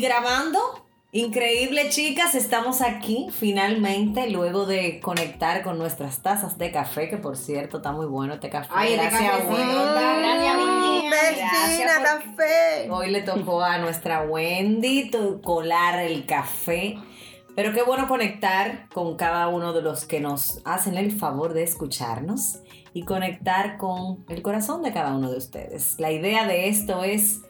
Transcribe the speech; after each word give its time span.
y 0.00 0.02
grabando. 0.02 0.58
Increíble, 1.12 1.88
chicas, 1.90 2.36
estamos 2.36 2.80
aquí 2.82 3.26
finalmente 3.32 4.30
luego 4.30 4.64
de 4.64 5.00
conectar 5.00 5.62
con 5.64 5.76
nuestras 5.76 6.22
tazas 6.22 6.56
de 6.56 6.70
café, 6.70 7.08
que 7.10 7.16
por 7.16 7.36
cierto 7.36 7.78
está 7.78 7.90
muy 7.90 8.06
bueno 8.06 8.34
este 8.34 8.48
café. 8.48 8.68
Ay, 8.72 8.94
Gracias, 8.94 9.44
Wendy. 9.48 11.08
gracias, 11.08 11.88
por- 11.88 12.36
café. 12.36 12.88
Hoy 12.90 13.10
le 13.10 13.22
tocó 13.22 13.62
a 13.62 13.78
nuestra 13.78 14.22
Wendy 14.22 15.10
colar 15.42 15.98
el 16.00 16.26
café. 16.26 16.96
Pero 17.56 17.72
qué 17.74 17.82
bueno 17.82 18.06
conectar 18.06 18.88
con 18.94 19.16
cada 19.16 19.48
uno 19.48 19.72
de 19.72 19.82
los 19.82 20.04
que 20.04 20.20
nos 20.20 20.60
hacen 20.64 20.96
el 20.96 21.10
favor 21.10 21.52
de 21.52 21.64
escucharnos 21.64 22.60
y 22.94 23.04
conectar 23.04 23.76
con 23.76 24.24
el 24.28 24.40
corazón 24.42 24.82
de 24.82 24.92
cada 24.92 25.12
uno 25.14 25.28
de 25.28 25.38
ustedes. 25.38 25.96
La 25.98 26.12
idea 26.12 26.46
de 26.46 26.68
esto 26.68 27.02
es, 27.02 27.40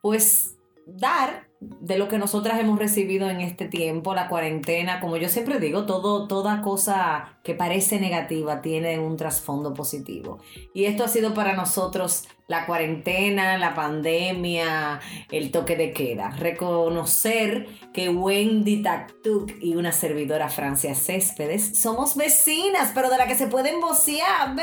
pues, 0.00 0.53
dar 0.86 1.48
de 1.60 1.98
lo 1.98 2.08
que 2.08 2.18
nosotras 2.18 2.60
hemos 2.60 2.78
recibido 2.78 3.30
en 3.30 3.40
este 3.40 3.66
tiempo, 3.66 4.14
la 4.14 4.28
cuarentena, 4.28 5.00
como 5.00 5.16
yo 5.16 5.28
siempre 5.28 5.58
digo, 5.58 5.86
todo, 5.86 6.28
toda 6.28 6.62
cosa 6.62 7.33
que 7.44 7.54
parece 7.54 8.00
negativa 8.00 8.62
tiene 8.62 8.98
un 8.98 9.16
trasfondo 9.16 9.74
positivo. 9.74 10.38
Y 10.72 10.86
esto 10.86 11.04
ha 11.04 11.08
sido 11.08 11.34
para 11.34 11.54
nosotros 11.54 12.24
la 12.46 12.66
cuarentena, 12.66 13.56
la 13.56 13.74
pandemia, 13.74 15.00
el 15.30 15.50
toque 15.50 15.76
de 15.76 15.92
queda. 15.92 16.30
Reconocer 16.30 17.66
que 17.92 18.10
Wendy 18.10 18.82
Taktuk 18.82 19.52
y 19.62 19.76
una 19.76 19.92
servidora 19.92 20.50
Francia 20.50 20.94
Céspedes 20.94 21.80
somos 21.80 22.16
vecinas, 22.16 22.92
pero 22.94 23.08
de 23.08 23.16
la 23.16 23.26
que 23.26 23.34
se 23.34 23.46
pueden 23.46 23.80
vocear, 23.80 24.54
mío. 24.54 24.62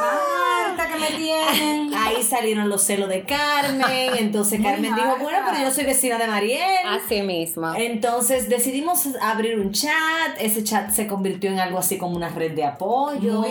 Marta, 0.00 0.92
que 0.92 0.98
me 0.98 1.06
tienen. 1.18 1.94
Ahí 1.98 2.22
salieron 2.22 2.68
los 2.68 2.82
celos 2.82 3.08
de 3.08 3.24
Carmen, 3.24 4.10
entonces 4.18 4.60
Carmen 4.62 4.94
dijo, 4.94 5.16
bueno, 5.20 5.38
pero 5.44 5.60
yo 5.60 5.70
soy 5.72 5.84
vecina 5.84 6.18
de 6.18 6.28
Mariel. 6.28 6.86
Así 6.86 7.22
mismo. 7.22 7.74
Entonces 7.74 8.48
decidimos 8.48 9.08
abrir 9.20 9.58
un 9.58 9.72
chat, 9.72 10.36
ese 10.38 10.62
chat 10.62 10.90
se 10.90 11.08
convirtió 11.12 11.50
en 11.50 11.60
algo 11.60 11.78
así 11.78 11.98
como 11.98 12.16
una 12.16 12.30
red 12.30 12.52
de 12.52 12.64
apoyo. 12.64 13.40
Muy. 13.40 13.50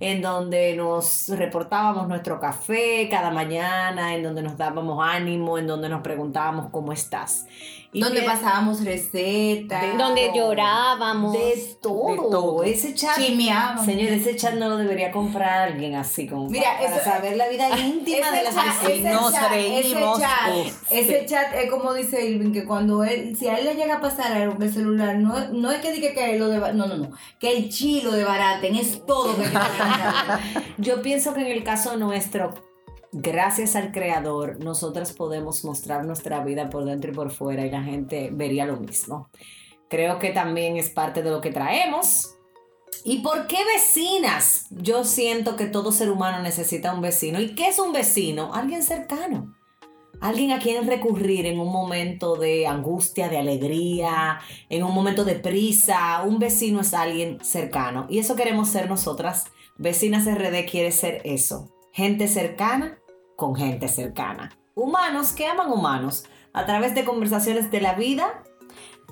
En 0.00 0.20
donde 0.20 0.76
nos 0.76 1.28
reportábamos 1.30 2.06
nuestro 2.06 2.38
café 2.38 3.08
cada 3.10 3.30
mañana, 3.30 4.14
en 4.14 4.22
donde 4.22 4.42
nos 4.42 4.58
dábamos 4.58 4.98
ánimo, 5.02 5.56
en 5.56 5.66
donde 5.66 5.88
nos 5.88 6.02
preguntábamos 6.02 6.68
cómo 6.70 6.92
estás. 6.92 7.46
Y 7.94 8.00
Donde 8.00 8.22
pasábamos 8.22 8.82
recetas. 8.82 9.82
De- 9.82 9.98
Donde 9.98 10.30
llorábamos. 10.34 11.34
de 11.34 11.76
todo. 11.82 12.06
De 12.10 12.16
todo. 12.16 12.62
Ese 12.64 12.94
chat. 12.94 13.16
Chismeábamos. 13.16 13.84
Señor, 13.84 14.08
ese 14.12 14.34
chat 14.34 14.54
no 14.54 14.70
lo 14.70 14.78
debería 14.78 15.10
comprar 15.12 15.68
alguien 15.68 15.94
así 15.96 16.26
como 16.26 16.48
Mira, 16.48 16.70
para, 16.78 16.84
para 16.84 16.96
eso- 16.96 17.04
saber 17.04 17.36
la 17.36 17.48
vida 17.48 17.68
íntima 17.78 18.30
de 18.30 18.44
las 18.44 18.54
ese 18.88 19.10
Nos 19.10 19.32
chat, 19.32 19.50
reímos, 19.50 20.18
Ese 20.18 20.22
chat, 20.22 20.90
ese 20.90 21.26
chat 21.26 21.54
es 21.54 21.70
como 21.70 21.92
dice 21.92 22.24
Irving, 22.24 22.52
que 22.52 22.64
cuando 22.64 23.04
él, 23.04 23.36
si 23.36 23.48
a 23.48 23.58
él 23.58 23.66
le 23.66 23.74
llega 23.74 23.96
a 23.96 24.00
pasar 24.00 24.32
algo 24.32 24.56
el 24.62 24.72
celular, 24.72 25.16
no, 25.16 25.48
no 25.50 25.70
es 25.70 25.80
que 25.82 25.92
diga 25.92 26.14
que 26.14 26.38
lo 26.38 26.48
de, 26.48 26.60
no, 26.72 26.86
no, 26.86 26.96
no, 26.96 27.10
que 27.38 27.54
el 27.54 27.68
chilo 27.68 28.12
de 28.12 28.24
baraten, 28.24 28.74
es 28.74 29.04
todo 29.04 29.36
que 29.36 29.44
Yo 30.78 31.02
pienso 31.02 31.34
que 31.34 31.42
en 31.42 31.48
el 31.48 31.62
caso 31.62 31.96
nuestro, 31.98 32.54
gracias 33.12 33.76
al 33.76 33.92
creador, 33.92 34.58
nosotras 34.64 35.12
podemos 35.12 35.64
mostrar 35.64 36.04
nuestra 36.04 36.42
vida 36.42 36.70
por 36.70 36.84
dentro 36.84 37.12
y 37.12 37.14
por 37.14 37.30
fuera 37.30 37.64
y 37.66 37.70
la 37.70 37.82
gente 37.82 38.30
vería 38.32 38.64
lo 38.64 38.78
mismo. 38.78 39.28
Creo 39.88 40.18
que 40.18 40.30
también 40.30 40.78
es 40.78 40.88
parte 40.88 41.22
de 41.22 41.30
lo 41.30 41.42
que 41.42 41.52
traemos. 41.52 42.34
¿Y 43.04 43.18
por 43.18 43.46
qué 43.46 43.58
vecinas? 43.76 44.66
Yo 44.70 45.04
siento 45.04 45.56
que 45.56 45.66
todo 45.66 45.92
ser 45.92 46.10
humano 46.10 46.42
necesita 46.42 46.94
un 46.94 47.02
vecino. 47.02 47.40
¿Y 47.40 47.54
qué 47.54 47.68
es 47.68 47.78
un 47.78 47.92
vecino? 47.92 48.54
Alguien 48.54 48.82
cercano. 48.82 49.54
Alguien 50.20 50.52
a 50.52 50.60
quien 50.60 50.86
recurrir 50.86 51.46
en 51.46 51.58
un 51.58 51.70
momento 51.70 52.36
de 52.36 52.66
angustia, 52.66 53.28
de 53.28 53.38
alegría, 53.38 54.40
en 54.70 54.84
un 54.84 54.94
momento 54.94 55.24
de 55.24 55.34
prisa. 55.34 56.22
Un 56.22 56.38
vecino 56.38 56.80
es 56.80 56.94
alguien 56.94 57.44
cercano. 57.44 58.06
Y 58.08 58.18
eso 58.18 58.36
queremos 58.36 58.68
ser 58.68 58.88
nosotras. 58.88 59.46
Vecinas 59.76 60.24
RD 60.24 60.64
quiere 60.70 60.92
ser 60.92 61.20
eso. 61.24 61.70
Gente 61.92 62.28
cercana 62.28 63.01
con 63.36 63.54
gente 63.54 63.88
cercana. 63.88 64.56
Humanos 64.74 65.32
que 65.32 65.46
aman 65.46 65.70
humanos. 65.70 66.24
A 66.52 66.66
través 66.66 66.94
de 66.94 67.04
conversaciones 67.04 67.70
de 67.70 67.80
la 67.80 67.94
vida, 67.94 68.42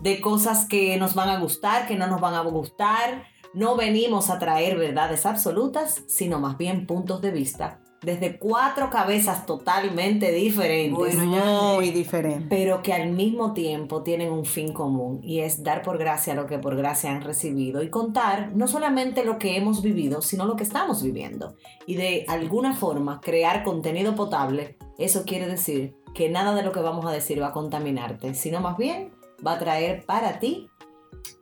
de 0.03 0.21
cosas 0.21 0.67
que 0.67 0.97
nos 0.99 1.15
van 1.15 1.29
a 1.29 1.39
gustar, 1.41 1.87
que 1.87 1.97
no 1.97 2.07
nos 2.07 2.21
van 2.21 2.35
a 2.35 2.43
gustar. 2.43 3.25
No 3.55 3.77
venimos 3.77 4.31
a 4.31 4.39
traer 4.39 4.77
verdades 4.77 5.27
absolutas, 5.27 6.05
sino 6.07 6.39
más 6.39 6.57
bien 6.57 6.87
puntos 6.87 7.21
de 7.21 7.31
vista. 7.31 7.81
Desde 8.03 8.39
cuatro 8.39 8.89
cabezas 8.89 9.45
totalmente 9.45 10.33
diferentes 10.33 11.17
Bueno, 11.17 11.75
Muy 11.75 11.91
diferente. 11.91 12.47
pero 12.49 12.83
que 12.83 12.93
al 12.95 13.11
mismo 13.11 13.53
tiempo 13.53 14.03
tienen 14.03 14.33
un 14.33 14.45
fin 14.47 14.73
común 14.73 15.21
y 15.23 15.41
es 15.41 15.63
dar 15.63 15.83
por 15.83 15.99
gracia 15.99 16.35
lo 16.35 16.47
que 16.47 16.59
por 16.59 16.77
gracia 16.77 17.11
han 17.11 17.23
recibido 17.23 17.83
y 17.83 17.91
contar 17.91 18.53
no 18.55 18.67
solamente 18.69 19.25
lo 19.25 19.39
que 19.39 19.57
hemos 19.57 19.83
vivido, 19.83 20.23
sino 20.23 20.47
lo 20.47 20.57
que 20.57 20.65
estamos 20.65 21.03
viviendo. 21.03 21.55
Y 21.87 21.97
de 21.97 22.25
alguna 22.29 22.75
forma 22.75 23.21
crear 23.21 23.65
contenido 23.65 24.15
potable, 24.15 24.79
eso 24.99 25.25
quiere 25.25 25.47
decir 25.47 25.95
que 26.15 26.29
nada 26.31 26.55
de 26.55 26.63
lo 26.63 26.73
que 26.73 26.81
vamos 26.81 27.05
a 27.07 27.13
decir 27.13 27.41
va 27.41 27.49
a 27.49 27.53
contaminarte, 27.53 28.35
sino 28.35 28.61
más 28.61 28.77
bien 28.77 29.11
va 29.47 29.53
a 29.55 29.59
traer 29.59 30.05
para 30.07 30.39
ti 30.39 30.69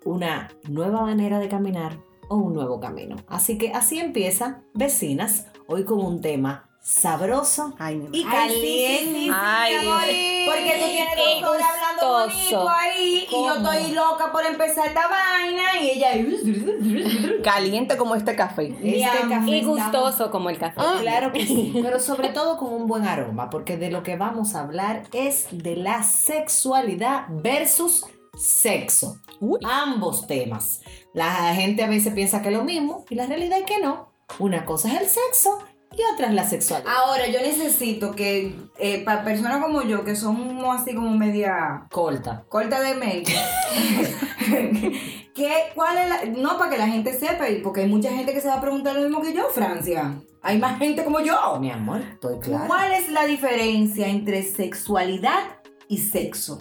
una 0.04 0.48
nueva 0.68 1.02
manera 1.02 1.38
de 1.38 1.48
caminar 1.48 1.98
o 2.28 2.36
un 2.36 2.52
nuevo 2.52 2.80
camino. 2.80 3.16
Así 3.28 3.58
que 3.58 3.72
así 3.72 3.98
empieza 3.98 4.62
Vecinas, 4.74 5.46
hoy 5.70 5.84
con 5.84 6.00
un 6.00 6.20
tema 6.22 6.64
sabroso 6.80 7.74
Ay, 7.78 7.96
mi 7.96 8.18
y 8.20 8.24
Ay, 8.26 8.50
sí, 8.50 8.56
sí, 8.56 9.14
sí, 9.24 9.28
caliente. 9.28 10.44
porque 10.46 10.72
tú 10.80 10.86
tienes 10.90 11.14
qué 11.14 11.40
dos 11.42 11.50
horas 11.50 11.66
hablando 11.68 12.12
bonito 12.24 12.68
ahí 12.70 13.26
y 13.28 13.30
yo 13.30 13.54
¿Cómo? 13.54 13.72
estoy 13.72 13.92
loca 13.92 14.32
por 14.32 14.46
empezar 14.46 14.86
esta 14.86 15.06
vaina 15.08 15.62
y 15.82 15.90
ella 15.90 16.12
Caliente 17.44 17.96
como 17.98 18.14
este 18.14 18.34
café. 18.34 18.74
Este 18.82 19.28
café 19.28 19.50
Y 19.50 19.58
está- 19.58 19.68
gustoso 19.68 20.30
como 20.30 20.48
el 20.48 20.58
café. 20.58 20.80
Claro 21.02 21.32
que 21.32 21.46
sí, 21.46 21.72
pero 21.82 22.00
sobre 22.00 22.30
todo 22.30 22.56
con 22.56 22.72
un 22.72 22.86
buen 22.86 23.04
aroma, 23.06 23.50
porque 23.50 23.76
de 23.76 23.90
lo 23.90 24.02
que 24.02 24.16
vamos 24.16 24.54
a 24.54 24.60
hablar 24.60 25.02
es 25.12 25.46
de 25.52 25.76
la 25.76 26.02
sexualidad 26.02 27.26
versus 27.28 28.06
sexo. 28.34 29.16
Uy. 29.40 29.60
Ambos 29.64 30.26
temas. 30.26 30.80
La 31.12 31.54
gente 31.54 31.82
a 31.84 31.88
veces 31.88 32.14
piensa 32.14 32.40
que 32.40 32.48
es 32.48 32.54
lo 32.56 32.64
mismo 32.64 33.04
y 33.10 33.14
la 33.14 33.26
realidad 33.26 33.58
es 33.58 33.64
que 33.66 33.80
no. 33.80 34.07
Una 34.38 34.64
cosa 34.64 34.92
es 34.92 35.00
el 35.00 35.08
sexo 35.08 35.58
y 35.92 36.00
otra 36.12 36.28
es 36.28 36.34
la 36.34 36.48
sexualidad. 36.48 36.92
Ahora, 36.92 37.26
yo 37.28 37.40
necesito 37.40 38.12
que 38.12 38.54
eh, 38.78 39.02
para 39.04 39.24
personas 39.24 39.62
como 39.62 39.82
yo, 39.82 40.04
que 40.04 40.14
somos 40.14 40.80
así 40.80 40.94
como 40.94 41.10
media 41.10 41.86
Corta. 41.90 42.44
corta 42.48 42.80
de 42.80 42.94
mente, 42.94 43.34
que, 45.34 45.52
¿cuál 45.74 45.98
es 45.98 46.08
la, 46.08 46.24
no 46.26 46.58
para 46.58 46.70
que 46.70 46.78
la 46.78 46.86
gente 46.86 47.18
sepa, 47.18 47.46
porque 47.62 47.80
hay 47.80 47.88
mucha 47.88 48.10
gente 48.10 48.32
que 48.32 48.40
se 48.40 48.48
va 48.48 48.54
a 48.54 48.60
preguntar 48.60 48.94
lo 48.94 49.02
mismo 49.02 49.22
que 49.22 49.32
yo, 49.32 49.48
Francia. 49.48 50.14
Hay 50.42 50.58
más 50.58 50.78
gente 50.78 51.04
como 51.04 51.20
yo. 51.20 51.58
Mi 51.58 51.70
amor, 51.70 52.00
estoy 52.00 52.38
claro. 52.38 52.66
¿Cuál 52.68 52.92
es 52.92 53.08
la 53.08 53.24
diferencia 53.24 54.08
entre 54.08 54.42
sexualidad 54.44 55.40
y 55.88 55.98
sexo? 55.98 56.60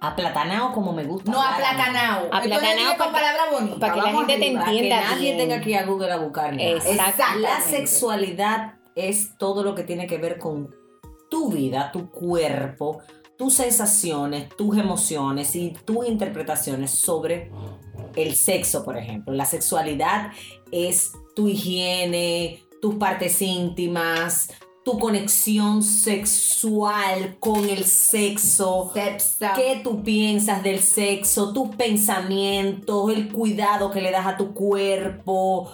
Aplatanado 0.00 0.72
como 0.72 0.92
me 0.92 1.04
gusta. 1.04 1.30
No 1.30 1.42
hablar 1.42 1.74
a 1.74 1.74
mí. 1.74 1.80
aplatanado. 1.80 2.26
Aplatanado 2.26 2.44
Entonces, 2.44 2.76
dile 2.76 2.96
con 2.96 3.12
palabra 3.12 3.50
bonita. 3.50 3.78
para 3.80 3.94
que 3.94 4.00
la 4.00 4.12
gente 4.12 4.26
te 4.26 4.44
arriba. 4.44 4.60
Para 4.60 4.70
que 4.70 4.78
entienda 4.78 5.00
nadie 5.10 5.34
bien. 5.34 5.36
tenga 5.48 5.60
que 5.60 5.70
ir 5.70 5.76
a 5.76 5.86
Google 5.86 6.12
a 6.12 6.16
buscar 6.18 6.54
nada. 6.54 6.68
Exacto. 6.68 7.38
La 7.40 7.60
sexualidad 7.60 8.74
es 8.94 9.36
todo 9.38 9.62
lo 9.62 9.74
que 9.74 9.82
tiene 9.82 10.06
que 10.06 10.18
ver 10.18 10.38
con 10.38 10.74
tu 11.30 11.50
vida, 11.50 11.90
tu 11.92 12.10
cuerpo, 12.10 13.00
tus 13.36 13.54
sensaciones, 13.54 14.48
tus 14.56 14.76
emociones 14.76 15.54
y 15.56 15.70
tus 15.84 16.06
interpretaciones 16.06 16.90
sobre 16.90 17.50
el 18.16 18.34
sexo, 18.34 18.84
por 18.84 18.96
ejemplo. 18.96 19.32
La 19.32 19.46
sexualidad 19.46 20.32
es 20.72 21.12
tu 21.34 21.48
higiene, 21.48 22.64
tus 22.80 22.96
partes 22.96 23.40
íntimas, 23.42 24.50
tu 24.88 24.98
conexión 24.98 25.82
sexual 25.82 27.36
con 27.38 27.68
el 27.68 27.84
sexo, 27.84 28.90
Sepsa. 28.94 29.52
qué 29.52 29.82
tú 29.84 30.02
piensas 30.02 30.62
del 30.62 30.82
sexo, 30.82 31.52
tus 31.52 31.76
pensamientos, 31.76 33.12
el 33.12 33.30
cuidado 33.30 33.90
que 33.90 34.00
le 34.00 34.10
das 34.10 34.26
a 34.26 34.38
tu 34.38 34.54
cuerpo, 34.54 35.70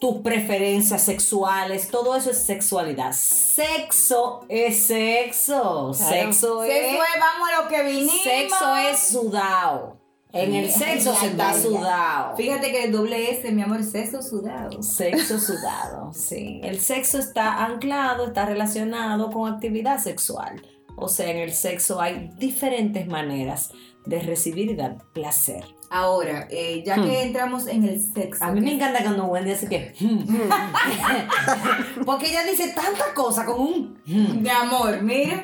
tus 0.00 0.22
preferencias 0.22 1.04
sexuales, 1.04 1.86
todo 1.86 2.16
eso 2.16 2.32
es 2.32 2.44
sexualidad. 2.44 3.12
Sexo 3.12 4.40
es 4.48 4.88
sexo. 4.88 5.94
Sexo 5.94 6.64
es 6.64 6.72
Sexo 6.72 6.98
es, 6.98 6.98
vamos 7.20 7.48
a 7.48 7.62
lo 7.62 7.68
que 7.68 7.82
vinimos. 7.84 8.22
sexo 8.24 8.76
es 8.76 8.98
sudado. 8.98 10.01
En 10.32 10.54
el 10.54 10.70
sexo 10.70 11.14
se 11.14 11.26
está 11.26 11.52
sudado. 11.52 12.36
Fíjate 12.36 12.70
que 12.70 12.84
el 12.84 12.92
doble 12.92 13.30
S, 13.30 13.52
mi 13.52 13.62
amor, 13.62 13.84
sexo 13.84 14.22
sudado. 14.22 14.82
Sexo 14.82 15.38
sudado, 15.38 16.12
sí. 16.14 16.60
El 16.64 16.80
sexo 16.80 17.18
está 17.18 17.64
anclado, 17.64 18.26
está 18.26 18.46
relacionado 18.46 19.30
con 19.30 19.52
actividad 19.52 19.98
sexual. 19.98 20.62
O 20.96 21.08
sea, 21.08 21.30
en 21.30 21.38
el 21.38 21.52
sexo 21.52 22.00
hay 22.00 22.30
diferentes 22.38 23.06
maneras 23.06 23.72
de 24.06 24.20
recibir 24.20 24.70
y 24.70 24.74
dar 24.74 24.98
placer. 25.12 25.64
Ahora, 25.90 26.48
eh, 26.50 26.82
ya 26.86 26.94
que 26.94 27.22
entramos 27.22 27.66
en 27.66 27.84
el 27.84 28.00
sexo. 28.00 28.42
A 28.42 28.52
mí 28.52 28.62
me 28.62 28.74
encanta 28.74 29.02
cuando 29.02 29.26
Wendy 29.26 29.52
hace 29.52 29.68
que... 29.68 29.94
Porque 32.06 32.30
ella 32.30 32.44
dice 32.44 32.68
tantas 32.68 33.08
cosas 33.08 33.44
con 33.44 33.60
un... 33.60 34.00
Mi 34.06 34.48
amor, 34.48 35.02
mira. 35.02 35.42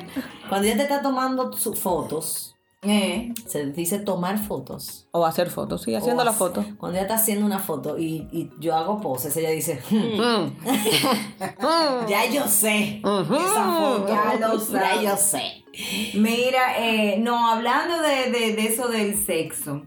Cuando 0.49 0.65
ella 0.65 0.77
te 0.77 0.83
está 0.83 1.03
tomando 1.03 1.53
sus 1.53 1.79
fotos, 1.79 2.48
Eh, 2.81 3.33
se 3.45 3.65
dice 3.71 3.99
tomar 3.99 4.37
fotos. 4.39 5.07
O 5.11 5.25
hacer 5.25 5.49
fotos, 5.49 5.81
sí, 5.81 5.93
haciendo 5.95 6.21
O 6.21 6.25
la 6.25 6.31
hace- 6.31 6.39
foto. 6.39 6.65
Cuando 6.77 6.97
ella 6.97 7.01
está 7.07 7.15
haciendo 7.15 7.45
una 7.45 7.59
foto 7.59 7.97
y, 7.99 8.27
y 8.31 8.49
yo 8.61 8.73
hago 8.73 9.01
poses, 9.01 9.35
ella 9.35 9.49
dice, 9.49 9.81
"Hmm, 9.89 10.21
Mm. 10.21 10.55
ya 12.07 12.25
yo 12.31 12.47
sé 12.47 13.01
Ujú. 13.03 13.35
esa 13.35 13.63
foto. 13.65 14.07
Ya 14.07 14.47
lo 14.47 14.57
ya 14.57 14.65
sabes. 14.65 15.01
yo 15.03 15.17
sé. 15.17 16.17
mira, 16.17 16.77
eh, 16.79 17.17
no, 17.19 17.49
hablando 17.51 18.01
de, 18.01 18.31
de- 18.31 18.53
de 18.55 18.65
eso 18.67 18.87
del 18.87 19.25
sexo. 19.25 19.83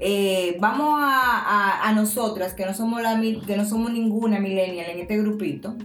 eh, 0.00 0.56
vamos 0.58 0.98
a, 1.00 1.38
a, 1.84 1.88
a 1.88 1.92
nosotras, 1.92 2.52
que 2.54 2.66
no 2.66 2.74
somos 2.74 3.00
la 3.00 3.18
que 3.20 3.56
no 3.56 3.64
somos 3.64 3.92
ninguna 3.92 4.40
millennial 4.40 4.90
en 4.90 4.98
este 4.98 5.16
grupito. 5.18 5.76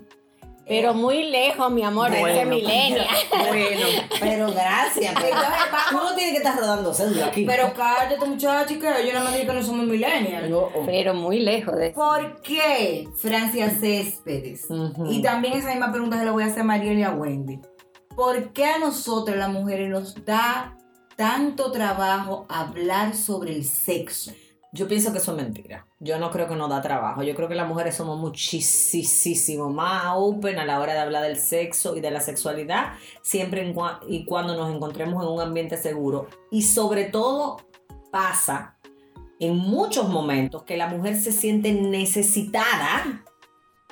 Pero 0.70 0.94
muy 0.94 1.24
lejos, 1.24 1.72
mi 1.72 1.84
amor, 1.84 2.12
de 2.12 2.22
ese 2.22 2.46
Bueno. 2.46 2.56
milenio. 2.56 3.02
Bueno. 3.50 3.86
Pero 4.20 4.52
gracias. 4.52 5.16
Pero, 5.20 5.36
tú 5.90 5.96
no 5.98 6.16
tienes 6.16 6.34
que 6.34 6.38
estar 6.38 6.58
rodando 6.58 6.94
cédula 6.94 7.26
aquí. 7.26 7.44
Pero 7.44 7.74
cállate, 7.74 8.24
muchacha, 8.24 8.68
que 8.68 9.08
yo 9.08 9.20
no 9.20 9.26
me 9.26 9.36
digo 9.38 9.52
que 9.52 9.60
no 9.60 9.64
somos 9.64 9.88
millennial. 9.88 10.50
No, 10.50 10.60
oh. 10.60 10.84
Pero 10.86 11.16
muy 11.16 11.40
lejos 11.40 11.76
de 11.76 11.88
eso. 11.88 11.96
¿Por 12.00 12.42
qué 12.44 13.08
Francia 13.18 13.72
Céspedes? 13.72 14.68
Y 15.10 15.22
también 15.24 15.56
esa 15.56 15.70
misma 15.72 15.92
pregunta 15.92 16.20
se 16.20 16.26
la 16.26 16.32
voy 16.32 16.44
a 16.44 16.46
hacer 16.46 16.60
a 16.62 16.64
Mariel 16.66 17.00
y 17.00 17.04
a 17.04 17.12
Wendy. 17.12 17.60
¿Por 18.16 18.54
qué 18.54 18.66
a 18.66 18.78
nosotras 18.78 19.38
las 19.38 19.50
mujeres 19.50 19.90
nos 19.90 20.24
da 20.24 20.78
tanto 21.16 21.72
trabajo 21.72 22.46
hablar 22.48 23.16
sobre 23.16 23.56
el 23.56 23.66
sexo? 23.66 24.32
Yo 24.72 24.88
pienso 24.88 25.12
que 25.12 25.18
eso 25.18 25.32
es 25.32 25.38
mentira. 25.38 25.88
Yo 26.00 26.20
no 26.20 26.30
creo 26.30 26.48
que 26.48 26.56
nos 26.56 26.70
da 26.70 26.82
trabajo. 26.82 27.24
Yo 27.24 27.36
creo 27.36 27.48
que 27.48 27.56
las 27.56 27.68
mujeres 27.68 27.96
somos 27.96 28.20
muchísimo 28.20 29.70
más 29.70 30.14
open 30.16 30.60
a 30.60 30.66
la 30.66 30.80
hora 30.80 30.94
de 30.94 31.00
hablar 31.00 31.24
del 31.24 31.38
sexo 31.38 31.96
y 31.96 32.02
de 32.02 32.12
la 32.12 32.22
sexualidad, 32.22 32.94
siempre 33.24 33.74
y 34.08 34.26
cuando 34.26 34.56
nos 34.56 34.74
encontremos 34.74 35.24
en 35.24 35.30
un 35.32 35.42
ambiente 35.42 35.76
seguro. 35.76 36.28
Y 36.52 36.62
sobre 36.62 37.06
todo 37.06 37.58
pasa 38.12 38.78
en 39.40 39.56
muchos 39.56 40.08
momentos 40.08 40.64
que 40.64 40.78
la 40.78 40.88
mujer 40.88 41.20
se 41.20 41.32
siente 41.32 41.72
necesitada. 41.72 43.24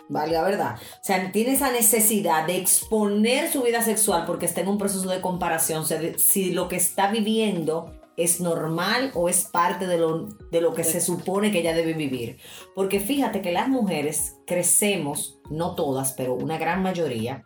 Vale, 0.10 0.32
la 0.32 0.44
verdad. 0.44 0.76
O 0.76 1.04
sea, 1.04 1.32
tiene 1.32 1.54
esa 1.54 1.72
necesidad 1.72 2.46
de 2.46 2.58
exponer 2.58 3.52
su 3.52 3.64
vida 3.64 3.82
sexual 3.82 4.26
porque 4.26 4.46
está 4.46 4.62
en 4.62 4.68
un 4.68 4.78
proceso 4.78 5.10
de 5.10 5.22
comparación. 5.22 5.86
Si 6.18 6.52
lo 6.52 6.68
que 6.68 6.76
está 6.76 7.12
viviendo 7.12 7.97
es 8.18 8.42
normal 8.42 9.12
o 9.14 9.30
es 9.30 9.46
parte 9.46 9.86
de 9.88 9.98
lo, 9.98 10.26
de 10.52 10.60
lo 10.60 10.74
que 10.74 10.84
se 10.84 11.00
supone 11.02 11.52
que 11.52 11.60
ella 11.60 11.74
debe 11.76 11.94
vivir. 11.94 12.40
Porque 12.76 13.00
fíjate 13.00 13.42
que 13.42 13.52
las 13.52 13.70
mujeres 13.70 14.36
crecemos, 14.48 15.40
no 15.50 15.76
todas, 15.76 16.14
pero 16.14 16.34
una 16.34 16.58
gran 16.58 16.82
mayoría, 16.82 17.46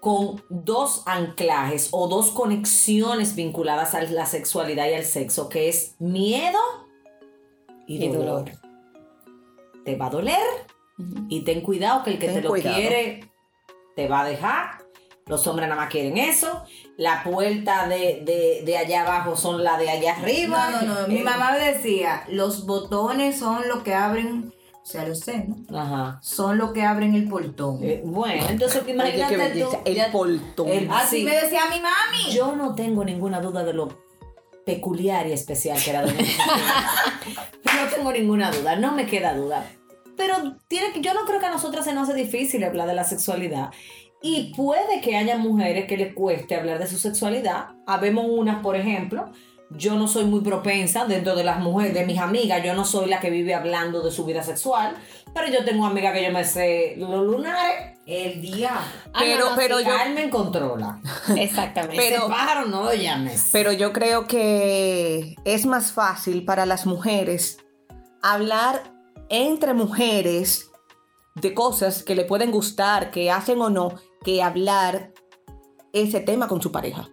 con 0.00 0.42
dos 0.50 1.02
anclajes 1.06 1.88
o 1.92 2.08
dos 2.08 2.30
conexiones 2.32 3.34
vinculadas 3.34 3.94
a 3.94 4.02
la 4.02 4.26
sexualidad 4.26 4.88
y 4.88 4.94
al 4.94 5.04
sexo, 5.04 5.48
que 5.48 5.68
es 5.68 5.94
miedo 5.98 6.58
y, 7.86 8.04
Y 8.04 8.08
dolor. 8.08 8.44
dolor. 8.44 8.50
Te 9.84 9.96
va 9.96 10.06
a 10.06 10.10
doler 10.10 10.46
y 11.28 11.42
ten 11.42 11.60
cuidado 11.60 12.02
que 12.02 12.10
el 12.10 12.18
que 12.18 12.26
Ten 12.26 12.36
te 12.36 12.42
lo 12.42 12.48
cuidado. 12.50 12.76
quiere 12.76 13.30
te 13.94 14.08
va 14.08 14.20
a 14.22 14.28
dejar. 14.28 14.85
Los 15.28 15.44
hombres 15.48 15.68
nada 15.68 15.80
más 15.80 15.90
quieren 15.90 16.18
eso. 16.18 16.62
La 16.96 17.24
puerta 17.24 17.88
de, 17.88 18.22
de- 18.24 18.62
de 18.64 18.78
allá 18.78 19.00
abajo 19.02 19.36
son 19.36 19.64
la 19.64 19.76
de 19.76 19.90
allá 19.90 20.14
arriba. 20.18 20.70
No, 20.70 20.82
no, 20.82 21.00
no. 21.02 21.08
Mi 21.08 21.18
Eh, 21.18 21.22
mamá 21.24 21.50
me 21.58 21.72
decía, 21.72 22.22
los 22.28 22.64
botones 22.64 23.36
son 23.36 23.66
lo 23.66 23.82
que 23.82 23.92
abren, 23.92 24.54
o 24.72 24.86
sea, 24.86 25.04
lo 25.04 25.16
sé, 25.16 25.48
¿no? 25.48 25.76
Ajá. 25.76 26.20
Son 26.22 26.58
lo 26.58 26.72
que 26.72 26.82
abren 26.84 27.16
el 27.16 27.28
portón. 27.28 27.80
Eh, 27.82 28.02
bueno, 28.04 28.46
entonces 28.48 28.82
Oye, 28.84 28.92
imagínate 28.92 29.36
qué 29.36 29.64
tú, 30.54 30.64
El 30.64 30.84
el- 30.84 30.90
Así 30.92 31.16
sí. 31.18 31.24
me 31.24 31.34
decía 31.34 31.62
mi 31.74 31.80
mami. 31.80 32.32
Yo 32.32 32.54
no 32.54 32.76
tengo 32.76 33.04
ninguna 33.04 33.40
duda 33.40 33.64
de 33.64 33.72
lo 33.72 33.88
peculiar 34.64 35.26
y 35.26 35.32
especial 35.32 35.82
que 35.82 35.90
era 35.90 36.02
de 36.04 36.12
No 37.64 37.88
tengo 37.92 38.12
ninguna 38.12 38.52
duda, 38.52 38.76
no 38.76 38.92
me 38.92 39.06
queda 39.06 39.34
duda. 39.34 39.68
Pero 40.16 40.56
tiene 40.68 40.92
que, 40.92 41.00
yo 41.00 41.12
no 41.14 41.24
creo 41.26 41.40
que 41.40 41.46
a 41.46 41.50
nosotras 41.50 41.84
se 41.84 41.92
nos 41.92 42.08
hace 42.08 42.16
difícil 42.16 42.62
hablar 42.62 42.86
de 42.86 42.94
la 42.94 43.02
sexualidad. 43.04 43.70
Y 44.28 44.52
puede 44.56 45.00
que 45.00 45.16
haya 45.16 45.36
mujeres 45.38 45.86
que 45.86 45.96
les 45.96 46.12
cueste 46.14 46.56
hablar 46.56 46.80
de 46.80 46.88
su 46.88 46.98
sexualidad. 46.98 47.68
Habemos 47.86 48.26
unas, 48.28 48.60
por 48.60 48.74
ejemplo. 48.74 49.30
Yo 49.70 49.94
no 49.94 50.08
soy 50.08 50.24
muy 50.24 50.40
propensa 50.40 51.04
dentro 51.06 51.36
de 51.36 51.44
las 51.44 51.60
mujeres, 51.60 51.94
de 51.94 52.04
mis 52.06 52.18
amigas. 52.18 52.60
Yo 52.64 52.74
no 52.74 52.84
soy 52.84 53.08
la 53.08 53.20
que 53.20 53.30
vive 53.30 53.54
hablando 53.54 54.00
de 54.02 54.10
su 54.10 54.24
vida 54.24 54.42
sexual. 54.42 54.96
Pero 55.32 55.46
yo 55.48 55.64
tengo 55.64 55.86
amigas 55.86 56.12
que 56.12 56.24
yo 56.24 56.32
me 56.32 56.44
sé 56.44 56.94
los 56.98 57.24
lunares. 57.24 57.98
El 58.04 58.40
día. 58.40 58.70
Ah, 59.12 59.18
Pero- 59.20 59.46
pero 59.54 59.78
yo- 59.80 59.86
Carmen 59.96 60.28
controla. 60.28 61.00
Exactamente. 61.36 61.96
Pero- 61.96 62.22
Ese 62.24 62.28
pájaro 62.28 62.66
no 62.66 62.82
lo 62.82 62.94
llames. 62.94 63.50
Pero 63.52 63.70
yo 63.72 63.92
creo 63.92 64.26
que 64.26 65.36
es 65.44 65.66
más 65.66 65.92
fácil 65.92 66.44
para 66.44 66.66
las 66.66 66.84
mujeres 66.86 67.58
hablar 68.22 68.92
entre 69.28 69.72
mujeres 69.74 70.70
de 71.34 71.52
cosas 71.52 72.02
que 72.02 72.14
le 72.14 72.24
pueden 72.24 72.50
gustar, 72.50 73.10
que 73.10 73.30
hacen 73.30 73.60
o 73.60 73.68
no, 73.68 73.90
que 74.24 74.42
hablar 74.42 75.12
ese 75.92 76.20
tema 76.20 76.48
con 76.48 76.60
su 76.62 76.72
pareja. 76.72 77.08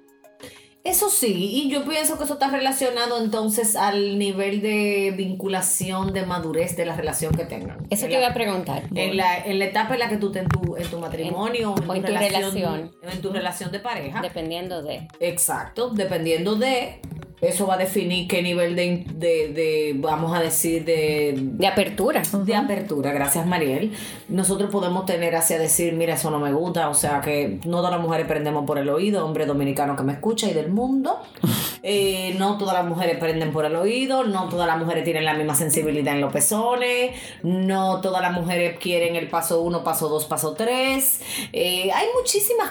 Eso 0.83 1.09
sí, 1.09 1.33
y 1.63 1.69
yo 1.69 1.85
pienso 1.85 2.17
que 2.17 2.25
eso 2.25 2.33
está 2.33 2.49
relacionado 2.49 3.17
entonces 3.23 3.77
al 3.77 4.19
nivel 4.19 4.61
de 4.61 5.13
vinculación, 5.15 6.11
de 6.11 6.25
madurez 6.25 6.75
de 6.75 6.85
la 6.85 6.93
relación 6.93 7.33
que 7.33 7.45
tengan. 7.45 7.87
Eso 7.89 8.03
En 8.03 8.11
te 8.11 8.15
la- 8.17 8.23
iba 8.23 8.31
a 8.31 8.33
preguntar. 8.33 8.83
En 8.93 9.15
la, 9.15 9.37
en 9.37 9.59
la 9.59 9.65
etapa 9.65 9.93
en 9.93 10.01
la 10.01 10.09
que 10.09 10.17
tú 10.17 10.27
estés 10.27 10.43
en 10.43 10.49
tu, 10.49 10.75
en 10.75 10.83
tu 10.89 10.99
matrimonio 10.99 11.73
o 11.87 11.95
en 11.95 12.03
tu 12.03 12.11
relación. 12.11 12.91
en 13.01 13.21
tu 13.21 13.31
relación 13.31 13.71
de 13.71 13.79
pareja. 13.79 14.19
Dependiendo 14.21 14.83
de. 14.83 15.07
Exacto, 15.21 15.89
dependiendo 15.91 16.55
de, 16.57 16.99
eso 17.43 17.67
va 17.67 17.75
a 17.75 17.77
definir 17.77 18.27
qué 18.27 18.41
nivel 18.41 18.75
de, 18.75 19.05
de, 19.15 19.49
de, 19.49 19.93
vamos 19.97 20.35
a 20.35 20.41
decir, 20.41 20.85
de, 20.85 21.33
De 21.37 21.67
apertura. 21.67 22.21
de 22.21 22.55
apertura, 22.55 23.11
gracias 23.11 23.45
Mariel. 23.45 23.91
Nosotros 24.29 24.69
podemos 24.71 25.05
tener 25.05 25.35
hacia 25.35 25.59
decir, 25.59 25.93
mira, 25.93 26.13
eso 26.13 26.31
no 26.31 26.39
me 26.39 26.53
gusta, 26.53 26.89
o 26.89 26.93
sea 26.93 27.21
que 27.21 27.59
no 27.65 27.77
todas 27.77 27.91
las 27.91 28.01
mujeres 28.01 28.27
prendemos 28.27 28.65
por 28.65 28.77
el 28.77 28.89
oído, 28.89 29.25
hombre 29.25 29.45
dominicano 29.45 29.95
que 29.95 30.03
me 30.03 30.13
escucha 30.13 30.49
y 30.49 30.53
del 30.53 30.71
mundo. 30.71 31.19
Eh, 31.85 32.33
no 32.39 32.57
todas 32.57 32.75
las 32.75 32.85
mujeres 32.85 33.17
prenden 33.17 33.51
por 33.51 33.65
el 33.65 33.75
oído, 33.75 34.23
no 34.23 34.47
todas 34.47 34.67
las 34.67 34.77
mujeres 34.77 35.03
tienen 35.03 35.25
la 35.25 35.33
misma 35.33 35.53
sensibilidad 35.53 36.15
en 36.15 36.21
los 36.21 36.31
pezones, 36.31 37.11
no 37.43 37.99
todas 37.99 38.21
las 38.21 38.31
mujeres 38.31 38.79
quieren 38.79 39.17
el 39.17 39.27
paso 39.27 39.61
1, 39.61 39.83
paso 39.83 40.07
2, 40.07 40.23
paso 40.23 40.53
3. 40.53 41.21
hay 41.51 42.07
muchísimas 42.17 42.69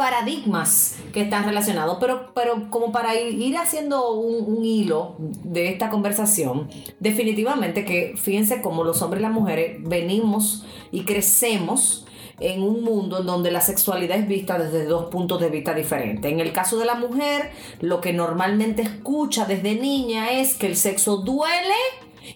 paradigmas 0.00 0.96
que 1.12 1.20
están 1.20 1.44
relacionados, 1.44 1.98
pero, 2.00 2.32
pero 2.34 2.70
como 2.70 2.90
para 2.90 3.20
ir, 3.20 3.54
haciendo 3.58 4.14
un, 4.14 4.56
un 4.56 4.64
hilo 4.64 5.16
de 5.18 5.68
esta 5.68 5.90
conversación, 5.90 6.70
definitivamente 7.00 7.84
que 7.84 8.14
fíjense 8.16 8.62
cómo 8.62 8.82
los 8.82 9.02
hombres 9.02 9.20
y 9.20 9.24
las 9.24 9.32
mujeres 9.32 9.76
venimos 9.82 10.64
y 10.90 11.04
crecemos 11.04 12.06
en 12.38 12.62
un 12.62 12.82
mundo 12.82 13.18
en 13.20 13.26
donde 13.26 13.50
la 13.50 13.60
sexualidad 13.60 14.16
es 14.16 14.26
vista 14.26 14.58
desde 14.58 14.86
dos 14.86 15.10
puntos 15.10 15.38
de 15.38 15.50
vista 15.50 15.74
diferentes. 15.74 16.32
En 16.32 16.40
el 16.40 16.54
caso 16.54 16.78
de 16.78 16.86
la 16.86 16.94
mujer, 16.94 17.50
lo 17.82 18.00
que 18.00 18.14
normalmente 18.14 18.80
escucha 18.80 19.44
desde 19.44 19.74
niña 19.74 20.30
es 20.30 20.54
que 20.54 20.66
el 20.66 20.76
sexo 20.76 21.18
duele 21.18 21.74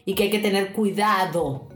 y 0.04 0.14
que 0.14 0.24
hay 0.24 0.30
que 0.30 0.38
tener 0.38 0.74
cuidado 0.74 1.68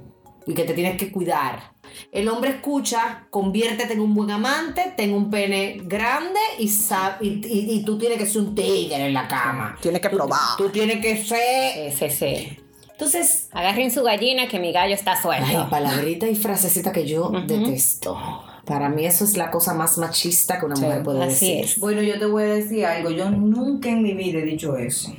y 0.46 0.52
que 0.52 0.64
te 0.64 0.74
tienes 0.74 0.98
que 0.98 1.10
cuidar. 1.10 1.77
El 2.12 2.28
hombre 2.28 2.50
escucha, 2.50 3.26
conviértete 3.30 3.92
en 3.92 4.00
un 4.00 4.14
buen 4.14 4.30
amante, 4.30 4.92
ten 4.96 5.12
un 5.12 5.30
pene 5.30 5.80
grande 5.84 6.40
y, 6.58 6.68
sa- 6.68 7.18
y, 7.20 7.28
y- 7.46 7.72
y 7.74 7.84
tú 7.84 7.98
tienes 7.98 8.18
que 8.18 8.26
ser 8.26 8.42
un 8.42 8.54
tigre 8.54 9.06
en 9.06 9.14
la 9.14 9.28
cama. 9.28 9.76
Tienes 9.80 10.00
que 10.00 10.08
Tú- 10.08 10.16
probar. 10.16 10.56
Tú, 10.56 10.68
tienes 10.70 11.00
que 11.00 11.22
ser... 11.22 11.92
Sí, 11.92 12.08
sí, 12.08 12.10
sí. 12.16 12.58
Entonces, 12.90 13.48
Agarren 13.52 13.90
su 13.92 14.02
gallina 14.02 14.48
que 14.48 14.58
mi 14.58 14.72
gallo 14.72 14.94
está 14.94 15.12
ay, 15.12 15.22
suelto. 15.22 15.68
palabrita 15.70 16.26
y 16.26 16.34
frasecita 16.34 16.90
que 16.90 17.06
yo 17.06 17.30
detesto. 17.46 18.18
Para 18.64 18.88
mí 18.88 19.06
eso 19.06 19.24
es 19.24 19.36
la 19.36 19.50
cosa 19.50 19.72
más 19.72 19.96
machista 19.98 20.58
que 20.58 20.66
una 20.66 20.76
Sí, 20.76 20.82
mujer 20.84 21.02
puede 21.04 21.24
así 21.24 21.54
decir. 21.54 21.64
es. 21.64 21.78
Bueno, 21.78 22.02
yo 22.02 22.18
te 22.18 22.26
voy 22.26 22.42
a 22.42 22.46
decir 22.46 22.84
algo. 22.84 23.10
Yo 23.10 23.30
nunca 23.30 23.88
en 23.88 24.02
mi 24.02 24.14
vida 24.14 24.40
he 24.40 24.42
dicho 24.42 24.76
eso. 24.76 25.12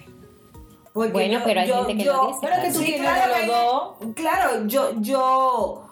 Porque 0.93 1.11
Bueno, 1.13 1.39
pero 1.45 1.61
hay 1.61 1.67
gente 1.71 1.97
que 1.97 2.05
lo 2.05 2.27
dice. 2.27 2.39
Pero 2.41 2.61
que 2.61 2.71
tú 2.71 2.79
Sí, 2.79 2.85
tienes 2.85 3.01
claro 3.01 3.33
los 3.37 3.47
dos. 3.47 4.13
Claro, 4.15 4.67
yo, 4.67 4.91
yo 5.01 5.88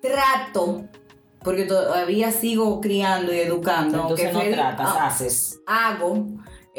trato, 0.00 0.84
porque 1.42 1.64
todavía 1.64 2.30
sigo 2.32 2.80
criando 2.80 3.32
y 3.32 3.38
educando. 3.40 4.02
Entonces 4.02 4.32
no 4.32 4.40
Freddy- 4.40 4.54
tratas, 4.54 4.88
ah, 4.90 5.06
haces. 5.06 5.60
hago. 5.66 6.26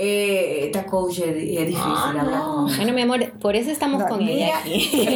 Eh, 0.02 0.68
esta 0.68 0.86
coach 0.86 1.20
es, 1.20 1.28
es 1.28 1.36
difícil 1.68 1.82
Ah, 1.84 2.08
hablar 2.10 2.26
no. 2.28 2.54
con. 2.68 2.76
Bueno, 2.78 2.94
mi 2.94 3.02
amor, 3.02 3.32
por 3.40 3.58
eso 3.58 3.70
estamos 3.70 4.02
con 4.06 4.20
Mira, 4.20 4.32
ella 4.34 4.58
aquí. 4.60 4.80
Sí, 4.80 5.08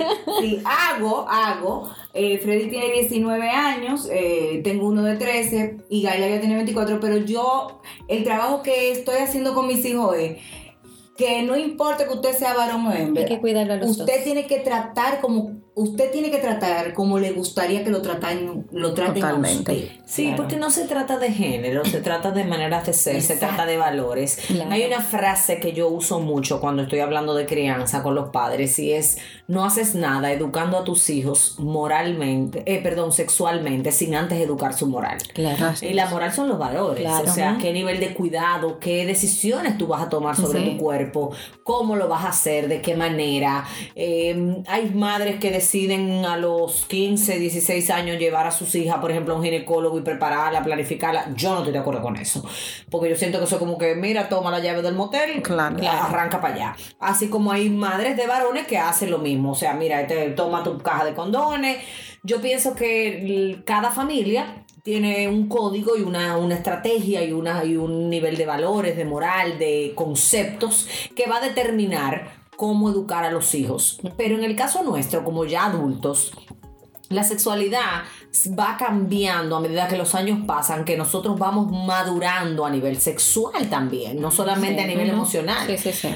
sí, 0.40 0.62
hago, 0.64 1.26
hago. 1.28 1.88
Eh, 2.12 2.38
Freddy 2.38 2.68
tiene 2.68 2.90
19 2.92 3.48
años, 3.48 4.08
eh, 4.10 4.60
tengo 4.64 4.88
uno 4.88 5.04
de 5.04 5.14
13 5.16 5.76
y 5.88 6.02
Gaila 6.02 6.26
ya 6.28 6.40
tiene 6.40 6.56
24, 6.56 6.98
pero 6.98 7.18
yo, 7.18 7.80
el 8.08 8.24
trabajo 8.24 8.62
que 8.62 8.90
estoy 8.90 9.18
haciendo 9.18 9.54
con 9.54 9.68
mis 9.68 9.84
hijos 9.84 10.16
es 10.16 10.38
que 11.16 11.42
no 11.42 11.56
importa 11.56 12.08
que 12.08 12.14
usted 12.14 12.32
sea 12.36 12.54
varón 12.54 12.84
o 12.86 12.92
hembra. 12.92 13.22
Hay 13.22 13.28
que 13.28 13.38
cuidarlo 13.38 13.74
a 13.74 13.76
los 13.76 13.90
usted 13.90 14.12
dos. 14.16 14.24
tiene 14.24 14.46
que 14.46 14.58
tratar 14.58 15.20
como 15.20 15.60
usted 15.74 16.10
tiene 16.10 16.30
que 16.30 16.38
tratar 16.38 16.92
como 16.92 17.18
le 17.18 17.32
gustaría 17.32 17.82
que 17.82 17.90
lo 17.90 18.02
traten 18.02 18.66
lo 18.72 18.92
traten 18.92 19.24
a 19.24 19.28
Totalmente. 19.28 19.72
usted. 19.72 19.88
Sí, 20.04 20.22
Claro. 20.24 20.36
porque 20.36 20.56
no 20.56 20.70
se 20.70 20.84
trata 20.86 21.18
de 21.18 21.32
género, 21.32 21.84
se 21.86 22.00
trata 22.02 22.30
de 22.30 22.44
maneras 22.44 22.84
de 22.86 22.92
ser, 22.92 23.22
se 23.22 23.36
trata 23.36 23.64
de 23.64 23.78
valores. 23.78 24.38
Claro. 24.48 24.70
Hay 24.70 24.84
una 24.84 25.00
frase 25.00 25.58
que 25.60 25.72
yo 25.72 25.88
uso 25.88 26.20
mucho 26.20 26.60
cuando 26.60 26.82
estoy 26.82 27.00
hablando 27.00 27.32
de 27.34 27.46
crianza 27.46 28.02
con 28.02 28.14
los 28.14 28.28
padres 28.28 28.78
y 28.78 28.92
es, 28.92 29.16
no 29.48 29.64
haces 29.64 29.94
nada 29.94 30.30
educando 30.32 30.76
a 30.76 30.84
tus 30.84 31.08
hijos 31.08 31.56
moralmente, 31.58 32.62
eh, 32.66 32.80
perdón, 32.82 33.12
sexualmente, 33.12 33.92
sin 33.92 34.14
antes 34.14 34.38
educar 34.40 34.74
su 34.74 34.86
moral. 34.86 35.18
Claro. 35.34 35.72
Y 35.80 35.94
la 35.94 36.06
moral 36.10 36.32
son 36.32 36.48
los 36.48 36.58
valores, 36.58 37.04
Claro. 37.04 37.30
o 37.30 37.34
sea, 37.34 37.56
qué 37.60 37.72
nivel 37.72 37.98
de 38.00 38.12
cuidado, 38.14 38.78
qué 38.78 39.06
decisiones 39.06 39.78
tú 39.78 39.86
vas 39.86 40.02
a 40.02 40.08
tomar 40.08 40.36
sobre 40.36 40.60
Sí. 40.62 40.70
tu 40.72 40.76
cuerpo, 40.78 41.32
cómo 41.64 41.96
lo 41.96 42.08
vas 42.08 42.24
a 42.24 42.28
hacer, 42.28 42.68
de 42.68 42.82
qué 42.82 42.94
manera. 42.94 43.64
Eh, 43.94 44.62
hay 44.68 44.90
madres 44.90 45.38
que 45.38 45.50
deciden 45.62 46.24
a 46.24 46.36
los 46.36 46.84
15, 46.86 47.38
16 47.38 47.90
años 47.90 48.18
llevar 48.18 48.46
a 48.46 48.50
sus 48.50 48.74
hijas, 48.74 48.98
por 48.98 49.10
ejemplo, 49.10 49.32
a 49.34 49.36
un 49.38 49.44
ginecólogo 49.44 49.96
y 49.98 50.02
prepararla, 50.02 50.62
planificarla. 50.62 51.32
Yo 51.36 51.50
no 51.52 51.58
estoy 51.58 51.72
de 51.72 51.78
acuerdo 51.78 52.02
con 52.02 52.16
eso, 52.16 52.44
porque 52.90 53.08
yo 53.08 53.16
siento 53.16 53.38
que 53.38 53.44
eso 53.44 53.54
es 53.56 53.58
como 53.60 53.78
que, 53.78 53.94
mira, 53.94 54.28
toma 54.28 54.50
la 54.50 54.58
llave 54.58 54.82
del 54.82 54.94
motel, 54.94 55.40
Claro. 55.42 55.76
arranca 55.88 56.40
para 56.40 56.54
allá. 56.54 56.76
Así 56.98 57.28
como 57.28 57.52
hay 57.52 57.70
madres 57.70 58.16
de 58.16 58.26
varones 58.26 58.66
que 58.66 58.76
hacen 58.76 59.10
lo 59.10 59.18
mismo, 59.18 59.52
o 59.52 59.54
sea, 59.54 59.72
mira, 59.74 60.00
este, 60.00 60.30
toma 60.30 60.62
tu 60.64 60.76
caja 60.78 61.04
de 61.04 61.14
condones. 61.14 61.78
Yo 62.24 62.40
pienso 62.40 62.74
que 62.74 63.62
cada 63.64 63.90
familia 63.90 64.64
tiene 64.82 65.28
un 65.28 65.48
código 65.48 65.96
y 65.96 66.02
una, 66.02 66.36
una 66.36 66.56
estrategia 66.56 67.22
y, 67.22 67.32
una, 67.32 67.64
y 67.64 67.76
un 67.76 68.10
nivel 68.10 68.36
de 68.36 68.46
valores, 68.46 68.96
de 68.96 69.04
moral, 69.04 69.58
de 69.58 69.92
conceptos 69.94 70.88
que 71.14 71.26
va 71.28 71.36
a 71.36 71.40
determinar 71.40 72.41
cómo 72.56 72.90
educar 72.90 73.24
a 73.24 73.30
los 73.30 73.54
hijos. 73.54 74.00
Pero 74.16 74.36
en 74.36 74.44
el 74.44 74.56
caso 74.56 74.82
nuestro, 74.82 75.24
como 75.24 75.44
ya 75.44 75.66
adultos, 75.66 76.32
la 77.14 77.24
sexualidad 77.24 78.02
va 78.58 78.76
cambiando 78.78 79.56
a 79.56 79.60
medida 79.60 79.88
que 79.88 79.96
los 79.96 80.14
años 80.14 80.40
pasan, 80.46 80.84
que 80.84 80.96
nosotros 80.96 81.38
vamos 81.38 81.70
madurando 81.70 82.64
a 82.64 82.70
nivel 82.70 82.98
sexual 83.00 83.68
también, 83.68 84.20
no 84.20 84.30
solamente 84.30 84.76
Sí. 84.78 84.84
a 84.84 84.86
nivel 84.86 85.10
emocional. 85.10 85.66
Sí, 85.66 85.76
sí, 85.78 85.92
sí. 85.92 86.08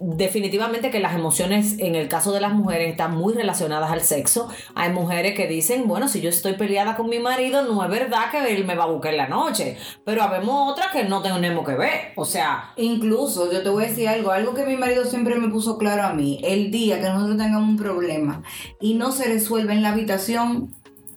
Definitivamente 0.00 0.90
que 0.90 0.98
las 1.00 1.14
emociones 1.14 1.76
en 1.78 1.94
el 1.94 2.08
caso 2.08 2.32
de 2.32 2.40
las 2.40 2.52
mujeres 2.52 2.90
están 2.90 3.16
muy 3.16 3.34
relacionadas 3.34 3.90
al 3.90 4.00
sexo. 4.00 4.48
Hay 4.74 4.90
mujeres 4.90 5.34
que 5.36 5.46
dicen, 5.46 5.86
bueno, 5.86 6.08
si 6.08 6.20
yo 6.20 6.28
estoy 6.28 6.54
peleada 6.54 6.96
con 6.96 7.08
mi 7.08 7.18
marido, 7.20 7.62
no 7.62 7.82
es 7.84 7.90
verdad 7.90 8.30
que 8.30 8.54
él 8.54 8.64
me 8.64 8.74
va 8.74 8.84
a 8.84 8.88
buscar 8.88 9.12
en 9.12 9.18
la 9.18 9.28
noche, 9.28 9.76
pero 10.04 10.22
habemos 10.22 10.72
otras 10.72 10.88
que 10.92 11.04
no 11.04 11.22
tenemos 11.22 11.66
que 11.66 11.74
ver. 11.74 12.12
O 12.16 12.24
sea, 12.24 12.72
Incluso, 12.76 13.52
yo 13.52 13.62
te 13.62 13.68
voy 13.68 13.84
a 13.84 13.88
decir 13.88 14.08
algo, 14.08 14.30
algo 14.30 14.54
que 14.54 14.64
mi 14.64 14.76
marido 14.76 15.04
siempre 15.04 15.34
me 15.36 15.48
puso 15.48 15.76
claro 15.78 16.02
a 16.02 16.12
mí, 16.14 16.40
el 16.42 16.70
día 16.70 17.00
que 17.00 17.08
nosotros 17.08 17.36
tengamos 17.36 17.68
un 17.68 17.76
problema 17.76 18.42
y 18.80 18.94
no 18.94 19.12
se 19.12 19.24
resuelve 19.24 19.72
en 19.74 19.82
la 19.82 19.90
habitación, 19.90 20.39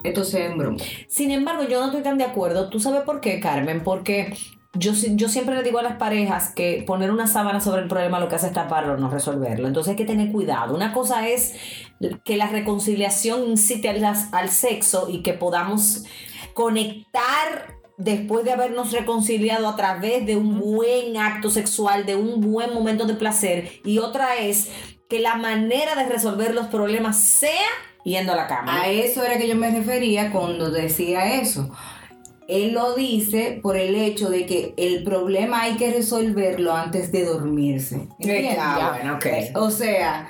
esto 0.04 0.24
se 0.24 0.46
embroma. 0.46 0.78
Sin 1.08 1.32
embargo, 1.32 1.64
yo 1.64 1.80
no 1.80 1.88
estoy 1.88 2.04
tan 2.04 2.18
de 2.18 2.26
acuerdo. 2.26 2.70
¿Tú 2.70 2.80
sabes 2.80 3.02
por 3.02 3.22
qué, 3.22 3.40
Carmen? 3.40 3.84
Porque 3.84 4.34
yo, 4.74 4.92
yo 4.94 5.30
siempre 5.30 5.56
le 5.56 5.64
digo 5.64 5.80
a 5.80 5.84
las 5.84 5.98
parejas 5.98 6.52
que 6.54 6.84
poner 6.86 7.12
una 7.12 7.28
sábana 7.28 7.62
sobre 7.62 7.84
el 7.84 7.88
problema 7.88 8.20
lo 8.20 8.28
que 8.28 8.36
hace 8.36 8.48
es 8.48 8.54
taparlo, 8.54 8.98
no 8.98 9.10
resolverlo. 9.10 9.68
Entonces 9.68 9.92
hay 9.92 9.98
que 9.98 10.06
tener 10.06 10.32
cuidado. 10.32 10.76
Una 10.76 10.94
cosa 10.94 11.28
es 11.30 11.54
que 12.26 12.38
la 12.38 12.48
reconciliación 12.48 13.48
incite 13.50 13.90
al, 13.90 14.04
al 14.04 14.50
sexo 14.50 15.08
y 15.10 15.22
que 15.22 15.34
podamos 15.34 16.06
conectar 16.54 17.78
después 17.98 18.44
de 18.44 18.52
habernos 18.52 18.92
reconciliado 18.92 19.68
a 19.68 19.76
través 19.76 20.26
de 20.26 20.36
un 20.36 20.60
buen 20.60 21.18
acto 21.18 21.50
sexual, 21.50 22.06
de 22.06 22.16
un 22.16 22.42
buen 22.42 22.74
momento 22.74 23.06
de 23.06 23.14
placer. 23.14 23.72
Y 23.86 24.00
otra 24.00 24.38
es 24.38 24.70
que 25.14 25.20
la 25.20 25.36
manera 25.36 25.94
de 25.94 26.10
resolver 26.10 26.56
los 26.56 26.66
problemas 26.70 27.20
sea 27.20 27.70
yendo 28.04 28.34
a 28.34 28.36
la 28.36 28.48
cama. 28.48 28.82
A 28.82 28.90
eso 28.90 29.24
era 29.24 29.38
que 29.38 29.48
yo 29.48 29.56
me 29.56 29.70
refería 29.70 30.32
cuando 30.32 30.72
decía 30.72 31.40
eso. 31.40 31.70
Él 32.48 32.74
lo 32.74 32.96
dice 32.96 33.60
por 33.62 33.78
el 33.78 33.94
hecho 33.94 34.32
de 34.32 34.48
que 34.48 34.74
el 34.76 35.04
problema 35.04 35.62
hay 35.62 35.76
que 35.76 35.92
resolverlo 35.92 36.74
antes 36.74 37.12
de 37.12 37.26
dormirse. 37.26 38.08
¿Entiendes? 38.18 38.58
Ah, 38.60 38.96
bueno, 38.96 39.18
ok. 39.18 39.56
O 39.58 39.70
sea, 39.70 40.28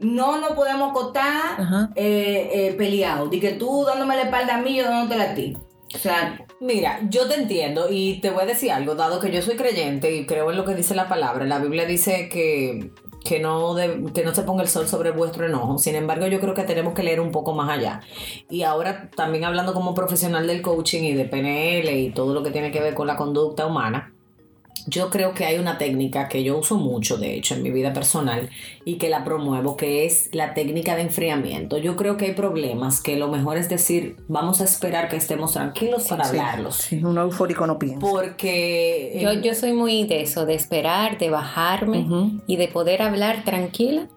no 0.00 0.38
nos 0.38 0.50
podemos 0.50 0.90
acostar 0.90 1.58
Ajá. 1.58 1.90
eh, 1.94 2.50
eh, 2.52 2.74
peleados. 2.76 3.30
De 3.30 3.40
que 3.40 3.52
tú 3.52 3.86
dándome 3.86 4.16
la 4.16 4.24
espalda 4.24 4.56
a 4.56 4.60
mí, 4.60 4.76
yo 4.76 4.84
dándote 4.84 5.22
a 5.22 5.34
ti. 5.34 5.56
O 5.94 5.98
sea, 5.98 6.46
Mira, 6.58 7.00
yo 7.10 7.28
te 7.28 7.34
entiendo 7.34 7.88
y 7.90 8.18
te 8.20 8.30
voy 8.30 8.44
a 8.44 8.46
decir 8.46 8.72
algo, 8.72 8.94
dado 8.94 9.20
que 9.20 9.30
yo 9.30 9.42
soy 9.42 9.56
creyente 9.56 10.14
y 10.16 10.24
creo 10.24 10.50
en 10.50 10.56
lo 10.56 10.64
que 10.64 10.74
dice 10.74 10.94
la 10.94 11.06
palabra. 11.06 11.44
La 11.44 11.58
Biblia 11.58 11.84
dice 11.84 12.30
que, 12.30 12.92
que, 13.26 13.40
no, 13.40 13.74
de- 13.74 14.12
que 14.14 14.24
no 14.24 14.34
se 14.34 14.42
ponga 14.42 14.62
el 14.62 14.68
sol 14.68 14.86
sobre 14.88 15.10
vuestro 15.10 15.46
enojo. 15.46 15.78
Sin 15.78 15.94
embargo, 15.94 16.26
yo 16.26 16.40
creo 16.40 16.54
que 16.54 16.64
tenemos 16.64 16.94
que 16.94 17.02
leer 17.02 17.20
un 17.20 17.30
poco 17.32 17.52
más 17.54 17.70
allá. 17.70 18.00
Y 18.50 18.62
ahora 18.62 19.10
también 19.16 19.44
hablando 19.44 19.74
como 19.74 19.94
profesional 19.94 20.46
del 20.46 20.62
coaching 20.62 21.02
y 21.04 21.14
de 21.14 21.24
PNL 21.26 21.90
y 21.98 22.10
todo 22.10 22.34
lo 22.34 22.42
que 22.42 22.50
tiene 22.50 22.70
que 22.72 22.80
ver 22.80 22.94
con 22.94 23.06
la 23.06 23.16
conducta 23.16 23.66
humana. 23.66 24.12
Yo 24.86 25.10
creo 25.10 25.34
que 25.34 25.44
hay 25.44 25.58
una 25.58 25.78
técnica 25.78 26.28
que 26.28 26.44
yo 26.44 26.58
uso 26.58 26.76
mucho, 26.76 27.16
de 27.16 27.34
hecho, 27.34 27.54
en 27.54 27.62
mi 27.62 27.70
vida 27.70 27.92
personal 27.92 28.50
y 28.84 28.96
que 28.96 29.08
la 29.08 29.24
promuevo, 29.24 29.76
que 29.76 30.04
es 30.06 30.28
la 30.32 30.54
técnica 30.54 30.94
de 30.94 31.02
enfriamiento. 31.02 31.78
Yo 31.78 31.96
creo 31.96 32.16
que 32.16 32.26
hay 32.26 32.32
problemas 32.32 33.00
que 33.00 33.16
lo 33.16 33.28
mejor 33.28 33.56
es 33.56 33.68
decir, 33.68 34.16
vamos 34.28 34.60
a 34.60 34.64
esperar 34.64 35.08
que 35.08 35.16
estemos 35.16 35.52
tranquilos 35.54 36.06
para 36.08 36.24
Sí, 36.24 36.30
hablarlos. 36.30 36.76
Sí, 36.76 37.04
un 37.04 37.18
eufórico 37.18 37.66
no 37.66 37.78
piensa. 37.78 37.98
Porque 37.98 39.18
Yo, 39.20 39.30
eh, 39.30 39.40
yo 39.42 39.54
soy 39.54 39.72
muy 39.72 40.04
de 40.04 40.22
eso, 40.22 40.46
de 40.46 40.54
esperar, 40.54 41.18
de 41.18 41.30
bajarme 41.30 42.06
y 42.46 42.56
de 42.56 42.68
poder 42.68 43.02
hablar 43.02 43.44
tranquila, 43.44 44.08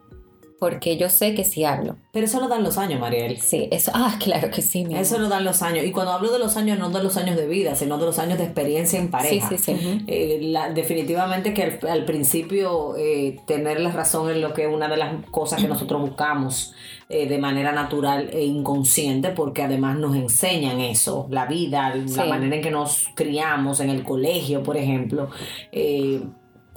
porque 0.59 0.97
yo 0.97 1.09
sé 1.09 1.33
que 1.35 1.43
si 1.43 1.63
hablo. 1.63 1.95
pero 2.11 2.25
eso 2.25 2.39
lo 2.39 2.47
dan 2.47 2.63
los 2.63 2.77
años, 2.77 2.99
Mariel. 2.99 3.39
Sí, 3.39 3.67
eso, 3.71 3.91
ah, 3.93 4.17
claro 4.21 4.49
que 4.51 4.61
sí, 4.61 4.83
mi 4.85 4.95
Eso 4.95 5.15
amor. 5.15 5.29
lo 5.29 5.35
dan 5.35 5.43
los 5.45 5.61
años. 5.61 5.85
Y 5.85 5.91
cuando 5.91 6.11
hablo 6.11 6.31
de 6.31 6.39
los 6.39 6.57
años, 6.57 6.77
no 6.77 6.89
de 6.89 7.01
los 7.03 7.15
años 7.17 7.35
de 7.37 7.47
vida, 7.47 7.75
sino 7.75 7.97
de 7.97 8.05
los 8.05 8.19
años 8.19 8.37
de 8.37 8.43
experiencia 8.45 8.99
en 8.99 9.05
Sí, 9.05 9.11
pareja. 9.11 9.49
sí, 9.49 9.57
sí. 9.57 10.03
Eh, 10.07 10.39
la- 10.41 10.69
definitivamente 10.69 11.53
que 11.53 11.63
al, 11.63 11.79
al 11.89 12.05
principio 12.05 12.95
eh, 12.97 13.37
tener 13.47 13.79
la 13.79 13.91
razón 13.91 14.29
en 14.31 14.41
lo 14.41 14.53
que 14.53 14.63
es 14.67 14.73
una 14.73 14.87
de 14.89 14.97
las 14.97 15.25
cosas 15.31 15.61
que 15.61 15.67
nosotros 15.75 16.01
buscamos 16.01 16.73
eh, 17.11 17.27
de 17.27 17.37
manera 17.39 17.71
natural 17.71 18.29
e 18.33 18.43
inconsciente, 18.45 19.29
porque 19.29 19.63
además 19.63 19.97
nos 19.97 20.15
enseñan 20.15 20.79
eso, 20.79 21.25
la 21.31 21.45
vida, 21.47 21.95
la 21.95 22.07
Sí. 22.23 22.29
manera 22.29 22.55
en 22.55 22.61
que 22.61 22.69
nos 22.69 23.07
criamos 23.15 23.79
en 23.79 23.89
el 23.89 24.03
colegio, 24.03 24.61
por 24.61 24.77
ejemplo. 24.77 25.29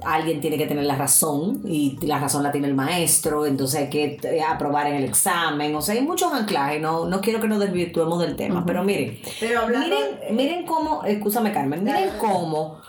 Alguien 0.04 0.40
tiene 0.40 0.58
que 0.58 0.66
tener 0.66 0.84
la 0.84 0.96
razón 0.96 1.60
y 1.66 1.98
la 2.02 2.18
razón 2.18 2.42
la 2.42 2.52
tiene 2.52 2.68
el 2.68 2.74
maestro, 2.74 3.46
entonces 3.46 3.80
hay 3.80 3.88
que 3.90 4.18
eh, 4.22 4.42
aprobar 4.42 4.86
en 4.86 4.94
el 4.96 5.04
examen, 5.04 5.74
o 5.74 5.82
sea, 5.82 5.94
hay 5.94 6.00
muchos 6.02 6.32
anclajes, 6.32 6.80
no, 6.80 7.06
no 7.06 7.20
quiero 7.20 7.40
que 7.40 7.48
nos 7.48 7.58
desvirtuemos 7.60 8.20
del 8.20 8.36
tema, 8.36 8.64
pero 8.66 8.82
miren, 8.84 9.18
pero 9.40 9.60
hablando. 9.60 9.94
Miren, 9.96 10.36
miren 10.36 10.66
cómo, 10.66 11.04
escúchame 11.04 11.52
Carmen, 11.52 11.84
miren 11.84 12.10
cómo 12.18 12.80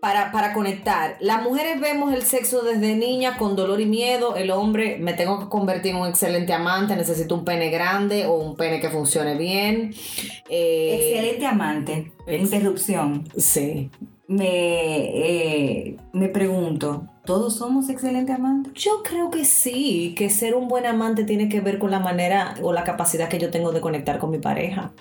para, 0.00 0.30
para 0.32 0.52
conectar, 0.52 1.16
las 1.20 1.42
mujeres 1.42 1.80
vemos 1.80 2.12
el 2.12 2.22
sexo 2.24 2.60
desde 2.62 2.94
niña 2.94 3.38
con 3.38 3.56
dolor 3.56 3.80
y 3.80 3.86
miedo, 3.86 4.36
el 4.36 4.50
hombre 4.50 4.98
me 5.00 5.14
tengo 5.14 5.40
que 5.40 5.48
convertir 5.48 5.92
en 5.92 6.02
un 6.02 6.08
excelente 6.08 6.52
amante, 6.52 6.94
necesito 6.94 7.34
un 7.34 7.46
pene 7.46 7.70
grande 7.70 8.26
o 8.26 8.34
un 8.34 8.54
pene 8.54 8.80
que 8.80 8.90
funcione 8.90 9.34
bien. 9.34 9.94
Eh, 10.50 10.98
Excelente 11.14 11.46
amante. 11.46 12.12
ex- 12.26 12.42
Interrupción. 12.52 13.26
Sí. 13.38 13.90
Me, 14.26 14.46
eh, 14.48 15.96
me 16.12 16.28
pregunto, 16.28 17.06
¿todos 17.26 17.56
somos 17.56 17.90
excelentes 17.90 18.34
amantes? 18.34 18.72
Yo 18.74 19.02
creo 19.02 19.30
que 19.30 19.44
sí, 19.44 20.14
que 20.16 20.30
ser 20.30 20.54
un 20.54 20.66
buen 20.66 20.86
amante 20.86 21.24
tiene 21.24 21.48
que 21.48 21.60
ver 21.60 21.78
con 21.78 21.90
la 21.90 22.00
manera 22.00 22.54
o 22.62 22.72
la 22.72 22.84
capacidad 22.84 23.28
que 23.28 23.38
yo 23.38 23.50
tengo 23.50 23.72
de 23.72 23.82
conectar 23.82 24.18
con 24.18 24.30
mi 24.30 24.38
pareja. 24.38 24.92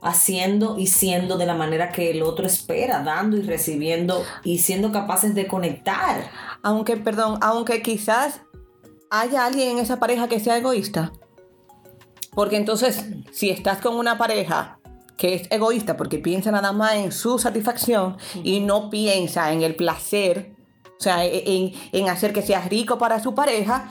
Haciendo 0.00 0.78
y 0.78 0.86
siendo 0.86 1.38
de 1.38 1.46
la 1.46 1.54
manera 1.54 1.90
que 1.90 2.10
el 2.10 2.22
otro 2.22 2.46
espera, 2.46 3.02
dando 3.02 3.36
y 3.36 3.42
recibiendo 3.42 4.22
y 4.44 4.58
siendo 4.58 4.92
capaces 4.92 5.34
de 5.34 5.46
conectar. 5.46 6.30
Aunque, 6.62 6.96
perdón, 6.96 7.38
aunque 7.42 7.82
quizás 7.82 8.42
haya 9.10 9.46
alguien 9.46 9.70
en 9.70 9.78
esa 9.78 10.00
pareja 10.00 10.28
que 10.28 10.40
sea 10.40 10.58
egoísta. 10.58 11.12
Porque 12.34 12.56
entonces, 12.56 13.04
si 13.30 13.50
estás 13.50 13.78
con 13.80 13.96
una 13.96 14.18
pareja 14.18 14.78
que 15.16 15.34
es 15.34 15.48
egoísta 15.50 15.96
porque 15.96 16.18
piensa 16.18 16.50
nada 16.50 16.72
más 16.72 16.94
en 16.94 17.12
su 17.12 17.38
satisfacción 17.38 18.16
y 18.42 18.60
no 18.60 18.90
piensa 18.90 19.52
en 19.52 19.62
el 19.62 19.74
placer, 19.76 20.52
o 20.98 21.00
sea, 21.02 21.24
e, 21.24 21.42
en, 21.46 21.72
en 21.92 22.08
hacer 22.08 22.32
que 22.32 22.42
sea 22.42 22.60
rico 22.68 22.98
para 22.98 23.20
su 23.22 23.34
pareja, 23.34 23.90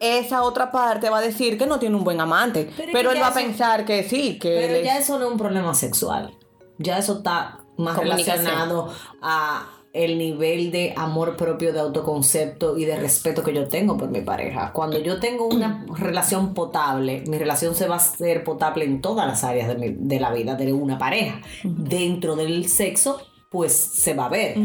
esa 0.00 0.42
otra 0.42 0.70
parte 0.70 1.10
va 1.10 1.18
a 1.18 1.20
decir 1.20 1.58
que 1.58 1.66
no 1.66 1.78
tiene 1.78 1.96
un 1.96 2.04
buen 2.04 2.20
amante. 2.20 2.70
Pero 2.92 3.10
él 3.10 3.20
va 3.20 3.28
a 3.28 3.34
pensar 3.34 3.84
que 3.84 4.02
sí, 4.08 4.38
que 4.38 4.48
Pero 4.68 4.84
ya 4.84 4.96
es- 4.98 5.04
eso 5.04 5.18
no 5.18 5.26
es 5.26 5.32
un 5.32 5.38
problema 5.38 5.74
sexual. 5.74 6.36
Ya 6.78 6.98
eso 6.98 7.18
está 7.18 7.60
más 7.76 7.96
relacionado 7.96 8.92
a 9.20 9.66
el 9.92 10.18
nivel 10.18 10.70
de 10.70 10.92
amor 10.96 11.36
propio, 11.36 11.72
de 11.72 11.80
autoconcepto 11.80 12.76
y 12.78 12.84
de 12.84 12.96
respeto 12.96 13.42
que 13.42 13.54
yo 13.54 13.66
tengo 13.68 13.96
por 13.96 14.10
mi 14.10 14.20
pareja. 14.20 14.72
Cuando 14.72 14.98
yo 14.98 15.18
tengo 15.18 15.46
una 15.46 15.84
relación 15.98 16.54
potable, 16.54 17.22
mi 17.26 17.38
relación 17.38 17.74
se 17.74 17.88
va 17.88 17.94
a 17.94 17.98
hacer 17.98 18.44
potable 18.44 18.84
en 18.84 19.00
todas 19.00 19.26
las 19.26 19.44
áreas 19.44 19.68
de, 19.68 19.74
mi- 19.76 19.96
de 19.98 20.20
la 20.20 20.32
vida 20.32 20.54
de 20.56 20.72
una 20.72 20.98
pareja. 20.98 21.40
Dentro 21.64 22.36
del 22.36 22.68
sexo, 22.68 23.20
pues 23.50 23.72
se 23.72 24.12
va 24.14 24.26
a 24.26 24.28
ver. 24.28 24.58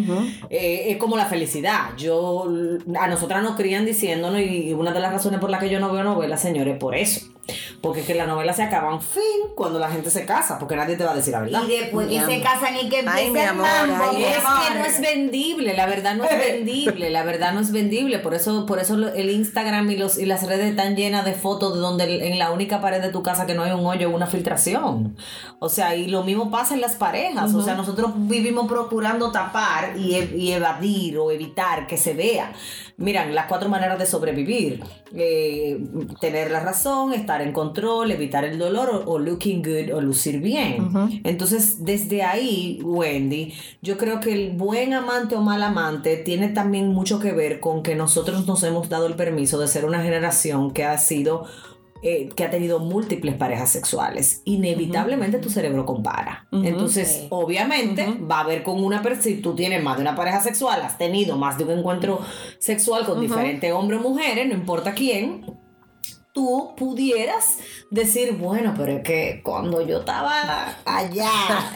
Eh, 0.49 0.91
es 0.91 0.97
como 0.97 1.15
la 1.15 1.25
felicidad. 1.25 1.95
Yo, 1.97 2.45
a 2.99 3.07
nosotras 3.07 3.41
nos 3.41 3.55
crían 3.55 3.85
diciéndonos, 3.85 4.41
y 4.41 4.73
una 4.73 4.91
de 4.91 4.99
las 4.99 5.13
razones 5.13 5.39
por 5.39 5.49
las 5.49 5.61
que 5.61 5.69
yo 5.69 5.79
no 5.79 5.91
veo 5.91 6.03
novelas, 6.03 6.41
señores, 6.41 6.77
por 6.77 6.93
eso. 6.95 7.27
Porque 7.83 7.99
es 7.99 8.05
que 8.07 8.15
las 8.15 8.29
novelas 8.29 8.55
se 8.55 8.63
acaban 8.63 9.01
fin 9.01 9.21
cuando 9.55 9.77
la 9.77 9.89
gente 9.89 10.09
se 10.09 10.25
casa, 10.25 10.57
porque 10.57 10.77
nadie 10.77 10.95
te 10.95 11.03
va 11.03 11.11
a 11.11 11.15
decir 11.15 11.33
la 11.33 11.41
verdad. 11.41 11.63
Y 11.67 11.79
después 11.79 12.07
Mi 12.07 12.17
que 12.17 12.25
se 12.25 12.41
casan 12.41 12.77
y 12.77 12.87
que 12.87 13.03
Ay, 13.05 13.29
mi 13.29 13.41
amor, 13.41 13.67
mambo, 13.67 14.05
ay, 14.09 14.17
mi 14.19 14.23
Es 14.23 14.37
amor. 14.37 14.59
que 14.65 14.79
no 14.79 14.85
es 14.85 15.01
vendible, 15.01 15.73
la 15.73 15.85
verdad 15.85 16.15
no 16.15 16.23
es 16.23 16.37
vendible, 16.53 17.09
la 17.09 17.23
verdad 17.23 17.51
no 17.51 17.59
es 17.59 17.73
vendible, 17.73 18.19
por 18.19 18.35
eso, 18.35 18.65
por 18.65 18.79
eso 18.79 18.95
el 18.95 19.29
Instagram 19.29 19.91
y 19.91 19.97
los 19.97 20.17
y 20.17 20.25
las 20.25 20.47
redes 20.47 20.69
están 20.69 20.95
llenas 20.95 21.25
de 21.25 21.33
fotos 21.33 21.73
de 21.73 21.81
donde 21.81 22.29
en 22.29 22.39
la 22.39 22.51
única 22.51 22.79
pared 22.79 23.01
de 23.01 23.09
tu 23.09 23.21
casa 23.21 23.45
que 23.45 23.53
no 23.53 23.63
hay 23.63 23.71
un 23.73 23.85
hoyo, 23.85 24.09
una 24.11 24.27
filtración. 24.27 25.17
O 25.59 25.67
sea, 25.67 25.93
y 25.93 26.07
lo 26.07 26.23
mismo 26.23 26.49
pasa 26.49 26.75
en 26.75 26.79
las 26.79 26.95
parejas, 26.95 27.53
o 27.53 27.61
sea, 27.61 27.75
nosotros 27.75 28.13
vivimos 28.15 28.65
procurando 28.65 29.29
tapar 29.29 29.97
y, 29.97 30.15
y 30.37 30.53
evadir 30.53 31.17
o 31.17 31.31
evitar 31.31 31.85
que 31.85 31.97
se 31.97 32.13
vea. 32.13 32.53
Miran, 32.95 33.33
las 33.33 33.47
cuatro 33.47 33.69
maneras 33.69 33.97
de 33.97 34.05
sobrevivir. 34.05 34.83
Eh, 35.15 35.79
tener 36.21 36.51
la 36.51 36.59
razón, 36.59 37.11
estar 37.13 37.41
en 37.41 37.51
control, 37.73 38.11
evitar 38.11 38.45
el 38.45 38.57
dolor 38.59 38.89
o, 38.89 39.11
o 39.11 39.19
looking 39.19 39.61
good 39.63 39.93
o 39.95 40.01
lucir 40.01 40.39
bien. 40.39 40.91
Entonces, 41.23 41.83
desde 41.83 42.21
ahí, 42.23 42.79
Wendy, 42.83 43.53
yo 43.81 43.97
creo 43.97 44.19
que 44.19 44.31
el 44.33 44.51
buen 44.55 44.93
amante 44.93 45.35
o 45.35 45.41
mal 45.41 45.63
amante 45.63 46.17
tiene 46.17 46.49
también 46.49 46.89
mucho 46.89 47.19
que 47.19 47.31
ver 47.31 47.59
con 47.59 47.81
que 47.83 47.95
nosotros 47.95 48.45
nos 48.45 48.61
hemos 48.63 48.89
dado 48.89 49.07
el 49.07 49.15
permiso 49.15 49.57
de 49.59 49.67
ser 49.67 49.85
una 49.85 50.03
generación 50.03 50.71
que 50.71 50.83
ha 50.83 50.97
sido 50.97 51.45
eh, 52.05 52.27
que 52.35 52.43
ha 52.43 52.49
tenido 52.49 52.79
múltiples 52.79 53.33
parejas 53.35 53.69
sexuales, 53.71 54.41
inevitablemente 54.43 55.37
tu 55.37 55.49
cerebro 55.49 55.85
compara. 55.85 56.47
Ujú. 56.51 56.65
Entonces, 56.65 57.07
Sí. 57.07 57.27
obviamente, 57.29 58.05
Ujú. 58.05 58.27
va 58.27 58.39
a 58.39 58.41
haber 58.41 58.61
con 58.63 58.83
una 58.83 59.01
persona, 59.01 59.23
si 59.23 59.35
tú 59.35 59.55
tienes 59.55 59.81
más 59.81 59.95
de 59.95 60.01
una 60.01 60.13
pareja 60.13 60.41
sexual, 60.41 60.81
has 60.81 60.97
tenido 60.97 61.37
más 61.37 61.57
de 61.57 61.63
un 61.63 61.71
encuentro 61.79 62.19
sexual 62.59 63.05
con 63.05 63.21
diferentes 63.21 63.71
hombres 63.71 64.01
o 64.01 64.09
mujeres, 64.09 64.45
no 64.49 64.53
importa 64.53 64.91
quién, 64.93 65.45
tú 66.33 66.73
pudieras 66.75 67.59
decir, 67.91 68.33
bueno, 68.33 68.73
pero 68.75 68.93
es 68.97 69.03
que 69.03 69.41
cuando 69.43 69.85
yo 69.85 69.99
estaba 69.99 70.75
allá, 70.83 71.29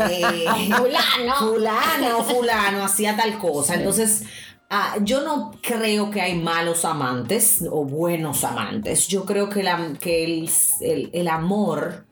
eh, 0.10 0.46
Fulano. 0.78 1.36
fulano 1.40 2.24
fulano 2.24 2.84
hacía 2.84 3.16
tal 3.16 3.38
cosa. 3.38 3.76
Entonces, 3.76 4.24
ah, 4.70 4.96
yo 5.04 5.22
no 5.22 5.52
creo 5.62 6.10
que 6.10 6.22
hay 6.22 6.36
malos 6.36 6.86
amantes 6.86 7.64
o 7.72 7.86
buenos 7.86 8.44
amantes. 8.44 9.08
Yo 9.08 9.26
creo 9.26 9.50
que, 9.50 9.62
la- 9.64 9.94
que 10.02 10.24
el, 10.24 10.50
el- 10.82 11.10
el 11.14 11.28
amor 11.28 12.06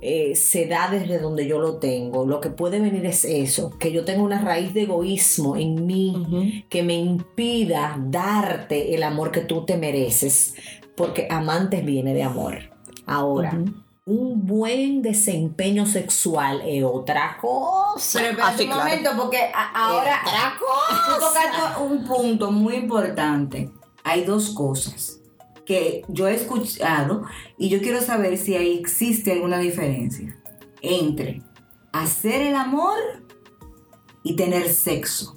eh, 0.00 0.36
se 0.36 0.66
da 0.66 0.88
desde 0.92 1.18
donde 1.18 1.48
yo 1.48 1.58
lo 1.58 1.78
tengo. 1.78 2.24
Lo 2.24 2.40
que 2.40 2.50
puede 2.50 2.78
venir 2.78 3.04
es 3.06 3.24
eso, 3.24 3.76
que 3.80 3.90
yo 3.90 4.04
tengo 4.04 4.22
una 4.22 4.40
raíz 4.40 4.72
de 4.72 4.82
egoísmo 4.82 5.56
en 5.56 5.86
mí 5.86 6.64
que 6.68 6.84
me 6.84 6.94
impida 6.94 7.96
darte 7.98 8.94
el 8.94 9.02
amor 9.02 9.32
que 9.32 9.40
tú 9.40 9.64
te 9.64 9.76
mereces, 9.76 10.54
porque 10.98 11.26
amantes 11.30 11.84
viene 11.84 12.12
de 12.12 12.24
amor. 12.24 12.58
Ahora, 13.06 13.56
un 14.04 14.46
buen 14.46 15.00
desempeño 15.02 15.86
sexual 15.86 16.62
es 16.66 16.82
otra 16.84 17.38
cosa. 17.40 18.18
Pero 18.18 18.30
espera 18.30 18.48
Ah, 18.48 18.54
sí, 18.56 18.64
un 18.64 18.68
claro. 18.70 18.84
momento, 18.84 19.10
porque 19.16 19.38
a- 19.54 19.70
ahora 19.86 20.20
Otra 20.26 20.58
tú 20.58 21.20
tocaste 21.20 21.82
un 21.82 22.04
punto 22.04 22.50
muy 22.50 22.74
importante. 22.74 23.70
Hay 24.04 24.24
dos 24.24 24.50
cosas 24.50 25.20
que 25.64 26.02
yo 26.08 26.26
he 26.28 26.34
escuchado 26.34 27.22
y 27.58 27.68
yo 27.68 27.80
quiero 27.80 28.00
saber 28.00 28.36
si 28.38 28.54
ahí 28.56 28.78
existe 28.78 29.32
alguna 29.32 29.58
diferencia 29.58 30.34
entre 30.80 31.42
hacer 31.92 32.40
el 32.42 32.54
amor 32.54 32.96
y 34.22 34.34
tener 34.36 34.68
sexo. 34.72 35.36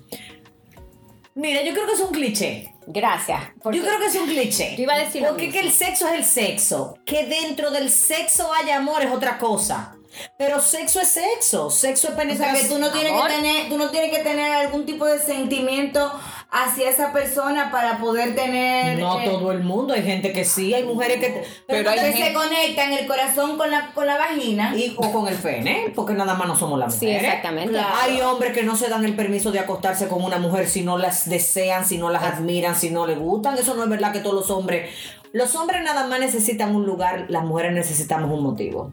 Mira, 1.35 1.63
yo 1.63 1.73
creo 1.73 1.85
que 1.87 1.93
es 1.93 1.99
un 2.01 2.11
cliché. 2.13 2.70
Gracias. 2.93 3.41
porque 3.61 3.77
Yo 3.77 3.83
creo 3.85 3.99
que 3.99 4.05
es 4.07 4.15
un 4.15 4.27
cliché. 4.27 4.75
Yo 4.75 4.83
iba 4.83 4.93
a 4.95 4.99
decir 4.99 5.23
Porque 5.27 5.49
que 5.49 5.59
el 5.61 5.71
sexo 5.71 6.07
es 6.07 6.13
el 6.13 6.25
sexo. 6.25 6.97
Que 7.05 7.25
dentro 7.25 7.71
del 7.71 7.89
sexo 7.89 8.53
haya 8.53 8.77
amor 8.77 9.01
es 9.03 9.11
otra 9.11 9.37
cosa. 9.37 9.95
Pero 10.37 10.59
sexo 10.61 10.99
es 10.99 11.07
sexo. 11.07 11.69
Sexo 11.69 12.07
es 12.09 12.13
O 12.13 12.15
sea 12.17 12.17
penetración. 12.17 12.61
que 12.67 12.73
tú 12.73 12.79
no 12.79 12.91
tienes 12.91 13.13
Amor. 13.13 13.27
que 13.29 13.35
tener, 13.35 13.69
tú 13.69 13.77
no 13.77 13.89
tienes 13.91 14.11
que 14.11 14.23
tener 14.23 14.51
algún 14.51 14.85
tipo 14.85 15.05
de 15.05 15.19
sentimiento 15.19 16.11
hacia 16.53 16.89
esa 16.89 17.13
persona 17.13 17.71
para 17.71 17.97
poder 17.99 18.35
tener 18.35 18.99
No 18.99 19.21
eh, 19.21 19.25
todo 19.25 19.53
el 19.53 19.63
mundo. 19.63 19.93
Hay 19.93 20.03
gente 20.03 20.33
que 20.33 20.43
sí. 20.43 20.73
Hay 20.73 20.83
mujeres 20.83 21.17
que. 21.19 21.27
Pero 21.29 21.45
Pero 21.65 21.89
hay 21.91 21.99
hay 21.99 22.13
se 22.13 22.33
conectan 22.33 22.91
el 22.91 23.07
corazón 23.07 23.57
con 23.57 23.71
la, 23.71 23.91
con 23.93 24.05
la 24.05 24.17
vagina. 24.17 24.75
y, 24.75 24.93
o 24.97 25.11
con 25.13 25.27
el 25.27 25.35
pene, 25.35 25.91
porque 25.95 26.13
nada 26.13 26.33
más 26.35 26.47
no 26.47 26.55
somos 26.55 26.77
las 26.77 26.93
Sí, 26.95 27.05
mujeres. 27.05 27.27
exactamente. 27.27 27.71
Claro. 27.71 27.95
Hay 28.01 28.19
hombres 28.21 28.51
que 28.53 28.63
no 28.63 28.75
se 28.75 28.89
dan 28.89 29.05
el 29.05 29.15
permiso 29.15 29.51
de 29.51 29.59
acostarse 29.59 30.07
con 30.09 30.23
una 30.23 30.37
mujer 30.39 30.67
si 30.67 30.81
no 30.83 30.97
las 30.97 31.29
desean, 31.29 31.85
si 31.85 31.97
no 31.97 32.09
las 32.09 32.23
admiran, 32.23 32.75
si 32.75 32.89
no 32.89 33.07
les 33.07 33.17
gustan. 33.17 33.57
Eso 33.57 33.73
no 33.75 33.83
es 33.83 33.89
verdad 33.89 34.11
que 34.11 34.19
todos 34.19 34.35
los 34.35 34.51
hombres. 34.51 34.89
Los 35.33 35.55
hombres 35.55 35.81
nada 35.83 36.05
más 36.07 36.19
necesitan 36.19 36.75
un 36.75 36.85
lugar, 36.85 37.25
las 37.29 37.45
mujeres 37.45 37.71
necesitamos 37.73 38.29
un 38.29 38.43
motivo. 38.43 38.91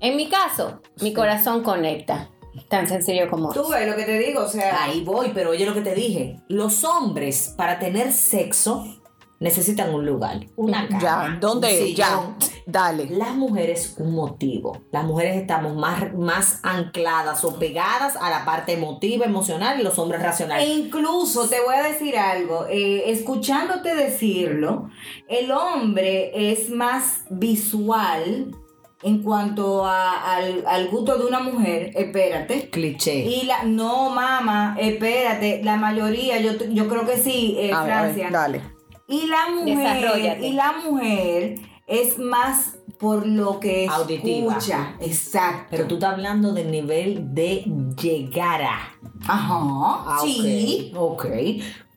En 0.00 0.16
mi 0.16 0.28
caso, 0.28 0.80
mi 1.00 1.12
corazón 1.12 1.62
conecta. 1.62 2.30
Tan 2.68 2.86
sencillo 2.86 3.28
como 3.28 3.52
Tú 3.52 3.68
ves 3.68 3.88
lo 3.88 3.96
que 3.96 4.04
te 4.04 4.18
digo, 4.18 4.42
o 4.42 4.48
sea, 4.48 4.84
Ahí 4.84 5.02
voy, 5.04 5.30
pero 5.34 5.50
oye 5.50 5.66
lo 5.66 5.74
que 5.74 5.82
te 5.82 5.94
dije. 5.94 6.40
Los 6.48 6.84
hombres, 6.84 7.54
para 7.56 7.78
tener 7.78 8.12
sexo, 8.12 9.00
necesitan 9.40 9.94
un 9.94 10.04
lugar, 10.04 10.46
una 10.56 10.86
cama. 10.86 11.00
Ya, 11.00 11.38
¿dónde? 11.40 11.82
un 11.82 11.94
ya, 11.94 12.36
dale. 12.66 13.06
Las 13.10 13.34
mujeres, 13.34 13.94
un 13.98 14.14
motivo. 14.14 14.82
Las 14.92 15.04
mujeres 15.04 15.36
estamos 15.36 15.74
más, 15.74 16.14
más 16.14 16.60
ancladas 16.62 17.42
o 17.44 17.58
pegadas 17.58 18.16
a 18.16 18.28
la 18.28 18.44
parte 18.44 18.74
emotiva, 18.74 19.24
emocional 19.24 19.80
y 19.80 19.82
los 19.82 19.98
hombres 19.98 20.20
e 20.20 20.24
racionales. 20.24 20.68
incluso 20.68 21.48
te 21.48 21.60
voy 21.60 21.74
a 21.74 21.82
decir 21.82 22.18
algo, 22.18 22.66
eh, 22.68 23.10
escuchándote 23.10 23.94
decirlo, 23.94 24.90
el 25.26 25.50
hombre 25.50 26.52
es 26.52 26.68
más 26.68 27.24
visual 27.30 28.54
en 29.02 29.22
cuanto 29.22 29.86
a- 29.86 30.34
al, 30.36 30.64
al 30.66 30.88
gusto 30.88 31.16
de 31.18 31.24
una 31.26 31.40
mujer, 31.40 31.90
espérate. 31.94 32.68
Cliché. 32.70 33.24
Y 33.24 33.44
la, 33.46 33.62
no, 33.64 34.10
mamá, 34.10 34.76
espérate, 34.78 35.62
la 35.64 35.76
mayoría, 35.76 36.38
yo, 36.40 36.52
yo 36.70 36.88
creo 36.88 37.06
que 37.06 37.16
sí, 37.16 37.56
eh, 37.58 37.72
A 37.72 37.82
ver, 37.84 37.92
Francia. 37.92 38.28
dale. 38.30 38.60
Y 39.08 39.26
la 39.26 39.48
mujer, 39.54 40.38
y 40.42 40.52
la 40.52 40.72
mujer 40.84 41.54
es 41.86 42.18
más 42.18 42.76
por 42.98 43.26
lo 43.26 43.58
que 43.58 43.88
Auditiva. 43.90 44.52
escucha. 44.58 44.94
Exacto. 45.00 45.68
Pero 45.70 45.86
tú 45.86 45.94
estás 45.94 46.12
hablando 46.12 46.52
del 46.52 46.70
nivel 46.70 47.34
de 47.34 47.64
llegar 48.00 48.62
a. 48.62 48.78
Ajá. 49.26 49.58
Ah, 50.06 50.18
sí. 50.22 50.92
Ok. 50.94 51.24
ok. 51.24 51.30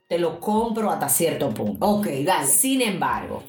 Te 0.08 0.18
lo 0.20 0.40
compro 0.40 0.90
hasta 0.92 1.10
cierto 1.10 1.50
punto. 1.50 1.86
Ok, 1.86 2.08
dale. 2.26 2.48
Sin 2.48 2.82
embargo, 2.82 3.44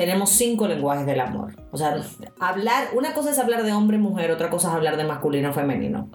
tenemos 0.00 0.30
cinco 0.30 0.66
lenguajes 0.66 1.04
del 1.04 1.20
amor. 1.20 1.54
O 1.72 1.76
sea, 1.76 2.02
hablar, 2.38 2.88
una 2.94 3.12
cosa 3.12 3.30
es 3.32 3.38
hablar 3.38 3.64
de 3.64 3.72
hombre 3.74 3.98
y 3.98 4.00
mujer, 4.00 4.30
otra 4.30 4.48
cosa 4.48 4.68
es 4.68 4.74
hablar 4.74 4.96
de 4.96 5.04
masculino 5.04 5.50
o 5.50 5.52
femenino. 5.52 6.08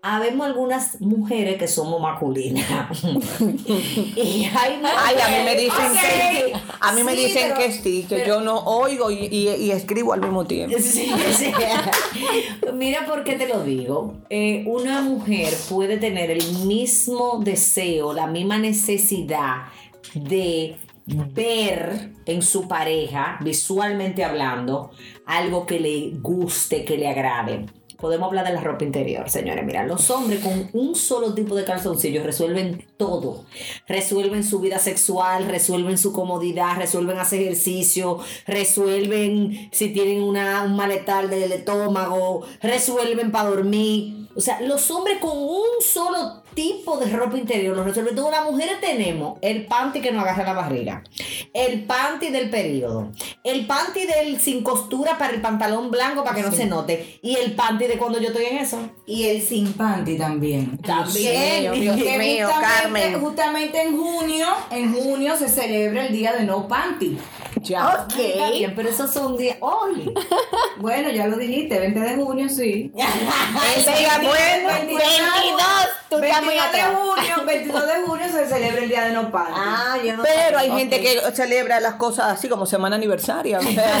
Habemos 0.00 0.46
algunas 0.46 1.00
mujeres 1.00 1.56
que 1.58 1.66
somos 1.66 2.00
masculinas. 2.00 2.64
y 3.04 4.44
hay 4.44 4.80
Ay, 4.84 5.16
a 5.24 5.28
mí 5.28 5.44
me 5.44 5.56
dicen 5.56 5.90
Ok. 5.90 6.00
que 6.00 6.52
a 6.80 6.92
mí 6.92 7.02
me 7.02 7.14
dicen 7.16 7.42
pero- 7.48 7.56
que 7.58 7.72
sí, 7.72 8.06
que 8.08 8.16
pero- 8.16 8.26
yo 8.26 8.40
no 8.42 8.58
oigo 8.60 9.10
y, 9.10 9.26
y- 9.26 9.48
y 9.56 9.70
escribo 9.72 10.12
al 10.12 10.20
mismo 10.20 10.44
tiempo. 10.44 10.76
Sí, 10.80 11.10
sí. 11.32 11.52
Mira 12.74 13.06
por 13.06 13.24
qué 13.24 13.34
te 13.34 13.48
lo 13.48 13.62
digo. 13.64 14.14
Eh, 14.30 14.62
una 14.68 15.00
mujer 15.02 15.52
puede 15.68 15.96
tener 15.98 16.30
el 16.30 16.44
mismo 16.64 17.40
deseo, 17.42 18.12
la 18.12 18.26
misma 18.28 18.58
necesidad 18.58 19.64
de 20.14 20.76
ver 21.06 22.12
en 22.26 22.42
su 22.42 22.68
pareja, 22.68 23.38
visualmente 23.40 24.24
hablando, 24.24 24.90
algo 25.26 25.66
que 25.66 25.80
le 25.80 26.12
guste, 26.20 26.84
que 26.84 26.96
le 26.96 27.08
agrade. 27.08 27.66
Podemos 28.02 28.26
hablar 28.26 28.44
de 28.44 28.52
la 28.52 28.60
ropa 28.60 28.84
interior, 28.84 29.30
señores. 29.30 29.64
Mira, 29.64 29.86
los 29.86 30.10
hombres 30.10 30.40
con 30.40 30.68
un 30.72 30.96
solo 30.96 31.34
tipo 31.34 31.54
de 31.54 31.64
calzoncillos 31.64 32.26
resuelven 32.26 32.84
todo. 32.96 33.44
Resuelven 33.86 34.42
su 34.42 34.58
vida 34.58 34.80
sexual, 34.80 35.46
resuelven 35.46 35.96
su 35.96 36.12
comodidad, 36.12 36.78
resuelven 36.78 37.18
hacer 37.18 37.42
ejercicio, 37.42 38.18
resuelven 38.44 39.68
si 39.70 39.90
tienen 39.90 40.20
una, 40.20 40.64
un 40.64 40.74
malestar 40.74 41.30
del 41.30 41.52
estómago, 41.52 42.44
resuelven 42.60 43.30
para 43.30 43.50
dormir. 43.50 44.28
O 44.34 44.40
sea, 44.40 44.60
los 44.62 44.90
hombres 44.90 45.18
con 45.18 45.38
un 45.38 45.68
solo 45.80 46.41
tipo 46.54 46.96
de 46.98 47.10
ropa 47.10 47.36
interior 47.38 47.76
lo 47.76 47.84
resuelven 47.84 48.14
todo. 48.14 48.30
Las 48.30 48.44
mujeres 48.44 48.80
tenemos 48.80 49.38
el 49.42 49.66
panty 49.66 50.00
que 50.00 50.12
nos 50.12 50.22
agarra 50.22 50.44
la 50.44 50.52
barriga, 50.52 51.02
el 51.52 51.84
panty 51.84 52.28
del 52.28 52.50
periodo, 52.50 53.10
el 53.44 53.66
panty 53.66 54.06
del 54.06 54.40
sin 54.40 54.62
costura 54.62 55.18
para 55.18 55.32
el 55.34 55.40
pantalón 55.40 55.90
blanco 55.90 56.24
para 56.24 56.36
que 56.36 56.42
no 56.42 56.52
se 56.52 56.66
note 56.66 57.18
y 57.22 57.36
el 57.36 57.52
panty 57.54 57.86
de 57.86 57.98
cuando 57.98 58.20
yo 58.20 58.28
estoy 58.28 58.44
en 58.46 58.58
eso. 58.58 58.78
Y 59.06 59.24
el 59.28 59.42
sin 59.42 59.72
panty 59.72 60.16
también. 60.16 60.78
También. 60.78 61.62
Dios 61.62 61.76
mío, 61.78 61.94
Dios 61.94 62.06
Que 62.08 62.18
mío, 62.18 62.46
justamente- 62.48 62.80
Carmen. 62.82 63.20
Justamente 63.20 63.82
en 63.82 63.96
junio, 63.96 64.46
en 64.70 64.94
junio 64.94 65.36
se 65.36 65.48
celebra 65.48 66.06
el 66.06 66.12
día 66.12 66.32
de 66.32 66.44
no 66.44 66.68
panty. 66.68 67.18
Ya. 67.62 68.06
Está 68.08 68.50
bien, 68.50 68.74
pero 68.74 68.88
esos 68.88 69.12
son 69.12 69.36
días. 69.36 69.56
Hoy. 69.60 70.12
Bueno, 70.78 71.10
ya 71.10 71.28
lo 71.28 71.36
dijiste, 71.36 71.78
20 71.78 72.00
de 72.00 72.16
junio 72.16 72.48
sí. 72.48 72.90
Siga, 72.94 74.18
bueno. 74.20 74.68
22, 74.68 75.62
tú 76.10 76.18
estás 76.18 76.42
muy 76.42 76.54
22 76.54 76.72
de 76.72 76.80
atrás. 76.80 76.96
junio, 77.00 77.34
22 77.46 77.86
de 77.86 77.94
junio 78.04 78.26
se 78.32 78.48
celebra 78.48 78.82
el 78.82 78.88
Día 78.88 79.04
de 79.04 79.12
No 79.12 79.30
Padres. 79.30 79.54
Ah, 79.56 79.96
yo 80.04 80.16
no 80.16 80.22
Pero 80.24 80.58
hay 80.58 80.70
Ok. 80.70 80.76
gente 80.78 81.00
que 81.00 81.20
celebra 81.34 81.78
las 81.78 81.94
cosas 81.94 82.32
así 82.32 82.48
como 82.48 82.66
semana 82.66 82.96
aniversaria. 82.96 83.60
o 83.60 83.62
sea, 83.62 84.00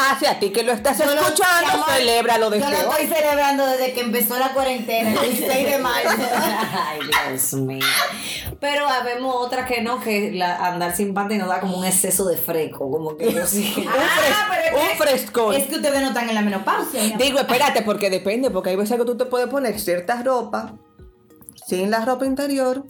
Hacia 0.00 0.38
ti 0.38 0.50
que 0.50 0.62
lo 0.62 0.72
estás 0.72 1.00
escuchando, 1.00 1.66
mi 1.66 1.72
amor, 1.72 1.90
celébralo 1.90 2.54
Yo 2.54 2.70
lo 2.70 2.76
estoy 2.76 3.08
celebrando 3.08 3.66
desde 3.66 3.92
que 3.92 4.00
empezó 4.00 4.38
la 4.38 4.52
cuarentena, 4.52 5.10
el 5.10 5.20
16 5.36 5.70
de 5.72 5.78
marzo. 5.78 6.08
Ay, 6.08 7.00
Dios 7.30 7.52
mío. 7.54 7.84
Pero 8.60 8.86
habemos 8.86 9.34
otras 9.36 9.68
que 9.68 9.82
no, 9.82 10.00
que 10.00 10.30
la, 10.32 10.66
andar 10.66 10.94
sin 10.94 11.14
panty 11.14 11.36
nos 11.36 11.48
da 11.48 11.58
como 11.58 11.78
un 11.78 11.84
exceso 11.84 12.24
de 12.26 12.36
freco. 12.36 12.90
Como 12.90 13.16
que 13.16 13.32
yo 13.32 13.44
sí. 13.46 13.74
Ah, 13.88 14.48
pero 14.50 14.76
es 14.76 14.90
Un 14.92 14.98
frescón. 14.98 15.54
Es 15.54 15.66
que 15.66 15.76
ustedes 15.76 16.00
no 16.00 16.08
están 16.08 16.28
en 16.28 16.34
la 16.36 16.42
menopausia. 16.42 17.16
Digo, 17.18 17.40
espérate, 17.40 17.82
porque 17.82 18.08
depende, 18.08 18.50
porque 18.50 18.70
hay 18.70 18.76
veces 18.76 18.96
que 18.96 19.04
tú 19.04 19.16
te 19.16 19.24
puedes 19.24 19.48
poner 19.48 19.80
cierta 19.80 20.22
ropa 20.22 20.74
sin 21.66 21.90
la 21.90 22.04
ropa 22.04 22.24
interior, 22.24 22.84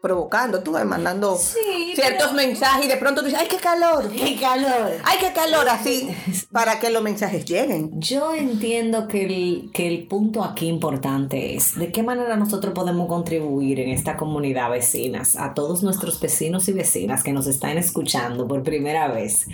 provocando, 0.00 0.62
tú 0.62 0.72
vas 0.72 0.84
mandando 0.86 1.36
Sí, 1.36 1.92
ciertos 1.94 2.28
pero- 2.30 2.32
mensajes 2.32 2.86
y 2.86 2.88
de 2.88 2.96
pronto 2.96 3.20
tú 3.20 3.26
dices, 3.26 3.40
¡ay, 3.42 3.48
qué 3.48 3.56
calor! 3.58 4.08
¡Qué 4.10 4.36
calor! 4.40 4.92
¡Ay, 5.04 5.18
qué 5.20 5.32
calor! 5.32 5.68
Así, 5.68 6.08
para 6.50 6.80
que 6.80 6.90
los 6.90 7.02
mensajes 7.02 7.44
lleguen. 7.44 8.00
Yo 8.00 8.34
entiendo 8.34 9.08
que 9.08 9.24
el, 9.26 9.70
que 9.72 9.86
el 9.88 10.06
punto 10.06 10.42
aquí 10.42 10.68
importante 10.68 11.54
es 11.54 11.76
de 11.78 11.92
qué 11.92 12.02
manera 12.02 12.36
nosotros 12.36 12.72
podemos 12.74 13.08
contribuir 13.08 13.80
en 13.80 13.90
esta 13.90 14.16
comunidad 14.16 14.70
vecinas, 14.70 15.36
a 15.36 15.54
todos 15.54 15.82
nuestros 15.82 16.18
vecinos 16.20 16.68
y 16.68 16.72
vecinas 16.72 17.22
que 17.22 17.32
nos 17.32 17.46
están 17.46 17.76
escuchando 17.78 18.48
por 18.48 18.62
primera 18.62 19.08
vez. 19.08 19.46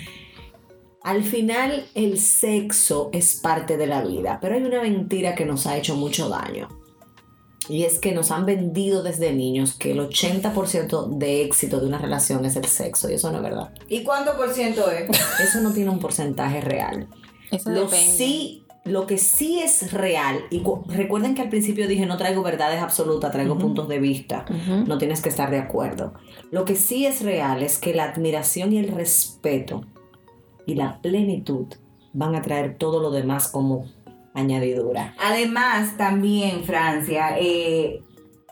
Al 1.03 1.23
final 1.23 1.87
el 1.95 2.19
sexo 2.19 3.11
es 3.13 3.37
parte 3.37 3.77
de 3.77 3.87
la 3.87 4.03
vida, 4.03 4.39
pero 4.41 4.55
hay 4.57 4.63
una 4.63 4.83
mentira 4.83 5.35
que 5.37 5.45
nos 5.45 5.67
ha 5.69 5.77
hecho 5.77 5.95
mucho 5.95 6.29
daño. 6.29 6.69
Y 7.69 7.83
es 7.85 7.99
que 7.99 8.13
nos 8.13 8.31
han 8.31 8.47
vendido 8.47 9.03
desde 9.03 9.33
niños 9.33 9.75
que 9.75 9.93
el 9.93 9.99
80% 10.01 11.17
de 11.19 11.43
éxito 11.43 11.81
de 11.81 11.87
una 11.87 11.99
relación 11.99 12.45
es 12.45 12.57
el 12.57 12.65
sexo, 12.67 13.11
y 13.11 13.15
eso 13.15 13.31
no 13.33 13.39
es 13.39 13.43
verdad. 13.43 13.71
¿Y 13.89 14.03
cuánto 14.05 14.37
por 14.37 14.51
ciento 14.53 14.89
es? 14.91 15.09
Eso 15.41 15.61
no 15.61 15.73
tiene 15.73 15.91
un 15.91 15.99
porcentaje 15.99 16.61
real. 16.61 17.09
Eso 17.51 17.71
Lo 17.71 17.83
depende. 17.83 18.07
sí, 18.13 18.63
lo 18.85 19.07
que 19.09 19.19
sí 19.19 19.59
es 19.61 19.93
real, 19.93 20.41
y 20.51 20.61
cu- 20.61 20.85
recuerden 20.87 21.35
que 21.35 21.43
al 21.43 21.49
principio 21.49 21.89
dije 21.89 22.07
no 22.07 22.17
traigo 22.17 22.43
verdades 22.45 22.81
absolutas, 22.81 23.33
traigo 23.33 23.59
puntos 23.59 23.89
de 23.89 23.99
vista. 23.99 24.45
Ujú. 24.49 24.85
No 24.87 24.97
tienes 24.99 25.21
que 25.21 25.29
estar 25.29 25.51
de 25.51 25.59
acuerdo. 25.59 26.15
Lo 26.53 26.65
que 26.65 26.77
sí 26.77 27.05
es 27.05 27.23
real 27.23 27.65
es 27.65 27.79
que 27.79 27.95
la 27.95 28.05
admiración 28.05 28.73
y 28.73 28.79
el 28.79 28.89
respeto 28.93 29.85
y 30.67 30.75
la 30.77 31.01
plenitud 31.03 31.67
van 32.13 32.35
a 32.37 32.43
traer 32.43 32.77
todo 32.79 33.01
lo 33.01 33.11
demás 33.11 33.49
como 33.49 33.87
añadidura. 34.37 35.15
Además, 35.19 35.97
también, 35.97 36.63
Francia, 36.65 37.37
eh, 37.41 38.03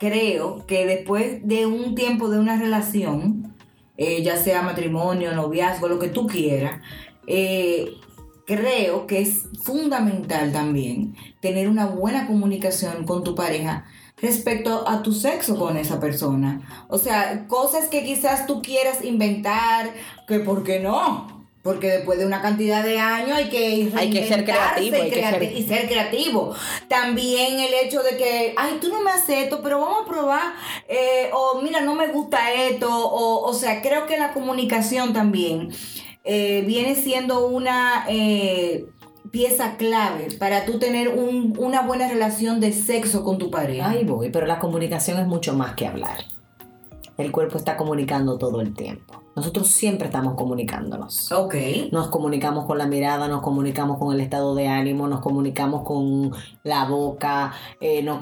creo 0.01 0.67
que 0.67 0.87
después 0.87 1.47
de 1.47 1.67
un 1.67 1.95
tiempo 1.95 2.29
de 2.29 2.39
una 2.39 2.59
relación, 2.59 3.55
eh, 3.97 4.23
ya 4.23 4.37
sea 4.37 4.63
matrimonio, 4.63 5.35
noviazgo, 5.35 5.89
lo 5.89 5.99
que 5.99 6.09
tú 6.09 6.27
quieras, 6.27 6.81
eh, 7.27 7.93
creo 8.47 9.07
que 9.07 9.21
es 9.21 9.45
fundamental 9.63 10.53
también 10.53 11.15
tener 11.41 11.69
una 11.69 11.87
buena 11.87 12.27
comunicación 12.27 13.05
con 13.05 13.23
tu 13.23 13.35
pareja 13.35 13.85
respecto 14.21 14.89
a 14.89 15.03
tu 15.03 15.13
sexo 15.13 15.57
con 15.57 15.77
esa 15.77 16.01
persona. 16.01 16.87
O 16.89 16.99
sea, 16.99 17.47
cosas 17.47 17.89
que 17.89 18.05
quizás 18.05 18.47
tú 18.47 18.63
quieras 18.63 19.05
inventar, 19.05 19.91
que 20.27 20.41
por 20.41 20.65
qué 20.65 20.81
no. 20.81 21.34
Porque 21.65 21.89
después 21.89 22.19
de 22.19 22.27
una 22.27 22.43
cantidad 22.43 22.85
de 22.85 22.99
años 23.01 23.37
hay 23.39 23.49
que 23.49 23.91
Hay 23.97 24.11
que 24.11 24.29
ser 24.29 24.45
creativo, 24.45 24.97
hay 24.97 25.09
y 25.09 25.11
que 25.11 25.21
ser- 25.23 25.41
creati- 25.41 25.53
y 25.57 25.63
ser 25.63 25.89
creativo. 25.89 26.55
También 26.89 27.59
el 27.59 27.73
hecho 27.83 28.03
de 28.03 28.17
que, 28.19 28.55
ay, 28.57 28.77
tú 28.83 28.89
no 28.91 29.01
me 29.03 29.11
haces 29.11 29.45
esto, 29.45 29.61
pero 29.63 29.81
vamos 29.81 30.03
a 30.05 30.09
probar, 30.09 30.53
eh, 30.89 31.31
o 31.33 31.63
mira, 31.63 31.81
no 31.81 31.95
me 31.95 32.09
gusta 32.09 32.53
esto, 32.53 32.89
o, 32.95 33.49
o 33.49 33.55
sea, 33.55 33.81
creo 33.81 34.05
que 34.07 34.19
la 34.19 34.35
comunicación 34.35 35.15
también 35.15 35.71
eh, 36.23 36.63
viene 36.67 36.95
siendo 36.97 37.47
una 37.47 38.05
eh, 38.09 38.85
pieza 39.31 39.77
clave 39.79 40.29
para 40.39 40.67
tú 40.67 40.79
tener 40.79 41.09
un- 41.09 41.55
una 41.59 41.81
buena 41.81 42.09
relación 42.09 42.61
de 42.61 42.73
sexo 42.73 43.25
con 43.25 43.39
tu 43.39 43.51
pareja. 43.51 43.89
Ahí 43.91 44.05
voy, 44.05 44.29
pero 44.29 44.45
la 44.47 44.59
comunicación 44.59 45.19
es 45.19 45.27
mucho 45.27 45.55
más 45.55 45.75
que 45.77 45.87
hablar. 45.87 46.25
El 47.17 47.33
cuerpo 47.33 47.57
está 47.57 47.79
comunicando 47.79 48.37
todo 48.37 48.61
el 48.61 48.75
tiempo. 48.75 49.24
Nosotros 49.37 49.69
siempre 49.69 50.07
estamos 50.07 50.35
comunicándonos. 50.35 51.33
Ok. 51.33 51.55
Nos 51.91 52.09
comunicamos 52.09 52.67
con 52.67 52.79
la 52.79 52.87
mirada, 52.87 53.27
nos 53.27 53.43
comunicamos 53.43 53.99
con 53.99 54.15
el 54.15 54.21
estado 54.21 54.55
de 54.55 54.69
ánimo, 54.69 55.09
nos 55.09 55.21
comunicamos 55.21 55.83
con 55.83 56.33
la 56.63 56.85
boca, 56.85 57.53
eh, 57.81 58.03
nos 58.03 58.19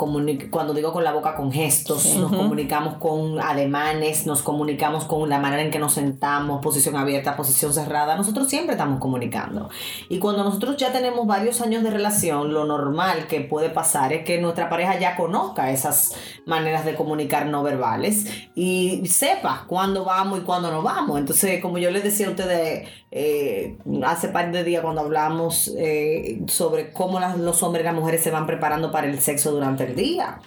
cuando 0.51 0.73
digo 0.73 0.93
con 0.93 1.05
la 1.05 1.13
boca, 1.13 1.35
con 1.35 1.53
gestos, 1.53 2.17
nos 2.17 2.33
comunicamos 2.33 2.95
con 2.95 3.41
ademanes, 3.41 4.27
nos 4.27 4.43
comunicamos 4.43 5.05
con 5.05 5.29
la 5.29 5.39
manera 5.39 5.63
en 5.63 5.71
que 5.71 5.79
nos 5.79 5.93
sentamos, 5.93 6.63
posición 6.63 6.97
abierta, 6.97 7.37
posición 7.37 7.75
cerrada. 7.75 8.17
Nosotros 8.17 8.49
siempre 8.49 8.73
estamos 8.73 8.99
comunicando. 8.99 9.69
Y 10.09 10.19
cuando 10.19 10.45
nosotros 10.45 10.77
ya 10.79 10.93
tenemos 10.93 11.27
varios 11.27 11.61
años 11.61 11.83
de 11.83 11.91
relación, 11.91 12.55
lo 12.55 12.65
normal 12.65 13.27
que 13.27 13.41
puede 13.41 13.69
pasar 13.69 14.13
es 14.13 14.25
que 14.25 14.41
nuestra 14.41 14.71
pareja 14.71 14.99
ya 14.99 15.17
conozca 15.17 15.71
esas 15.71 16.15
maneras 16.47 16.85
de 16.85 16.95
comunicar 16.95 17.47
no 17.47 17.63
verbales 17.63 18.27
y 18.55 19.07
sepa 19.07 19.65
cuándo 19.67 20.05
vamos 20.05 20.39
y 20.39 20.43
cuándo 20.43 20.71
no 20.71 20.83
vamos. 20.83 21.02
Entonces, 21.17 21.61
como 21.61 21.79
yo 21.79 21.91
les 21.91 22.05
decía 22.05 22.29
a 22.29 22.31
ustedes 22.31 22.89
eh, 23.11 23.77
hace 24.05 24.29
par 24.29 24.51
de 24.53 24.65
días 24.65 24.83
cuando 24.83 25.03
hablamos 25.03 25.73
eh, 25.77 26.41
sobre 26.47 26.93
cómo 26.93 27.21
los 27.21 27.63
hombres 27.63 27.83
y 27.83 27.87
las 27.87 27.95
mujeres 27.95 28.23
se 28.23 28.31
van 28.31 28.47
preparando 28.47 28.91
para 28.91 29.07
el 29.07 29.21
sexo 29.21 29.53
durante 29.53 29.85
el 29.85 29.95
día. 29.95 30.41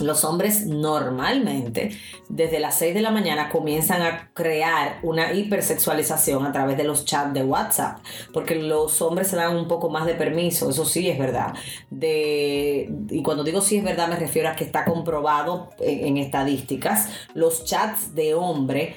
Los 0.00 0.24
hombres 0.24 0.66
normalmente 0.66 1.90
desde 2.28 2.60
las 2.60 2.78
6 2.78 2.94
de 2.94 3.02
la 3.02 3.10
mañana 3.10 3.50
comienzan 3.50 4.00
a 4.00 4.30
crear 4.32 4.98
una 5.02 5.32
hipersexualización 5.32 6.46
a 6.46 6.52
través 6.52 6.78
de 6.78 6.84
los 6.84 7.04
chats 7.04 7.34
de 7.34 7.44
WhatsApp, 7.44 7.98
porque 8.32 8.54
los 8.54 9.02
hombres 9.02 9.28
se 9.28 9.36
dan 9.36 9.54
un 9.54 9.68
poco 9.68 9.90
más 9.90 10.06
de 10.06 10.14
permiso, 10.14 10.70
eso 10.70 10.86
sí 10.86 11.10
es 11.10 11.18
verdad. 11.18 11.52
De, 11.90 12.90
y 13.10 13.22
cuando 13.22 13.44
digo 13.44 13.60
sí 13.60 13.76
es 13.76 13.84
verdad 13.84 14.08
me 14.08 14.16
refiero 14.16 14.48
a 14.48 14.56
que 14.56 14.64
está 14.64 14.86
comprobado 14.86 15.70
en, 15.78 16.06
en 16.06 16.16
estadísticas, 16.16 17.10
los 17.34 17.64
chats 17.64 18.14
de 18.14 18.34
hombre, 18.34 18.96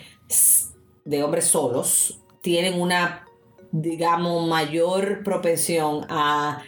de 1.06 1.24
hombres 1.24 1.46
solos, 1.46 2.20
tienen 2.42 2.80
una, 2.82 3.26
digamos, 3.72 4.48
mayor 4.48 5.24
propensión 5.24 6.06
a 6.10 6.62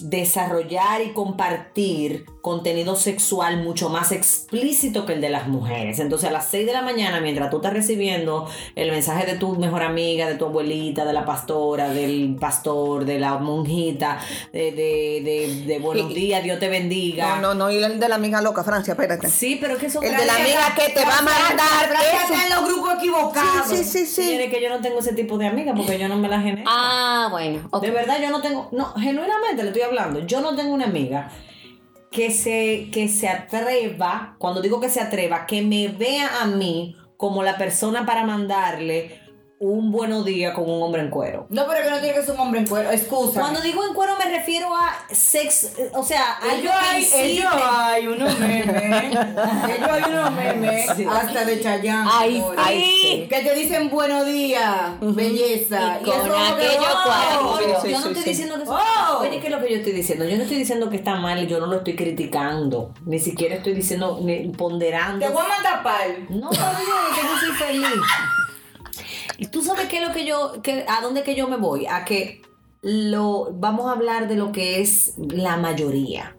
desarrollar 0.00 1.02
y 1.02 1.12
compartir 1.12 2.26
contenido 2.44 2.94
sexual 2.94 3.62
mucho 3.62 3.88
más 3.88 4.12
explícito 4.12 5.06
que 5.06 5.14
el 5.14 5.22
de 5.22 5.30
las 5.30 5.48
mujeres. 5.48 5.98
Entonces 5.98 6.28
a 6.28 6.32
las 6.32 6.44
6 6.48 6.66
de 6.66 6.74
la 6.74 6.82
mañana, 6.82 7.18
mientras 7.22 7.48
tú 7.48 7.56
estás 7.56 7.72
recibiendo 7.72 8.46
el 8.76 8.90
mensaje 8.90 9.24
de 9.24 9.38
tu 9.38 9.56
mejor 9.56 9.82
amiga, 9.82 10.28
de 10.28 10.34
tu 10.34 10.44
abuelita, 10.44 11.06
de 11.06 11.14
la 11.14 11.24
pastora, 11.24 11.88
del 11.88 12.36
pastor, 12.38 13.06
de 13.06 13.18
la 13.18 13.38
monjita, 13.38 14.18
de, 14.52 14.72
de, 14.72 15.22
de- 15.24 15.64
de 15.64 15.78
buenos 15.78 16.10
Y- 16.10 16.14
días, 16.14 16.44
Dios 16.44 16.58
te 16.58 16.68
bendiga. 16.68 17.36
No, 17.36 17.40
no, 17.40 17.54
no, 17.54 17.70
y 17.72 17.82
el 17.82 17.98
de 17.98 18.08
la 18.10 18.16
amiga 18.16 18.42
loca, 18.42 18.62
Francia, 18.62 18.92
espérate. 18.92 19.26
Sí, 19.30 19.56
pero 19.58 19.78
que 19.78 19.86
eso 19.86 20.02
El 20.02 20.14
de 20.14 20.26
la 20.26 20.34
amiga 20.34 20.74
que 20.76 20.92
te 20.92 21.02
va 21.02 21.18
a 21.20 21.22
mandar 21.22 21.88
Francia 21.88 22.22
está 22.24 22.46
en 22.46 22.54
los 22.54 22.64
grupos 22.70 22.94
equivocados. 22.98 23.68
Sí, 23.70 23.78
sí, 23.84 24.04
sí, 24.04 24.22
sí. 24.22 24.48
Que 24.50 24.60
yo 24.62 24.68
no 24.68 24.82
tengo 24.82 24.98
ese 24.98 25.14
tipo 25.14 25.38
de 25.38 25.46
amiga 25.46 25.72
porque 25.74 25.98
yo 25.98 26.08
no 26.08 26.16
me 26.18 26.28
la 26.28 26.42
genero. 26.42 26.64
Ah, 26.70 27.28
bueno. 27.30 27.70
De 27.80 27.90
verdad, 27.90 28.18
yo 28.20 28.28
no 28.28 28.42
tengo, 28.42 28.68
no, 28.70 28.92
genuinamente 28.96 29.62
le 29.62 29.68
estoy 29.70 29.82
hablando, 29.82 30.20
yo 30.26 30.42
no 30.42 30.54
tengo 30.54 30.74
una 30.74 30.84
amiga 30.84 31.30
que 32.14 32.30
se, 32.30 32.90
que 32.92 33.08
se 33.08 33.28
atreva, 33.28 34.36
cuando 34.38 34.62
digo 34.62 34.80
que 34.80 34.88
se 34.88 35.00
atreva, 35.00 35.46
que 35.46 35.62
me 35.62 35.88
vea 35.88 36.42
a 36.42 36.46
mí 36.46 36.96
como 37.16 37.42
la 37.42 37.58
persona 37.58 38.06
para 38.06 38.24
mandarle 38.24 39.20
un 39.60 39.92
buenos 39.92 40.24
días 40.24 40.52
con 40.52 40.68
un 40.68 40.82
hombre 40.82 41.00
en 41.00 41.10
cuero. 41.10 41.46
No, 41.48 41.66
pero 41.66 41.82
que 41.84 41.90
no 41.90 41.98
tiene 41.98 42.14
que 42.14 42.22
ser 42.22 42.34
un 42.34 42.40
hombre 42.40 42.60
en 42.60 42.66
cuero. 42.66 42.90
Excusa. 42.90 43.40
Cuando 43.40 43.60
digo 43.60 43.84
en 43.86 43.94
cuero 43.94 44.14
me 44.18 44.24
refiero 44.36 44.74
a 44.74 45.06
sex, 45.14 45.72
o 45.94 46.02
sea, 46.02 46.34
algo 46.34 46.56
Ellos 46.56 46.72
que 46.72 46.86
hay, 46.86 47.02
incite- 47.04 47.20
ellos 47.22 47.52
hay 47.54 48.06
unos 48.08 48.38
memes. 48.38 49.06
ellos 49.14 49.88
hay 49.90 50.02
unos 50.10 50.30
memes. 50.32 50.86
Sí. 50.96 51.06
Hasta 51.08 51.44
de 51.44 51.60
Chayanne. 51.60 52.10
Ay, 52.12 52.36
amor. 52.38 52.56
ay, 52.58 52.84
sí. 53.02 53.26
Que 53.28 53.40
te 53.42 53.54
dicen 53.54 53.88
buenos 53.90 54.26
días, 54.26 54.92
belleza. 55.00 55.98
Y 56.00 56.04
con 56.04 56.14
aquello 56.20 56.80
oh, 56.80 57.04
cuadro. 57.04 57.60
Yo 57.60 57.68
no- 57.74 57.80
Sí, 57.84 57.90
yo 57.90 57.98
sí, 57.98 58.04
no 58.04 58.10
estoy 58.10 58.24
diciendo 58.24 58.54
que 58.56 58.64
Oh. 58.66 59.18
Oye, 59.20 59.40
¿qué 59.40 59.46
es 59.46 59.52
lo 59.52 59.60
que 59.60 59.70
yo 59.70 59.76
estoy 59.76 59.92
diciendo? 59.92 60.24
Yo 60.24 60.36
no 60.36 60.42
estoy 60.42 60.58
diciendo 60.58 60.90
que 60.90 60.96
está 60.96 61.14
mal, 61.16 61.46
yo 61.46 61.60
no 61.60 61.66
lo 61.66 61.76
estoy 61.78 61.94
criticando, 61.96 62.92
ni 63.06 63.18
siquiera 63.18 63.54
estoy 63.56 63.74
diciendo, 63.74 64.18
ni 64.22 64.48
ponderando. 64.48 65.24
Te 65.24 65.32
voy 65.32 65.42
a 65.44 65.48
mandar 65.48 65.82
pal. 65.82 66.26
No, 66.28 66.50
que 66.50 66.56
yo 66.56 67.38
soy 67.40 67.52
feliz. 67.52 68.00
Y 69.38 69.46
tú 69.46 69.62
sabes 69.62 69.88
qué 69.88 69.98
es 69.98 70.08
lo 70.08 70.14
que 70.14 70.24
yo, 70.24 70.62
que, 70.62 70.84
a 70.88 71.00
dónde 71.00 71.22
que 71.22 71.34
yo 71.34 71.48
me 71.48 71.56
voy, 71.56 71.86
a 71.86 72.04
que 72.04 72.42
lo, 72.82 73.52
vamos 73.54 73.86
a 73.86 73.92
hablar 73.92 74.28
de 74.28 74.36
lo 74.36 74.52
que 74.52 74.80
es 74.80 75.14
la 75.18 75.56
mayoría. 75.56 76.36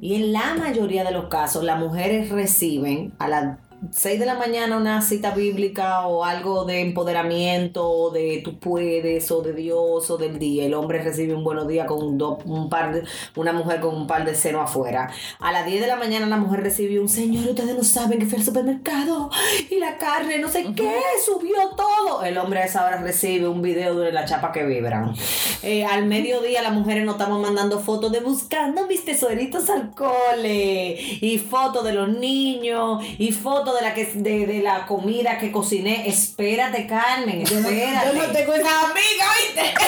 Y 0.00 0.14
en 0.14 0.32
la 0.32 0.54
mayoría 0.54 1.02
de 1.02 1.10
los 1.10 1.24
casos, 1.24 1.64
las 1.64 1.80
mujeres 1.80 2.30
reciben 2.30 3.14
a 3.18 3.26
las 3.26 3.58
6 3.90 4.18
de 4.18 4.26
la 4.26 4.34
mañana 4.34 4.76
una 4.76 5.00
cita 5.02 5.30
bíblica 5.32 6.06
o 6.06 6.24
algo 6.24 6.64
de 6.64 6.80
empoderamiento, 6.80 7.88
o 7.88 8.10
de 8.10 8.40
tú 8.42 8.58
puedes, 8.58 9.30
o 9.30 9.42
de 9.42 9.52
Dios, 9.52 10.10
o 10.10 10.16
del 10.16 10.38
día. 10.38 10.64
El 10.66 10.74
hombre 10.74 11.02
recibe 11.02 11.34
un 11.34 11.44
buenos 11.44 11.68
días 11.68 11.86
con 11.86 12.02
un, 12.02 12.18
do- 12.18 12.38
un 12.46 12.68
par 12.68 12.92
de, 12.94 13.02
una 13.36 13.52
mujer 13.52 13.80
con 13.80 13.94
un 13.94 14.06
par 14.06 14.24
de 14.24 14.34
seno 14.34 14.60
afuera. 14.60 15.10
A 15.40 15.52
las 15.52 15.66
10 15.66 15.80
de 15.82 15.86
la 15.86 15.96
mañana 15.96 16.26
la 16.26 16.36
mujer 16.38 16.60
recibe 16.62 16.98
un 16.98 17.08
señor, 17.08 17.48
ustedes 17.50 17.76
no 17.76 17.84
saben 17.84 18.18
que 18.18 18.26
fue 18.26 18.38
al 18.38 18.44
supermercado 18.44 19.30
y 19.70 19.78
la 19.78 19.98
carne, 19.98 20.38
no 20.38 20.48
sé 20.48 20.64
qué, 20.74 20.92
subió 21.24 21.56
todo. 21.76 22.24
El 22.24 22.38
hombre 22.38 22.60
a 22.60 22.64
esa 22.64 22.84
hora 22.84 22.96
recibe 22.98 23.46
un 23.48 23.62
video 23.62 23.94
de 23.98 24.10
la 24.12 24.24
chapa 24.24 24.52
que 24.52 24.64
vibran. 24.64 25.14
Eh, 25.62 25.84
al 25.84 26.06
mediodía 26.06 26.62
las 26.62 26.72
mujeres 26.72 27.04
nos 27.04 27.16
estamos 27.16 27.40
mandando 27.40 27.78
fotos 27.80 28.10
de 28.12 28.20
buscando 28.20 28.86
mis 28.86 29.04
tesoritos 29.04 29.68
al 29.70 29.94
cole 29.94 30.96
y 31.20 31.38
fotos 31.38 31.84
de 31.84 31.92
los 31.92 32.08
niños 32.08 33.02
y 33.18 33.32
fotos 33.32 33.65
de 33.74 33.82
la 33.82 33.94
que 33.94 34.04
de, 34.06 34.46
de 34.46 34.60
la 34.60 34.86
comida 34.86 35.38
que 35.38 35.50
cociné. 35.52 36.08
Espérate, 36.08 36.86
Carmen, 36.86 37.42
espérate. 37.42 38.16
Yo 38.16 38.26
no 38.26 38.32
tengo 38.32 38.52
esa 38.54 38.90
amiga, 38.90 39.26
¿viste? 39.46 39.74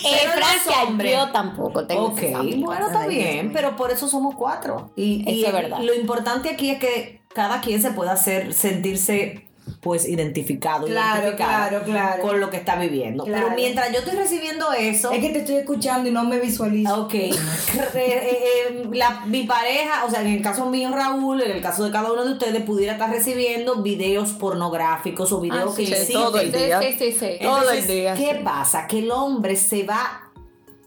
Sí. 0.00 0.06
Eh, 0.06 0.28
Francia, 0.28 1.10
yo 1.10 1.30
tampoco 1.30 1.86
tengo 1.86 2.06
Ok, 2.06 2.22
esas 2.22 2.40
amigas. 2.40 2.60
bueno, 2.60 2.86
está 2.86 3.06
bien, 3.06 3.52
pero 3.52 3.76
por 3.76 3.90
eso 3.90 4.08
somos 4.08 4.34
cuatro. 4.34 4.92
Y, 4.96 5.24
es 5.44 5.52
verdad. 5.52 5.78
lo 5.80 5.94
importante 5.94 6.48
aquí 6.48 6.70
es 6.70 6.78
que 6.78 7.20
cada 7.34 7.60
quien 7.60 7.82
se 7.82 7.90
pueda 7.90 8.12
hacer, 8.12 8.54
sentirse 8.54 9.49
pues 9.80 10.08
identificado, 10.08 10.86
Claro, 10.86 11.22
identificada 11.22 11.68
claro, 11.68 11.84
claro. 11.84 12.22
con 12.22 12.40
lo 12.40 12.50
que 12.50 12.56
está 12.56 12.76
viviendo. 12.76 13.24
Claro. 13.24 13.44
Pero 13.46 13.56
mientras 13.56 13.92
yo 13.92 13.98
estoy 13.98 14.16
recibiendo 14.16 14.72
eso, 14.72 15.10
Es 15.12 15.20
que 15.20 15.30
te 15.30 15.38
estoy 15.40 15.56
escuchando 15.56 16.08
y 16.08 16.12
no 16.12 16.24
me 16.24 16.38
visualizo. 16.38 17.02
Ok. 17.04 17.14
Eh, 17.20 17.32
eh, 17.94 18.38
eh, 18.70 18.88
la- 18.92 19.24
mi 19.26 19.44
pareja, 19.44 20.04
o 20.06 20.10
sea, 20.10 20.20
en 20.22 20.28
el 20.28 20.42
caso 20.42 20.66
mío, 20.66 20.90
Raúl, 20.92 21.40
en 21.42 21.50
el 21.50 21.60
caso 21.62 21.84
de 21.84 21.90
cada 21.90 22.12
uno 22.12 22.24
de 22.24 22.32
ustedes, 22.32 22.62
pudiera 22.62 22.92
estar 22.94 23.10
recibiendo 23.10 23.82
videos 23.82 24.30
pornográficos 24.32 25.32
o 25.32 25.40
videos 25.40 25.72
Ah, 25.72 25.76
que 25.76 25.86
sí, 25.86 25.92
existen. 25.92 26.16
todo 26.16 26.38
el 26.40 26.52
día. 26.52 26.80
sí, 26.80 26.96
sí, 26.98 27.12
sí. 27.12 27.30
Todo 27.42 27.70
el 27.70 27.86
día, 27.86 28.14
¿Qué 28.14 28.34
sí. 28.38 28.40
pasa? 28.44 28.86
Que 28.86 29.00
el 29.00 29.10
hombre 29.10 29.56
se 29.56 29.84
va 29.84 30.30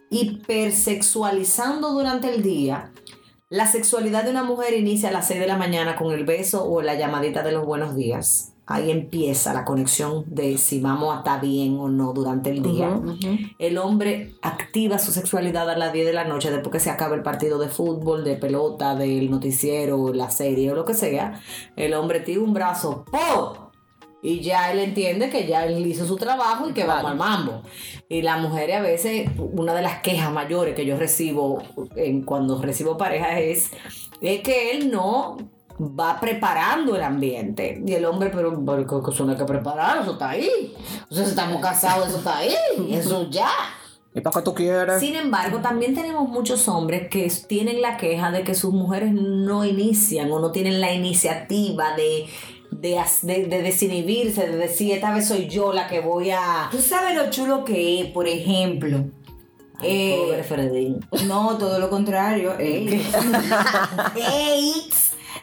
hipersexualizando 0.10 1.90
durante 1.94 2.30
el 2.34 2.44
día. 2.44 2.92
La 3.50 3.68
sexualidad 3.68 4.24
de 4.24 4.32
una 4.32 4.44
mujer 4.44 4.74
inicia 4.74 5.10
a 5.10 5.12
las 5.12 5.28
6 5.28 5.40
de 5.40 5.48
la 5.48 5.58
mañana 5.58 5.96
con 5.96 6.12
el 6.14 6.26
beso 6.26 6.66
o 6.66 6.82
la 6.82 6.96
llamadita 6.96 7.44
de 7.44 7.52
los 7.52 7.66
buenos 7.66 7.96
días. 7.96 8.53
Ahí 8.66 8.92
empieza 8.92 9.54
la 9.54 9.66
conexión 9.66 10.24
de 10.28 10.58
si 10.58 10.80
vamos 10.80 11.14
a 11.14 11.18
estar 11.18 11.42
bien 11.42 11.78
o 11.78 11.90
no 11.90 12.14
durante 12.14 12.50
el 12.50 12.62
día. 12.62 12.98
El 13.60 13.78
hombre 13.78 14.36
activa 14.42 15.00
su 15.00 15.12
sexualidad 15.12 15.70
a 15.70 15.78
las 15.78 15.92
10 15.92 16.06
de 16.06 16.14
la 16.14 16.24
noche 16.24 16.50
después 16.50 16.72
que 16.72 16.80
se 16.80 16.90
acaba 16.90 17.16
el 17.16 17.24
partido 17.24 17.60
de 17.60 17.68
fútbol, 17.68 18.24
de 18.24 18.38
pelota, 18.38 18.96
del 18.96 19.30
noticiero, 19.30 20.14
la 20.14 20.30
serie 20.30 20.72
o 20.72 20.76
lo 20.76 20.86
que 20.86 20.94
sea. 20.94 21.42
El 21.76 21.94
hombre 21.94 22.22
tira 22.22 22.40
un 22.40 22.54
brazo, 22.54 23.04
¡po! 23.12 23.72
Y 24.22 24.40
ya 24.40 24.72
él 24.72 24.80
entiende 24.80 25.30
que 25.30 25.46
ya 25.46 25.66
él 25.66 25.86
hizo 25.86 26.08
su 26.08 26.16
trabajo 26.16 26.70
y 26.70 26.74
que 26.74 26.86
vamos 26.86 27.12
al 27.12 27.18
mambo. 27.18 27.62
Y 28.08 28.22
las 28.22 28.40
mujeres 28.40 28.78
a 28.78 28.82
veces, 28.82 29.30
una 29.38 29.74
de 29.74 29.82
las 29.82 30.02
quejas 30.02 30.32
mayores 30.32 30.74
que 30.74 30.86
yo 30.86 30.98
recibo 30.98 31.62
en, 31.98 32.22
cuando 32.22 32.62
recibo 32.62 32.98
pareja 32.98 33.42
es, 33.42 33.72
es 34.22 34.40
que 34.40 34.72
él 34.72 34.90
no 34.90 35.36
va 35.80 36.20
preparando 36.20 36.96
el 36.96 37.04
ambiente. 37.04 37.82
Y 37.86 37.94
el 37.94 38.06
hombre, 38.06 38.30
pero, 38.34 38.64
pero 38.66 39.04
que 39.04 39.12
eso 39.12 39.26
no 39.26 39.32
hay 39.32 39.38
que 39.38 39.46
preparar, 39.46 40.02
eso 40.02 40.14
está 40.14 40.30
ahí. 40.30 40.74
O 41.10 41.14
sea, 41.16 41.24
si 41.24 41.30
estamos 41.32 41.62
casados, 41.62 42.08
eso 42.10 42.18
está 42.18 42.38
ahí. 42.38 42.56
Eso 42.92 43.28
ya. 43.30 43.50
¿Y 44.16 44.22
para 44.22 44.36
qué 44.36 44.42
tú 44.44 44.54
quieres? 44.54 45.00
Sin 45.00 45.16
embargo, 45.16 45.58
también 45.60 45.96
tenemos 45.96 46.30
muchos 46.30 46.68
hombres 46.68 47.10
que 47.10 47.32
tienen 47.48 47.82
la 47.82 47.98
queja 47.98 48.30
de 48.32 48.44
que 48.44 48.54
sus 48.54 48.72
mujeres 48.72 49.12
no 49.12 49.66
inician 49.66 50.32
o 50.32 50.40
no 50.40 50.52
tienen 50.52 50.80
la 50.82 50.94
iniciativa 50.94 51.96
de, 51.96 52.28
de, 52.70 53.02
de- 53.24 53.46
de 53.48 53.62
desinhibirse, 53.64 54.46
de 54.48 54.58
decir, 54.58 54.94
esta 54.94 55.12
vez 55.14 55.28
soy 55.28 55.48
yo 55.48 55.74
la 55.74 55.88
que 55.88 56.00
voy 56.00 56.30
a... 56.30 56.68
Tú 56.70 56.78
sabes 56.80 57.16
lo 57.16 57.32
chulo 57.32 57.64
que 57.66 58.02
es, 58.02 58.06
por 58.12 58.28
ejemplo. 58.28 59.06
Ay, 59.80 59.90
eh, 59.90 60.24
pobre 60.28 60.44
Fredín. 60.44 61.00
No, 61.26 61.58
todo 61.58 61.80
lo 61.80 61.90
contrario. 61.90 62.54
Ey. 62.60 63.04
Ey. 64.16 64.74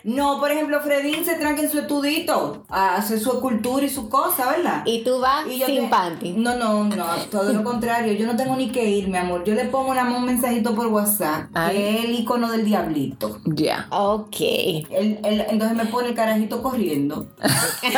No, 0.04 0.38
por 0.40 0.50
ejemplo, 0.50 0.80
Fredín 0.80 1.24
se 1.24 1.34
tranca 1.34 1.62
en 1.62 1.70
su 1.70 1.78
estudito 1.78 2.64
a 2.68 2.96
hacer 2.96 3.18
su 3.20 3.32
escultura 3.32 3.84
y 3.84 3.88
su 3.90 4.08
cosa, 4.08 4.50
¿verdad? 4.50 4.82
Y 4.86 5.02
tú 5.04 5.20
vas 5.20 5.46
Y 5.46 5.58
yo 5.58 5.66
sin 5.66 5.82
te- 5.84 5.88
panty. 5.88 6.32
No, 6.32 6.56
no, 6.56 6.84
no, 6.84 7.06
todo 7.30 7.52
lo 7.52 7.62
contrario. 7.64 8.12
Yo 8.14 8.26
no 8.26 8.36
tengo 8.36 8.56
ni 8.56 8.70
que 8.70 8.84
ir, 8.88 9.08
mi 9.08 9.18
amor. 9.18 9.44
Yo 9.44 9.54
le 9.54 9.64
pongo 9.66 9.94
nada 9.94 10.08
más 10.08 10.18
un 10.18 10.26
mensajito 10.26 10.74
por 10.74 10.86
WhatsApp, 10.88 11.46
Ay. 11.54 11.76
que 11.76 11.90
es 11.98 12.04
el 12.04 12.14
icono 12.14 12.50
del 12.50 12.64
diablito. 12.64 13.38
Ya. 13.44 13.86
Ok. 13.90 14.36
Él- 14.40 15.18
él- 15.24 15.46
entonces 15.48 15.76
me 15.76 15.86
pone 15.86 16.08
el 16.08 16.14
carajito 16.14 16.62
corriendo. 16.62 17.26
que 17.80 17.90
se 17.90 17.96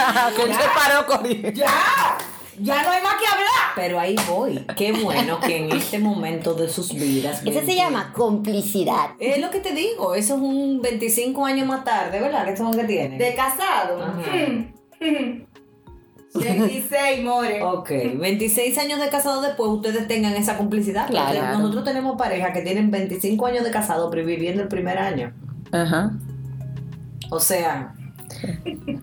paró 0.75 1.07
corriendo. 1.07 1.51
¡Ya! 1.51 1.67
¡Ya 2.63 2.83
no 2.83 2.91
hay 2.91 3.03
más 3.03 3.15
que 3.15 3.27
hablar! 3.27 3.73
Pero 3.75 3.99
ahí 3.99 4.17
voy. 4.29 4.65
Qué 4.77 4.93
bueno 4.93 5.41
que 5.41 5.57
en 5.57 5.73
este 5.73 5.99
momento 5.99 6.55
de 6.55 6.69
sus 6.69 6.95
vidas... 6.95 7.43
Eso 7.45 7.61
se 7.65 7.75
llama 7.75 8.13
complicidad. 8.13 9.11
Es 9.19 9.39
lo 9.39 9.51
que 9.51 9.61
te 9.61 9.73
digo, 9.73 10.15
eso 10.15 10.37
es 10.37 10.41
un 10.41 10.81
25 10.81 11.45
años 11.45 11.67
más 11.67 11.85
tarde, 11.85 12.21
¿verdad? 12.21 12.45
Que 12.45 12.57
son 12.57 12.73
que 12.73 12.85
tienen. 12.85 13.19
De 13.19 13.35
casado. 13.35 14.03
Ajá. 14.03 14.23
Hmm. 15.03 15.43
16, 16.35 17.25
more. 17.25 17.63
Ok, 17.63 17.91
26 17.91 18.79
años 18.79 19.01
de 19.01 19.09
casado 19.09 19.43
después 19.43 19.69
ustedes 19.69 20.09
tengan 20.09 20.35
esa 20.35 20.57
complicidad. 20.57 21.09
Claro. 21.09 21.41
Porque 21.41 21.59
Nosotros 21.59 21.85
tenemos 21.85 22.17
pareja 22.17 22.53
que 22.53 22.63
tienen 22.63 22.91
25 22.91 23.47
años 23.47 23.65
de 23.65 23.71
casado 23.71 24.11
pero 24.11 24.25
viviendo 24.25 24.63
el 24.63 24.69
primer 24.69 24.99
año. 24.99 25.35
Ajá. 25.73 26.13
O 27.31 27.41
sea, 27.41 27.95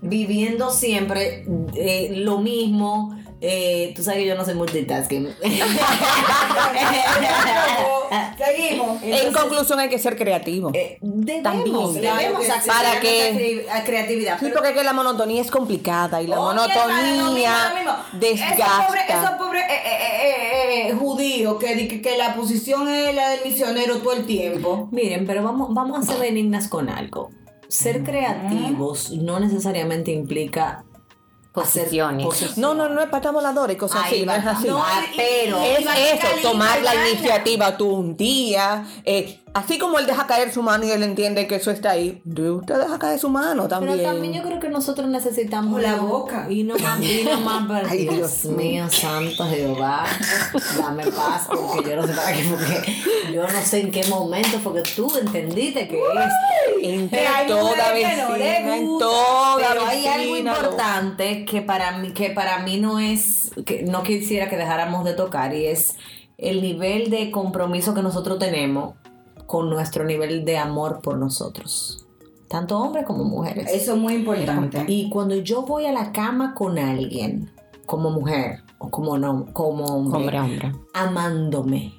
viviendo 0.01 0.71
siempre 0.71 1.45
eh, 1.75 2.11
lo 2.15 2.39
mismo. 2.39 3.15
Eh, 3.41 3.93
tú 3.95 4.03
sabes 4.03 4.19
que 4.21 4.25
yo 4.27 4.35
no 4.35 4.43
soy 4.45 4.55
multitasking. 4.55 5.33
Seguimos. 8.37 9.01
en 9.03 9.33
conclusión, 9.33 9.79
hay 9.79 9.89
que 9.89 9.99
ser 9.99 10.15
creativo. 10.17 10.71
eh, 10.73 10.97
debemos, 11.01 11.43
También. 11.43 12.01
debemos 12.01 12.43
Claro 12.45 12.61
Para 12.65 12.93
a 12.93 12.99
que- 12.99 13.67
a 13.71 13.83
creatividad. 13.83 14.33
Sí, 14.39 14.45
pero- 14.45 14.55
porque 14.55 14.69
es 14.69 14.75
que 14.77 14.83
la 14.83 14.93
monotonía 14.93 15.41
es 15.41 15.51
complicada 15.51 16.21
y 16.21 16.27
la 16.27 16.39
Oye, 16.39 16.55
monotonía 16.55 17.73
mismo. 17.75 17.91
desgasta. 18.13 18.55
Esos 18.65 18.85
pobres 18.85 19.03
esos 19.09 19.29
pobres, 19.31 19.63
eh, 19.63 19.75
eh, 19.85 20.23
eh, 20.23 20.87
eh, 20.89 20.93
judíos 20.93 21.57
que, 21.59 21.87
que, 21.87 22.01
que 22.01 22.17
la 22.17 22.35
posición 22.35 22.87
es 22.89 23.13
la 23.13 23.29
del 23.29 23.41
misionero 23.43 23.97
todo 23.97 24.13
el 24.13 24.25
tiempo. 24.25 24.87
Miren, 24.91 25.25
pero 25.27 25.43
vamos, 25.43 25.69
vamos 25.73 25.99
a 25.99 26.11
ser 26.11 26.19
benignas 26.21 26.67
con 26.67 26.89
algo. 26.89 27.29
Ser 27.67 28.03
creativos 28.03 29.11
no 29.11 29.39
necesariamente 29.39 30.11
implica 30.11 30.83
Posiciones. 31.51 32.57
No, 32.57 32.73
no, 32.75 32.87
no 32.89 33.01
es 33.01 33.09
pata 33.09 33.31
voladora 33.31 33.73
y 33.73 33.75
cosas 33.75 34.03
así, 34.05 34.25
no 34.25 34.33
es 34.33 34.45
así. 34.45 34.67
No, 34.67 34.83
Ah, 34.83 35.01
pero 35.15 35.59
es 35.61 35.79
eso, 35.85 36.27
tomar 36.51 36.81
la 36.81 36.93
iniciativa 37.09 37.75
tú 37.75 37.89
un 37.89 38.15
día. 38.15 38.85
eh, 39.03 39.39
así 39.53 39.77
como 39.77 39.99
él 39.99 40.05
deja 40.05 40.27
caer 40.27 40.51
su 40.51 40.61
mano 40.61 40.85
y 40.85 40.91
él 40.91 41.03
entiende 41.03 41.47
que 41.47 41.55
eso 41.55 41.71
está 41.71 41.91
ahí, 41.91 42.21
usted 42.25 42.79
deja 42.79 42.99
caer 42.99 43.19
su 43.19 43.29
mano 43.29 43.67
también. 43.67 43.97
Pero 43.97 44.11
también 44.11 44.33
yo 44.33 44.43
creo 44.43 44.59
que 44.59 44.69
nosotros 44.69 45.09
necesitamos 45.09 45.73
O 45.75 45.79
la 45.79 45.95
boca. 45.95 46.47
Y 46.49 46.63
no 46.63 46.77
más, 46.77 47.01
y 47.01 47.23
no 47.23 47.39
más, 47.41 47.87
Ay, 47.89 48.07
Dios 48.07 48.45
mío, 48.45 48.89
santo 48.89 49.45
Jehová, 49.47 50.05
dame 50.77 51.05
paz, 51.07 51.47
porque 51.47 51.89
yo 51.89 51.95
no 51.95 52.07
sé 52.07 52.13
para 52.13 52.33
qué, 52.33 52.43
porque 52.49 53.33
yo 53.33 53.43
no 53.43 53.61
sé 53.61 53.81
en 53.81 53.91
qué 53.91 54.03
momento, 54.05 54.59
porque 54.63 54.83
tú 54.95 55.11
entendiste 55.17 55.87
que 55.87 55.99
es. 55.99 56.33
En 56.81 57.09
toda 57.47 57.91
vecina, 57.91 58.75
en 58.77 58.97
toda 58.97 59.57
Pero 59.57 59.85
hay 59.85 60.07
algo 60.07 60.37
importante 60.37 61.45
que 61.45 61.61
para 61.61 61.97
mí, 61.97 62.11
que 62.11 62.29
para 62.29 62.59
mí 62.59 62.79
no 62.79 62.99
es, 62.99 63.51
que 63.65 63.83
no 63.83 64.03
quisiera 64.03 64.49
que 64.49 64.57
dejáramos 64.57 65.03
de 65.03 65.13
tocar, 65.13 65.53
y 65.53 65.65
es 65.65 65.95
el 66.37 66.61
nivel 66.61 67.09
de 67.09 67.31
compromiso 67.31 67.93
que 67.93 68.01
nosotros 68.01 68.39
tenemos 68.39 68.95
con 69.49 69.67
nuestro 69.67 70.05
nivel 70.05 70.45
de 70.45 70.59
amor 70.59 70.99
por 71.01 71.17
nosotros. 71.17 72.05
Tanto 72.47 72.77
hombres 72.79 73.03
como 73.07 73.23
mujeres. 73.23 73.67
Eso 73.73 73.93
es 73.93 73.97
muy 73.99 74.13
importante. 74.13 74.85
Y 74.87 75.09
cuando 75.09 75.33
yo 75.37 75.63
voy 75.63 75.85
a 75.87 75.91
la 75.91 76.11
cama 76.11 76.53
con 76.53 76.77
alguien, 76.77 77.49
como 77.87 78.11
mujer 78.11 78.59
o 78.77 78.91
como, 78.91 79.17
no, 79.17 79.47
como 79.51 79.85
hombre, 79.85 80.19
Hombre, 80.19 80.39
hombre. 80.39 80.71
amándome. 80.93 81.93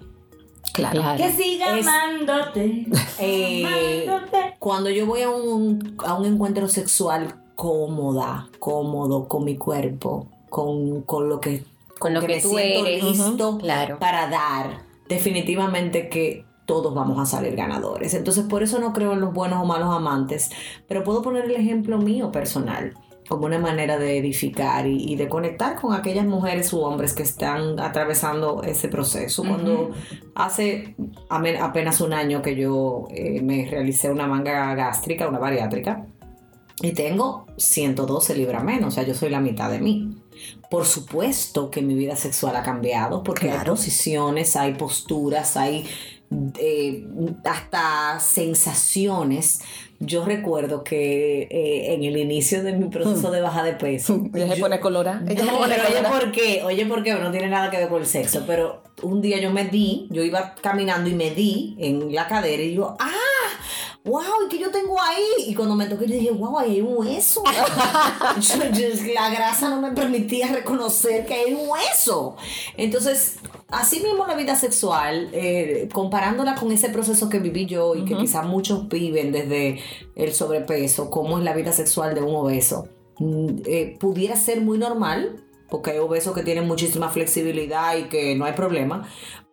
Claro. 0.73 1.01
Claro. 1.01 1.17
Que 1.25 1.33
siga 1.33 1.77
Es- 1.77 1.85
amándote. 1.89 2.87
Eh, 3.19 3.65
amándote. 4.07 4.39
cuando 4.61 4.89
yo 4.91 5.07
voy 5.07 5.23
a 5.23 5.31
un, 5.31 5.97
a 6.07 6.15
un 6.15 6.27
encuentro 6.27 6.69
sexual 6.69 7.35
cómoda, 7.57 8.49
cómodo 8.61 9.27
con 9.27 9.45
mi 9.45 9.57
cuerpo, 9.57 10.29
con, 10.51 11.03
con 11.03 11.29
lo 11.29 11.41
que, 11.41 11.65
Con 11.99 12.15
lo 12.15 12.21
que 12.21 12.29
me 12.29 12.41
tú 12.41 12.51
siento 12.51 12.87
eres. 12.87 13.03
listo 13.05 13.59
Claro. 13.59 13.99
para 13.99 14.29
dar, 14.31 14.83
definitivamente 15.09 16.09
que 16.09 16.45
todos 16.71 16.95
vamos 16.95 17.19
a 17.19 17.27
salir 17.27 17.57
ganadores. 17.57 18.15
Entonces, 18.15 18.45
por 18.45 18.63
eso 18.63 18.79
no 18.79 18.93
creo 18.93 19.13
en 19.13 19.21
los 19.21 19.35
buenos 19.35 19.61
o 19.61 19.65
malos 19.65 19.93
amantes, 19.93 20.51
pero 20.87 21.03
puedo 21.03 21.21
poner 21.21 21.47
el 21.47 21.57
ejemplo 21.57 21.99
mío 21.99 22.31
personal 22.31 22.95
como 23.29 23.47
una 23.47 23.59
manera 23.59 23.99
de 23.99 24.19
edificar 24.19 24.87
y, 24.87 25.13
y 25.13 25.17
de 25.17 25.29
conectar 25.29 25.81
con 25.81 25.95
aquellas 25.95 26.27
mujeres 26.27 26.73
u 26.73 26.79
hombres 26.79 27.13
que 27.13 27.25
están 27.25 27.81
atravesando 27.81 28.63
ese 28.63 28.87
proceso. 28.87 29.43
Cuando 29.43 29.91
hace 30.37 30.95
apenas 31.29 32.01
un 32.01 32.13
año 32.13 32.41
que 32.41 32.55
yo 32.55 33.09
eh, 33.11 33.43
me 33.43 33.69
realicé 33.69 34.09
una 34.09 34.29
manga 34.29 34.73
gástrica, 34.77 35.27
una 35.27 35.41
bariátrica, 35.41 36.07
y 36.83 36.93
tengo 36.93 37.47
112 37.57 38.37
libras 38.37 38.63
menos, 38.63 38.89
o 38.89 38.91
sea, 38.93 39.03
yo 39.03 39.15
soy 39.15 39.31
la 39.31 39.41
mitad 39.41 39.71
de 39.71 39.81
mí. 39.81 40.17
Por 40.71 40.87
supuesto 40.87 41.69
que 41.69 41.83
mi 41.83 41.95
vida 41.95 42.15
sexual 42.15 42.55
ha 42.55 42.63
cambiado, 42.63 43.23
porque 43.23 43.51
hay 43.51 43.67
posiciones, 43.67 44.55
hay 44.57 44.75
posturas, 44.75 45.57
hay 45.57 45.85
eh, 46.59 47.07
hasta 47.45 48.19
sensaciones. 48.21 49.61
Yo 50.03 50.25
recuerdo 50.25 50.83
que 50.83 51.43
eh, 51.51 51.93
en 51.95 52.05
el 52.05 52.17
inicio 52.17 52.63
de 52.63 52.73
mi 52.73 52.89
proceso 52.89 53.31
de 53.31 53.41
baja 53.43 53.63
de 53.63 53.75
peso, 53.75 54.23
Ella 54.35 54.49
se 54.49 54.57
yo- 54.57 54.63
pone 54.65 54.81
colorada. 54.81 55.23
Ella 55.29 55.45
se 55.45 55.51
pone 55.59 55.75
oye. 55.75 56.09
¿por 56.09 56.33
qué? 56.33 56.63
Oye, 56.65 56.87
¿por 56.87 57.03
qué? 57.03 57.13
No 57.15 57.31
tiene 57.31 57.49
nada 57.49 57.71
que 57.71 57.77
ver 57.77 57.89
con 57.89 58.01
el 58.01 58.07
sexo. 58.09 58.45
Pero 58.47 58.83
un 59.03 59.21
día 59.21 59.39
yo 59.39 59.51
me 59.51 59.65
di, 59.67 60.09
yo 60.11 60.23
iba 60.23 60.55
caminando 60.63 61.11
y 61.11 61.15
me 61.15 61.31
di 61.33 61.77
en 61.79 62.15
la 62.15 62.27
cadera 62.29 62.63
y 62.63 62.75
yo, 62.75 62.97
¡ah! 62.99 63.11
¡Wow! 64.03 64.23
¿Y 64.47 64.49
qué 64.49 64.59
yo 64.59 64.71
tengo 64.71 64.99
ahí? 64.99 65.23
Y 65.49 65.55
cuando 65.55 65.75
me 65.75 65.85
toqué, 65.85 66.07
yo 66.07 66.15
dije, 66.15 66.31
¡wow! 66.31 66.59
Ahí 66.59 66.77
hay 66.77 66.81
un 66.81 66.97
hueso. 66.97 67.43
Yo- 68.41 68.71
yo- 68.73 69.13
la 69.15 69.29
grasa 69.29 69.69
no 69.69 69.83
me 69.83 69.91
permitía 69.93 70.49
reconocer 70.49 71.27
que 71.27 71.35
hay 71.35 71.53
un 71.53 71.69
hueso. 71.69 72.37
Entonces, 72.79 73.37
así 73.73 74.01
mismo 74.01 74.27
la 74.27 74.35
vida 74.35 74.55
sexual, 74.57 75.29
eh, 75.33 75.89
comparándola 75.93 76.55
con 76.55 76.71
ese 76.73 76.89
proceso 76.89 77.29
que 77.29 77.39
viví 77.39 77.67
yo 77.67 77.95
y 77.95 78.05
que 78.05 78.17
quizás 78.17 78.47
muchos 78.47 78.89
viven 78.89 79.33
desde 79.33 79.81
el 80.17 80.33
sobrepeso, 80.33 81.11
cómo 81.11 81.39
es 81.39 81.45
la 81.45 81.55
vida 81.55 81.73
sexual 81.73 82.15
de 82.15 82.23
un 82.23 82.35
obeso 82.35 82.89
mm, 83.19 83.47
eh, 83.67 83.97
pudiera 84.01 84.37
ser 84.37 84.61
muy 84.61 84.79
normal, 84.79 85.45
porque 85.69 85.93
hay 85.93 85.99
obesos 85.99 86.35
que 86.35 86.43
tienen 86.43 86.67
muchísima 86.67 87.09
flexibilidad 87.11 87.97
y 87.97 88.05
que 88.05 88.35
no 88.35 88.45
hay 88.45 88.53
problema, 88.55 89.07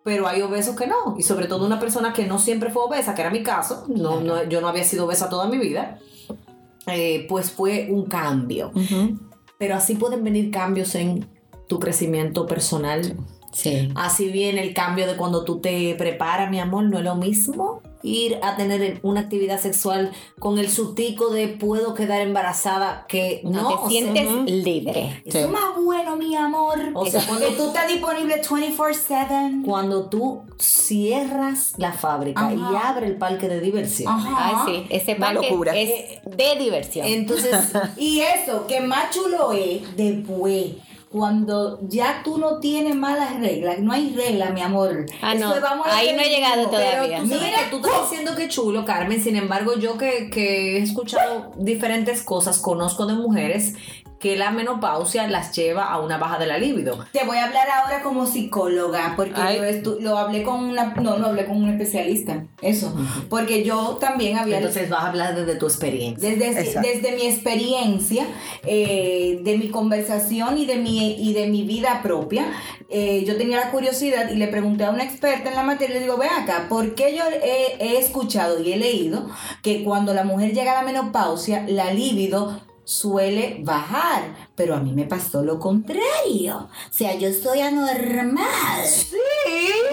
pero 0.03 0.27
hay 0.27 0.41
obesos 0.41 0.75
que 0.75 0.87
no, 0.87 1.15
y 1.17 1.23
sobre 1.23 1.47
todo 1.47 1.65
una 1.65 1.79
persona 1.79 2.13
que 2.13 2.25
no 2.25 2.39
siempre 2.39 2.69
fue 2.71 2.83
obesa, 2.83 3.13
que 3.13 3.21
era 3.21 3.29
mi 3.29 3.43
caso, 3.43 3.85
no, 3.87 4.21
no- 4.21 4.43
yo 4.45 4.61
no 4.61 4.67
había 4.69 4.83
sido 4.83 5.05
obesa 5.05 5.29
toda 5.29 5.47
mi 5.47 5.57
vida, 5.57 5.99
eh, 6.87 7.25
pues 7.27 7.51
fue 7.51 7.87
un 7.91 8.05
cambio. 8.05 8.71
Pero 9.59 9.75
así 9.75 9.95
pueden 9.95 10.23
venir 10.23 10.51
cambios 10.51 10.95
en 10.95 11.27
tu 11.67 11.79
crecimiento 11.79 12.45
personal. 12.45 13.17
Sí. 13.51 13.89
Así 13.95 14.29
bien 14.29 14.57
el 14.57 14.73
cambio 14.73 15.07
de 15.07 15.15
cuando 15.15 15.43
tú 15.43 15.59
te 15.59 15.95
preparas, 15.95 16.49
mi 16.51 16.59
amor, 16.59 16.83
no 16.83 16.97
es 16.99 17.03
lo 17.03 17.15
mismo 17.15 17.81
ir 18.03 18.37
a 18.43 18.55
tener 18.55 18.99
una 19.01 19.21
actividad 19.21 19.59
sexual 19.59 20.11
con 20.39 20.59
el 20.59 20.69
sutico 20.69 21.29
de 21.29 21.47
puedo 21.47 21.93
quedar 21.95 22.21
embarazada 22.21 23.05
que 23.09 23.41
no, 23.43 23.63
No, 23.63 23.69
te 23.69 23.75
sea, 23.77 23.87
sientes 23.89 24.27
ujú. 24.27 24.43
libre. 24.45 25.23
Eso 25.25 25.39
es 25.39 25.49
más 25.49 25.75
bueno, 25.83 26.15
mi 26.15 26.35
amor. 26.35 26.77
O 26.93 27.05
sea, 27.07 27.25
cuando 27.25 27.47
tú 27.49 27.67
estás 27.67 27.87
disponible 27.87 28.41
24-7. 28.41 29.63
cuando 29.65 30.05
tú 30.09 30.43
cierras 30.59 31.73
la 31.77 31.91
fábrica 31.91 32.53
y 32.53 32.55
Ajá. 32.61 32.89
abres 32.89 33.09
el 33.09 33.17
parque 33.17 33.47
de 33.49 33.59
diversión. 33.59 34.13
Ajá. 34.13 34.63
Ay, 34.67 34.73
sí. 34.87 34.87
Ese 34.95 35.15
parque 35.15 35.49
locura. 35.49 35.75
es 35.75 36.19
de 36.25 36.55
diversión. 36.59 37.05
Entonces, 37.07 37.55
Y 37.97 38.19
eso, 38.21 38.67
que 38.67 38.79
más 38.81 39.09
chulo 39.13 39.51
es 39.53 39.81
después. 39.97 40.67
Cuando 41.09 41.79
ya 41.87 42.21
tú 42.23 42.37
no 42.37 42.59
tienes 42.59 42.95
malas 42.95 43.39
reglas, 43.39 43.79
no 43.79 43.93
hay 43.93 44.13
reglas, 44.13 44.53
mi 44.53 44.61
amor. 44.61 45.05
Ah, 45.21 45.33
Eso 45.33 45.47
no. 45.47 45.55
es, 45.55 45.61
vamos 45.61 45.87
a 45.87 45.95
Ahí 45.97 46.13
no 46.13 46.21
he 46.21 46.29
llegado 46.29 46.57
mismo. 46.57 46.71
todavía. 46.71 46.99
Pero 47.01 47.23
tú 47.23 47.29
sabes 47.29 47.43
Mira, 47.43 47.57
que 47.63 47.69
tú 47.69 47.77
estás 47.77 48.09
diciendo 48.09 48.35
que 48.35 48.47
chulo, 48.49 48.83
Carmen. 48.85 49.21
Sin 49.23 49.35
embargo, 49.37 49.75
yo 49.79 49.97
que, 49.97 50.29
que 50.29 50.77
he 50.77 50.83
escuchado 50.83 51.51
diferentes 51.55 52.21
cosas, 52.23 52.59
conozco 52.59 53.05
de 53.05 53.13
mujeres 53.13 53.75
que 54.19 54.35
la 54.35 54.51
menopausia 54.51 55.27
las 55.27 55.55
lleva 55.55 55.85
a 55.85 55.99
una 55.99 56.17
baja 56.17 56.39
de 56.39 56.47
la 56.47 56.57
libido. 56.57 57.05
Te 57.11 57.23
voy 57.25 57.37
a 57.37 57.45
hablar 57.45 57.67
ahora 57.69 58.01
como 58.01 58.25
psicóloga, 58.25 59.13
porque 59.15 59.39
Ay. 59.39 59.57
yo 59.57 59.63
estu- 59.63 59.99
lo 59.99 60.17
hablé 60.17 60.43
con 60.43 60.63
una, 60.63 60.93
no, 60.95 61.17
lo 61.17 61.27
hablé 61.27 61.45
con 61.45 61.57
un 61.63 61.69
especialista, 61.69 62.45
eso, 62.61 62.95
porque 63.29 63.63
yo 63.63 63.97
también 63.99 64.37
había, 64.37 64.57
Entonces 64.57 64.89
vas 64.89 65.03
a 65.03 65.07
hablar 65.09 65.35
desde 65.35 65.55
tu 65.55 65.65
experiencia. 65.67 66.29
desde, 66.29 66.79
desde 66.81 67.15
mi 67.15 67.27
experiencia, 67.27 68.25
eh, 68.65 69.39
de 69.43 69.57
mi 69.57 69.69
conversación 69.69 70.57
y 70.57 70.65
de 70.65 70.75
mi, 70.77 71.13
y 71.21 71.33
de 71.33 71.47
mi 71.47 71.63
vida 71.63 72.01
propia, 72.01 72.45
eh, 72.89 73.23
yo 73.27 73.37
tenía 73.37 73.57
la 73.57 73.71
curiosidad 73.71 74.29
y 74.31 74.35
le 74.35 74.47
pregunté 74.47 74.85
a 74.85 74.89
una 74.89 75.03
experta 75.03 75.49
en 75.49 75.55
la 75.55 75.63
materia, 75.63 75.95
le 75.95 76.01
digo, 76.01 76.17
ve 76.17 76.27
acá, 76.27 76.65
¿por 76.69 76.95
qué 76.95 77.15
yo 77.15 77.23
he, 77.43 77.75
he 77.79 77.97
escuchado 77.99 78.61
y 78.61 78.73
he 78.73 78.77
leído 78.77 79.27
que 79.61 79.83
cuando 79.83 80.13
la 80.13 80.23
mujer 80.23 80.53
llega 80.53 80.71
a 80.71 80.75
la 80.75 80.81
menopausia, 80.81 81.65
la 81.67 81.93
libido 81.93 82.61
suele 82.87 83.59
bajar, 83.65 84.33
pero 84.55 84.73
a 84.73 84.79
mí 84.79 84.93
me 84.93 85.03
pasó 85.03 85.43
lo 85.43 85.59
contrario. 85.59 86.69
O 86.69 86.93
sea, 86.93 87.15
yo 87.15 87.27
soy 87.33 87.59
anormal. 87.59 88.85
Sí, 88.85 89.17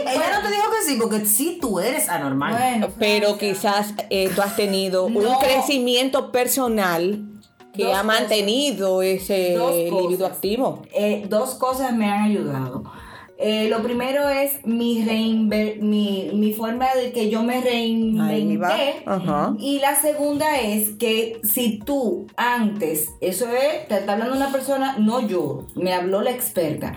ella 0.07 0.41
no 0.41 0.49
te 0.49 0.55
dijo 0.55 0.71
que 0.71 0.87
sí, 0.89 0.97
porque 1.01 1.27
sí 1.27 1.59
tú 1.61 1.81
eres 1.81 2.09
anormal. 2.09 2.53
Bueno, 2.57 2.89
Pero 3.01 3.37
quizás 3.37 3.95
eh, 4.11 4.31
tú 4.35 4.43
has 4.43 4.55
tenido 4.55 5.07
un 5.07 5.27
crecimiento 5.41 6.31
personal 6.31 7.21
que 7.75 7.83
Dos 7.83 7.93
ha 7.95 8.03
cosas. 8.03 8.07
mantenido 8.07 9.03
ese 9.03 9.57
libido 9.91 10.27
activo. 10.27 10.83
Eh, 10.95 11.27
dos 11.29 11.57
cosas 11.57 11.93
me 11.97 12.09
han 12.09 12.23
ayudado. 12.31 12.85
Eh, 13.37 13.69
lo 13.69 13.83
primero 13.83 14.29
es 14.29 14.65
mi, 14.65 15.05
mi, 15.81 16.31
mi 16.33 16.53
forma 16.53 16.95
de 16.95 17.11
que 17.13 17.31
yo 17.31 17.43
me 17.43 17.61
reinventé. 17.61 19.03
Y 19.59 19.81
la 19.81 19.97
segunda 20.01 20.61
es 20.61 20.91
que 20.91 21.41
si 21.43 21.81
tú 21.81 22.27
antes, 22.37 23.11
eso 23.21 23.47
es, 23.49 23.89
te 23.89 23.99
está 23.99 24.13
hablando 24.13 24.37
una 24.37 24.53
persona, 24.53 24.97
no 24.99 25.27
yo, 25.27 25.67
me 25.75 25.93
habló 25.93 26.23
la 26.23 26.31
experta. 26.31 26.95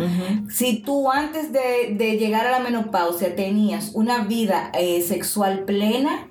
Si 0.50 0.80
tú 0.80 1.10
antes 1.12 1.52
de, 1.52 1.96
de 1.96 2.18
llegar 2.18 2.46
a 2.46 2.52
la 2.52 2.60
menopausia 2.60 3.36
tenías 3.36 3.92
una 3.96 4.26
vida 4.26 4.72
eh, 4.74 5.02
sexual 5.02 5.64
plena 5.66 6.30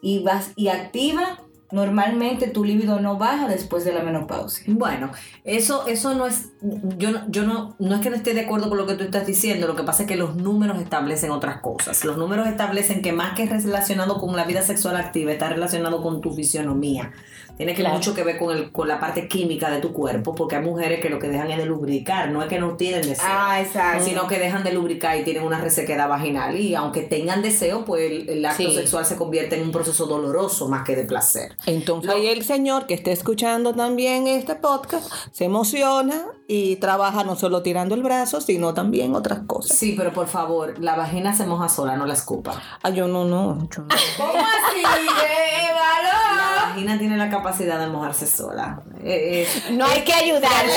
y, 0.00 0.22
vas, 0.22 0.52
y 0.54 0.68
activa, 0.68 1.40
normalmente 1.72 2.48
tu 2.48 2.64
libido 2.64 3.00
no 3.00 3.16
baja 3.16 3.48
después 3.48 3.84
de 3.84 3.92
la 3.92 4.02
menopausia. 4.02 4.64
Bueno, 4.68 5.10
eso, 5.44 5.86
eso 5.86 6.14
no 6.14 6.26
es, 6.26 6.49
yo, 6.98 7.10
no- 7.10 7.22
yo 7.28 7.42
no, 7.44 7.74
no 7.78 7.94
es 7.94 8.00
que 8.00 8.10
no 8.10 8.16
esté 8.16 8.34
de 8.34 8.42
acuerdo 8.42 8.68
con 8.68 8.78
lo 8.78 8.86
que 8.86 8.94
tú 8.94 9.04
estás 9.04 9.26
diciendo, 9.26 9.66
lo 9.66 9.76
que 9.76 9.82
pasa 9.82 10.02
es 10.02 10.08
que 10.08 10.16
los 10.16 10.36
números 10.36 10.80
establecen 10.80 11.30
otras 11.30 11.60
cosas. 11.60 12.04
Los 12.04 12.16
números 12.18 12.46
establecen 12.48 13.02
que 13.02 13.12
más 13.12 13.34
que 13.34 13.46
relacionado 13.46 14.18
con 14.20 14.36
la 14.36 14.44
vida 14.44 14.62
sexual 14.62 14.96
activa, 14.96 15.32
está 15.32 15.48
relacionado 15.48 16.02
con 16.02 16.20
tu 16.20 16.32
fisionomía. 16.32 17.12
Tiene 17.56 17.74
que 17.74 17.82
Claro. 17.82 17.96
mucho 17.96 18.14
que 18.14 18.24
ver 18.24 18.38
con, 18.38 18.56
el, 18.56 18.72
con 18.72 18.88
la 18.88 18.98
parte 18.98 19.28
química 19.28 19.70
de 19.70 19.80
tu 19.80 19.92
cuerpo, 19.92 20.34
porque 20.34 20.56
hay 20.56 20.62
mujeres 20.64 21.00
que 21.00 21.10
lo 21.10 21.18
que 21.18 21.28
dejan 21.28 21.50
es 21.50 21.58
de 21.58 21.66
lubricar, 21.66 22.30
no 22.30 22.40
es 22.42 22.48
que 22.48 22.58
no 22.58 22.74
tienen 22.76 23.02
deseo. 23.02 23.26
Ah, 23.28 23.60
exacto. 23.60 24.02
sino 24.04 24.26
que 24.26 24.38
dejan 24.38 24.64
de 24.64 24.72
lubricar 24.72 25.18
y 25.18 25.24
tienen 25.24 25.42
una 25.42 25.60
resequedad 25.60 26.08
vaginal 26.08 26.58
y 26.58 26.74
aunque 26.74 27.02
tengan 27.02 27.42
deseo, 27.42 27.84
pues 27.84 28.10
el, 28.10 28.30
el 28.30 28.46
acto 28.46 28.62
Sí. 28.62 28.74
sexual 28.74 29.04
se 29.04 29.16
convierte 29.16 29.56
en 29.56 29.62
un 29.64 29.72
proceso 29.72 30.06
doloroso 30.06 30.68
más 30.68 30.84
que 30.86 30.96
de 30.96 31.04
placer. 31.04 31.54
Entonces 31.66 32.10
ahí 32.10 32.28
el 32.28 32.44
señor 32.44 32.86
que 32.86 32.94
esté 32.94 33.12
escuchando 33.12 33.74
también 33.74 34.26
este 34.26 34.54
podcast 34.54 35.12
se 35.32 35.44
emociona 35.44 36.22
y 36.52 36.74
trabaja 36.76 37.22
no 37.22 37.36
solo 37.36 37.62
tirando 37.62 37.94
el 37.94 38.02
brazo, 38.02 38.40
sino 38.40 38.74
también 38.74 39.14
otras 39.14 39.42
cosas. 39.46 39.78
Sí, 39.78 39.94
pero 39.96 40.12
por 40.12 40.26
favor, 40.26 40.80
la 40.80 40.96
vagina 40.96 41.32
se 41.32 41.46
moja 41.46 41.68
sola, 41.68 41.96
no 41.96 42.06
la 42.06 42.14
escupa. 42.14 42.60
Ah, 42.82 42.90
yo 42.90 43.06
no, 43.06 43.24
no. 43.24 43.68
yo 43.70 43.82
no. 43.82 43.88
¿Cómo 44.16 44.32
así? 44.32 44.80
¡Eh, 44.80 45.68
La 45.68 45.74
valor! 45.74 46.70
vagina 46.70 46.98
tiene 46.98 47.16
la 47.16 47.30
capacidad 47.30 47.78
de 47.78 47.86
mojarse 47.86 48.26
sola. 48.26 48.82
Eh, 49.00 49.46
eh, 49.46 49.72
no 49.74 49.86
hay 49.86 50.02
que 50.02 50.12
ayudarla. 50.12 50.72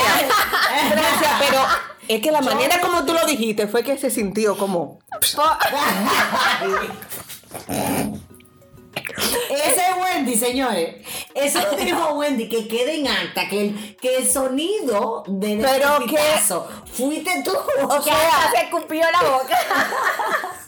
Gracias, 0.92 1.32
pero 1.40 1.58
es 2.08 2.22
que 2.22 2.32
la 2.32 2.42
manera 2.42 2.80
como 2.80 3.04
tú 3.04 3.16
lo 3.16 3.26
dijiste 3.26 3.66
fue 3.66 3.82
que 3.84 3.98
se 3.98 4.12
sintió 4.12 4.56
como... 4.56 5.00
Ese 9.50 9.82
es 9.82 9.98
Wendy, 10.02 10.36
señores. 10.36 10.96
Eso 11.36 11.60
dijo 11.78 12.14
Wendy, 12.16 12.48
que 12.50 12.68
quede 12.68 13.00
en 13.00 13.08
acta, 13.08 13.48
que 13.50 13.62
el, 13.68 13.96
que 13.98 14.18
el 14.18 14.28
sonido 14.30 15.24
de 15.28 15.58
Pero 15.62 16.00
del 16.00 16.10
que- 16.10 16.18
fuiste 16.92 17.42
tú. 17.44 17.52
Que 18.04 18.12
hasta 18.12 18.52
se 18.60 18.70
cupió 18.70 19.02
la 19.12 19.30
boca. 19.30 19.58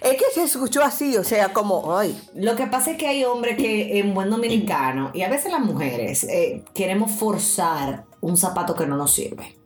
Es 0.00 0.12
que 0.12 0.24
se 0.32 0.44
escuchó 0.44 0.82
así, 0.82 1.16
o 1.16 1.24
sea, 1.24 1.52
como, 1.52 1.96
ay, 1.98 2.18
Lo 2.34 2.54
que 2.56 2.66
pasa 2.68 2.92
es 2.92 2.96
que 2.96 3.06
hay 3.08 3.24
hombres 3.24 3.56
que 3.56 3.98
en 3.98 4.14
buen 4.14 4.30
dominicano, 4.30 5.10
y 5.12 5.22
a 5.22 5.28
veces 5.28 5.50
las 5.50 5.60
mujeres, 5.60 6.24
eh, 6.24 6.64
queremos 6.72 7.10
forzar 7.10 8.04
un 8.20 8.36
zapato 8.36 8.74
que 8.74 8.86
no 8.86 8.96
nos 8.96 9.12
sirve. 9.12 9.56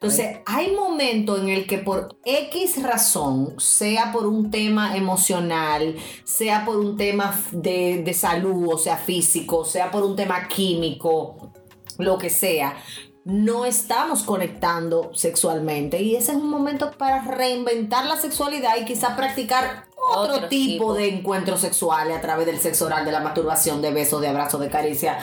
Entonces, 0.00 0.38
hay 0.44 0.72
momentos 0.72 1.40
en 1.40 1.48
el 1.48 1.66
que 1.66 1.78
por 1.78 2.18
X 2.24 2.82
razón, 2.82 3.54
sea 3.58 4.12
por 4.12 4.26
un 4.26 4.50
tema 4.50 4.94
emocional, 4.94 5.96
sea 6.22 6.66
por 6.66 6.76
un 6.76 6.98
tema 6.98 7.34
de, 7.50 8.02
de 8.04 8.12
salud, 8.12 8.74
o 8.74 8.78
sea, 8.78 8.98
físico, 8.98 9.64
sea 9.64 9.90
por 9.90 10.02
un 10.02 10.14
tema 10.14 10.48
químico, 10.48 11.50
lo 11.96 12.18
que 12.18 12.28
sea, 12.28 12.76
no 13.24 13.64
estamos 13.64 14.22
conectando 14.22 15.10
sexualmente. 15.14 16.00
Y 16.00 16.14
ese 16.14 16.32
es 16.32 16.38
un 16.38 16.50
momento 16.50 16.92
para 16.92 17.22
reinventar 17.22 18.04
la 18.04 18.16
sexualidad 18.16 18.76
y 18.80 18.84
quizás 18.84 19.16
practicar 19.16 19.86
otro, 19.96 20.34
Otro 20.36 20.48
tipo, 20.48 20.72
tipo. 20.84 20.94
de 20.94 21.08
encuentros 21.08 21.60
sexuales 21.60 22.16
a 22.16 22.20
través 22.20 22.46
del 22.46 22.60
sexo 22.60 22.86
oral, 22.86 23.04
de 23.04 23.12
la 23.12 23.20
masturbación, 23.20 23.82
de 23.82 23.92
besos, 23.92 24.20
de 24.20 24.28
abrazos, 24.28 24.60
de 24.60 24.68
caricia, 24.68 25.18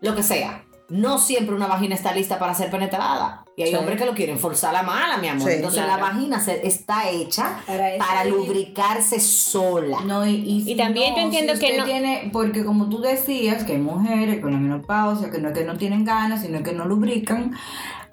lo 0.00 0.14
que 0.14 0.22
sea. 0.22 0.64
No 0.88 1.18
siempre 1.18 1.54
una 1.54 1.66
vagina 1.66 1.94
está 1.94 2.12
lista 2.12 2.38
para 2.38 2.54
ser 2.54 2.70
penetrada. 2.70 3.44
Y 3.56 3.62
hay 3.62 3.70
Sí. 3.70 3.76
hombres 3.76 3.98
que 3.98 4.04
lo 4.04 4.14
quieren 4.14 4.38
forzar 4.38 4.72
la 4.72 4.82
mala, 4.82 5.16
mi 5.18 5.28
amor. 5.28 5.48
Sí, 5.48 5.56
Entonces 5.56 5.82
claro. 5.84 6.00
la 6.02 6.08
vagina 6.08 6.40
se- 6.40 6.66
está 6.66 7.08
hecha 7.08 7.60
Para 7.98 8.24
lubricarse 8.24 9.20
sola. 9.20 9.98
No, 10.04 10.26
y, 10.26 10.62
y 10.66 10.76
también 10.76 11.14
yo 11.14 11.20
no, 11.20 11.24
entiendo 11.26 11.54
si 11.54 11.60
que 11.60 11.78
no- 11.78 11.84
Tiene, 11.84 12.30
porque 12.32 12.64
como 12.64 12.88
tú 12.88 13.00
decías, 13.00 13.62
que 13.64 13.72
hay 13.72 13.78
mujeres 13.78 14.40
con 14.40 14.52
la 14.52 14.58
menopausia, 14.58 15.30
que 15.30 15.38
no 15.38 15.48
es 15.50 15.54
que 15.54 15.64
no 15.64 15.76
tienen 15.76 16.04
ganas, 16.04 16.42
sino 16.42 16.62
que 16.62 16.72
no 16.72 16.84
lubrican. 16.84 17.54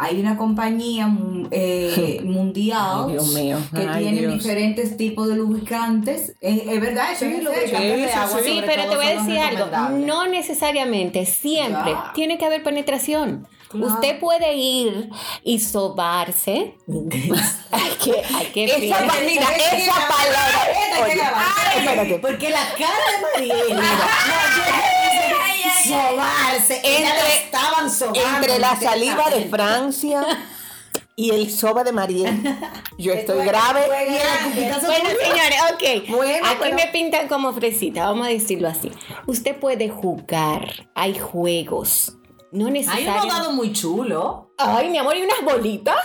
Hay 0.03 0.19
una 0.19 0.35
compañía 0.35 1.07
eh, 1.51 2.21
mundial 2.25 3.05
Ay, 3.05 3.11
Dios 3.11 3.33
mío. 3.35 3.57
que 3.71 3.81
Ay, 3.87 4.03
tiene 4.03 4.21
Dios. 4.21 4.33
diferentes 4.33 4.97
tipos 4.97 5.27
de 5.27 5.35
lubricantes. 5.35 6.35
Es, 6.41 6.61
es 6.67 6.81
verdad, 6.81 7.11
eso 7.11 7.25
Sí, 7.25 7.33
es 7.37 7.43
lubricantes 7.43 7.97
de 8.01 8.07
sí, 8.07 8.13
agua, 8.17 8.39
sí. 8.43 8.49
Sobre 8.55 8.67
pero 8.67 8.81
todo, 8.83 8.91
te 8.91 8.97
voy 8.97 9.05
a 9.05 9.21
decir 9.23 9.37
algo. 9.37 9.99
No 9.99 10.27
necesariamente, 10.27 11.25
siempre 11.27 11.91
Ya. 11.91 12.11
tiene 12.15 12.37
que 12.39 12.45
haber 12.45 12.63
penetración. 12.63 13.47
Claro. 13.69 13.87
Usted 13.87 14.19
puede 14.19 14.55
ir 14.55 15.09
y 15.43 15.59
sobarse. 15.59 16.75
hay 17.71 17.91
que, 18.03 18.11
hay 18.35 18.45
que 18.53 18.65
Esa 18.65 18.77
mira, 19.25 19.45
esa 19.55 19.93
palabra. 19.93 21.03
Oye, 21.03 21.21
espérate. 21.77 22.19
Porque 22.19 22.49
la 22.49 22.65
cara 22.77 23.45
de 23.45 23.47
Mariela. 23.49 23.81
Sobarse. 25.91 26.75
Entre- 26.83 27.35
estaban 27.45 27.89
sobando. 27.89 28.19
Entre 28.37 28.59
la 28.59 28.75
saliva 28.79 29.29
de 29.29 29.45
Francia 29.45 30.25
y 31.15 31.31
el 31.31 31.51
soba 31.51 31.83
de 31.83 31.91
Mariel, 31.91 32.57
yo 32.97 33.13
estoy 33.13 33.45
grave. 33.45 33.81
Bueno, 33.87 35.09
señores, 35.21 35.59
ok. 35.73 36.09
Bueno, 36.09 36.47
Aquí 36.47 36.57
pero- 36.61 36.75
me 36.75 36.87
pintan 36.87 37.27
como 37.27 37.53
fresita, 37.53 38.05
vamos 38.05 38.27
a 38.27 38.29
decirlo 38.29 38.67
así. 38.67 38.91
Usted 39.27 39.55
puede 39.59 39.89
jugar, 39.89 40.87
hay 40.95 41.17
juegos. 41.19 42.13
No 42.51 42.65
Hay 42.65 42.67
un 42.67 42.73
necesariamente. 42.73 43.27
dado 43.33 43.51
muy 43.53 43.71
chulo. 43.71 44.50
Ay, 44.65 44.89
mi 44.89 44.97
amor, 44.97 45.15
¿y 45.17 45.21
unas 45.23 45.41
bolitas? 45.43 45.95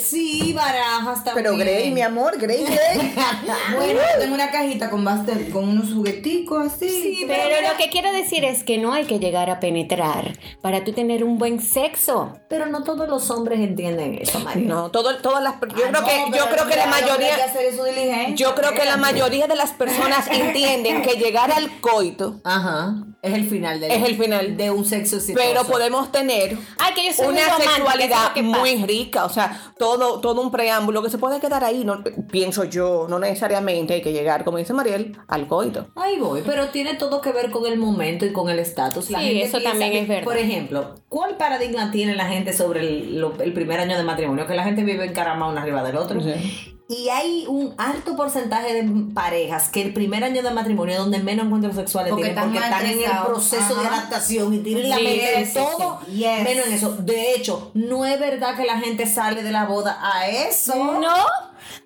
sí, 0.00 0.52
barajas 0.52 1.24
también. 1.24 1.44
Pero 1.44 1.56
Grey, 1.56 1.90
mi 1.90 2.02
amor, 2.02 2.38
Grey, 2.38 2.64
Grey. 2.64 3.14
Bueno, 3.74 4.00
yo 4.14 4.20
tengo 4.20 4.34
una 4.34 4.50
cajita 4.50 4.90
con, 4.90 5.04
bastante, 5.04 5.50
con 5.50 5.68
unos 5.68 5.92
jugueticos 5.92 6.72
así. 6.72 6.88
Sí, 6.88 7.24
Pero 7.26 7.68
lo 7.70 7.76
que 7.76 7.90
quiero 7.90 8.12
decir 8.12 8.44
es 8.44 8.62
que 8.64 8.78
no 8.78 8.92
hay 8.92 9.04
que 9.04 9.18
llegar 9.18 9.50
a 9.50 9.60
penetrar 9.60 10.32
para 10.62 10.84
tú 10.84 10.92
tener 10.92 11.24
un 11.24 11.38
buen 11.38 11.60
sexo. 11.60 12.38
Pero 12.48 12.66
no 12.66 12.82
todos 12.84 13.08
los 13.08 13.30
hombres 13.30 13.60
entienden 13.60 14.18
eso, 14.20 14.38
Mariela. 14.40 14.74
No, 14.74 14.90
todo, 14.90 15.16
todas 15.18 15.42
las, 15.42 15.54
yo 15.54 15.58
Ah, 15.60 15.90
creo 15.90 15.92
no, 15.92 16.04
que, 16.06 16.38
yo 16.38 16.44
pero 16.50 16.64
creo 16.64 16.66
que 16.68 16.76
la 16.76 16.84
que 16.84 16.88
mayoría, 16.90 17.34
hacer 17.44 17.74
su 17.76 17.84
diligencia. 17.84 18.34
yo 18.34 18.54
creo 18.54 18.72
que 18.72 18.84
la 18.84 18.96
mayoría 18.96 19.46
de 19.46 19.56
las 19.56 19.70
personas 19.72 20.26
entienden 20.30 21.02
que 21.02 21.14
llegar 21.14 21.50
al 21.52 21.80
coito 21.80 22.40
Ajá. 22.44 22.94
Es 23.22 23.34
el 23.34 23.48
final 23.48 23.80
del 23.80 23.90
Es 23.90 24.04
el 24.04 24.16
final. 24.16 24.56
de 24.56 24.70
un 24.70 24.84
sexo 24.84 25.16
exitoso. 25.16 25.44
pero 25.46 25.64
podemos 25.64 26.12
tener 26.12 26.56
Ay, 26.78 26.94
que 26.94 27.06
yo 27.06 27.12
soy 27.12 27.26
una 27.28 27.56
sexualidad 27.56 28.36
muy 28.42 28.76
rica, 28.84 29.24
o 29.24 29.28
sea, 29.28 29.72
todo, 29.78 30.20
todo 30.20 30.40
un 30.42 30.50
preámbulo 30.50 31.02
que 31.02 31.10
se 31.10 31.18
puede 31.18 31.40
quedar 31.40 31.64
ahí, 31.64 31.84
no, 31.84 32.02
pienso 32.30 32.64
yo, 32.64 33.06
no 33.08 33.18
necesariamente 33.18 33.94
hay 33.94 34.02
que 34.02 34.12
llegar, 34.12 34.44
como 34.44 34.58
dice 34.58 34.72
Mariel, 34.72 35.16
al 35.28 35.46
coito. 35.46 35.88
Ahí 35.96 36.18
voy, 36.18 36.42
pero 36.46 36.68
tiene 36.68 36.94
todo 36.94 37.20
que 37.20 37.32
ver 37.32 37.50
con 37.50 37.66
el 37.66 37.78
momento 37.78 38.24
y 38.26 38.32
con 38.32 38.48
el 38.48 38.58
estatus. 38.58 39.10
La 39.10 39.18
Sí, 39.20 39.26
gente 39.26 39.44
eso 39.44 39.60
también 39.60 39.92
que- 39.92 40.00
es 40.00 40.08
verdad. 40.08 40.24
Por 40.24 40.36
ejemplo, 40.36 40.94
¿cuál 41.08 41.36
paradigma 41.36 41.90
tiene 41.90 42.14
la 42.14 42.26
gente 42.26 42.52
sobre 42.52 42.80
el, 42.80 43.20
lo- 43.20 43.40
el 43.40 43.52
primer 43.52 43.80
año 43.80 43.96
de 43.96 44.04
matrimonio? 44.04 44.46
Que 44.46 44.54
la 44.54 44.64
gente 44.64 44.84
vive 44.84 45.04
encaramada 45.04 45.50
uno 45.52 45.60
arriba 45.60 45.82
del 45.82 45.96
otro. 45.96 46.20
Y 46.90 47.10
hay 47.10 47.44
un 47.46 47.74
alto 47.76 48.16
porcentaje 48.16 48.72
de 48.82 49.12
parejas 49.12 49.68
que 49.68 49.82
el 49.82 49.92
primer 49.92 50.24
año 50.24 50.42
de 50.42 50.50
matrimonio 50.52 50.94
es 50.94 50.98
donde 51.00 51.18
menos 51.18 51.44
encuentros 51.44 51.76
sexuales 51.76 52.10
Porque 52.12 52.30
tienen 52.30 52.44
porque 52.44 52.64
están 52.64 52.86
en 52.86 53.02
el 53.02 53.26
proceso 53.26 53.74
de 53.74 53.86
adaptación 53.86 54.54
y 54.54 54.58
tienen 54.60 54.88
la 54.88 54.96
Sí, 54.96 55.04
mente 55.04 55.38
de 55.38 55.46
todo. 55.52 56.00
Yes. 56.06 56.42
menos 56.44 56.66
en 56.66 56.72
eso. 56.72 56.96
De 56.98 57.34
hecho, 57.34 57.70
no 57.74 58.06
es 58.06 58.18
verdad 58.18 58.56
que 58.56 58.64
la 58.64 58.78
gente 58.80 59.04
sale 59.06 59.42
de 59.42 59.52
la 59.52 59.66
boda 59.66 59.98
a 60.02 60.28
eso. 60.28 60.74
No. 60.76 61.14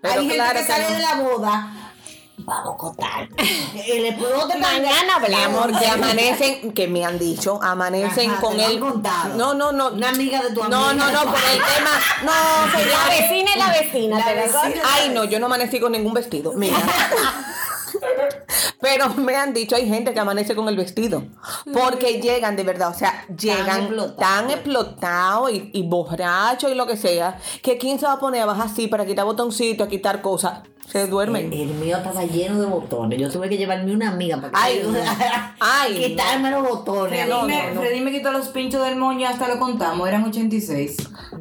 Pero 0.00 0.14
hay 0.14 0.20
gente 0.20 0.34
claro 0.36 0.60
que 0.60 0.66
que 0.66 0.72
sale 0.72 0.84
no. 0.84 0.94
de 0.94 1.00
la 1.00 1.14
boda. 1.16 1.91
Vamos 2.38 2.74
a 2.74 2.76
contar. 2.78 3.28
Explote 3.74 4.58
Mañana 4.58 5.18
Mi 5.18 5.24
hablamos. 5.26 5.64
amor, 5.66 5.78
que 5.78 5.86
amanecen, 5.86 6.72
que 6.72 6.88
me 6.88 7.04
han 7.04 7.18
dicho, 7.18 7.60
amanecen 7.62 8.30
Ajá, 8.32 8.40
con 8.40 8.58
él. 8.58 8.80
No, 9.36 9.54
no, 9.54 9.70
no. 9.70 9.88
Una 9.90 10.08
amiga 10.08 10.42
de 10.42 10.50
tu 10.54 10.64
No, 10.64 10.88
amiga. 10.88 11.06
no, 11.06 11.12
no, 11.24 11.30
por 11.30 11.40
el 11.40 11.58
tema. 11.58 11.90
No, 12.24 12.66
La 12.66 12.72
señores. 12.72 13.20
vecina 13.30 13.50
es 13.52 13.56
la 13.58 13.72
vecina, 13.72 14.18
La. 14.18 14.82
Ay, 14.94 15.10
no, 15.10 15.24
yo 15.24 15.38
no 15.38 15.46
amanecí 15.46 15.78
con 15.78 15.92
ningún 15.92 16.14
vestido. 16.14 16.52
Mira. 16.54 16.76
Pero 18.80 19.10
me 19.10 19.36
han 19.36 19.54
dicho, 19.54 19.76
hay 19.76 19.86
gente 19.86 20.12
que 20.12 20.18
amanece 20.18 20.56
con 20.56 20.68
el 20.68 20.76
vestido. 20.76 21.22
Porque 21.72 22.20
llegan 22.20 22.56
de 22.56 22.64
verdad, 22.64 22.88
o 22.90 22.94
sea, 22.94 23.24
llegan 23.28 23.94
tan 24.16 24.50
explotados 24.50 25.52
y, 25.52 25.70
y 25.72 25.82
borrachos 25.86 26.70
y 26.72 26.74
lo 26.74 26.86
que 26.86 26.96
sea, 26.96 27.38
que 27.62 27.78
quién 27.78 28.00
se 28.00 28.06
va 28.06 28.14
a 28.14 28.18
poner 28.18 28.42
a 28.42 28.46
bajar 28.46 28.66
así 28.66 28.88
para 28.88 29.06
quitar 29.06 29.24
botoncitos, 29.24 29.86
a 29.86 29.90
quitar 29.90 30.20
cosas. 30.20 30.60
Se 30.86 31.06
duermen. 31.06 31.52
El, 31.52 31.70
el 31.70 31.74
mío 31.74 31.96
estaba 31.96 32.24
lleno 32.24 32.60
de 32.60 32.66
botones. 32.66 33.18
Yo 33.18 33.30
tuve 33.30 33.48
que 33.48 33.56
llevarme 33.56 33.94
una 33.94 34.10
amiga 34.10 34.36
para 34.36 34.50
que 34.50 34.58
Ay, 34.58 34.82
ay, 35.60 36.04
a 36.04 36.08
quitarme 36.08 36.50
los 36.50 36.68
botones. 36.68 37.14
Freddy, 37.20 37.30
No, 37.30 37.42
me, 37.44 37.68
no, 37.68 37.74
no. 37.74 37.80
Freddy 37.80 38.00
me 38.00 38.10
quitó 38.10 38.30
los 38.32 38.48
pinchos 38.48 38.84
del 38.84 38.96
moño, 38.96 39.26
hasta 39.28 39.48
lo 39.48 39.58
contamos, 39.58 40.06
eran 40.06 40.24
86. 40.24 40.96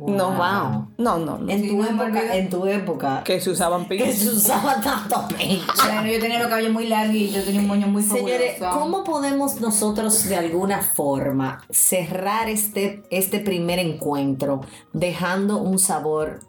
No, 0.08 0.32
Wow. 0.32 0.88
No, 0.98 1.18
no, 1.18 1.38
no. 1.38 1.52
En 1.52 1.62
Sí, 1.64 1.70
tu 1.70 1.84
época, 1.84 2.36
en 2.36 2.50
tu 2.50 2.66
época, 2.66 3.24
Que 3.26 3.42
se 3.42 3.50
usaban 3.50 3.88
que 3.88 3.96
pinches. 3.98 4.20
se 4.20 4.30
usaba 4.30 4.80
tanto 4.80 5.28
pecho. 5.36 5.66
Bueno, 5.86 6.06
yo 6.08 6.20
tenía 6.20 6.40
los 6.40 6.48
cabellos 6.48 6.72
muy 6.72 6.88
largos 6.88 7.16
y 7.16 7.30
yo 7.32 7.44
tenía 7.44 7.60
un 7.62 7.68
moño 7.68 7.88
muy 7.88 8.04
fabuloso. 8.04 8.28
Señores, 8.34 8.56
¿cómo 8.74 9.04
podemos 9.04 9.60
nosotros 9.60 10.24
de 10.30 10.38
alguna 10.38 10.82
forma 10.82 11.62
cerrar 11.70 12.48
este, 12.48 13.04
este 13.10 13.40
primer 13.40 13.80
encuentro 13.80 14.62
dejando 14.94 15.58
un 15.58 15.78
sabor 15.80 16.40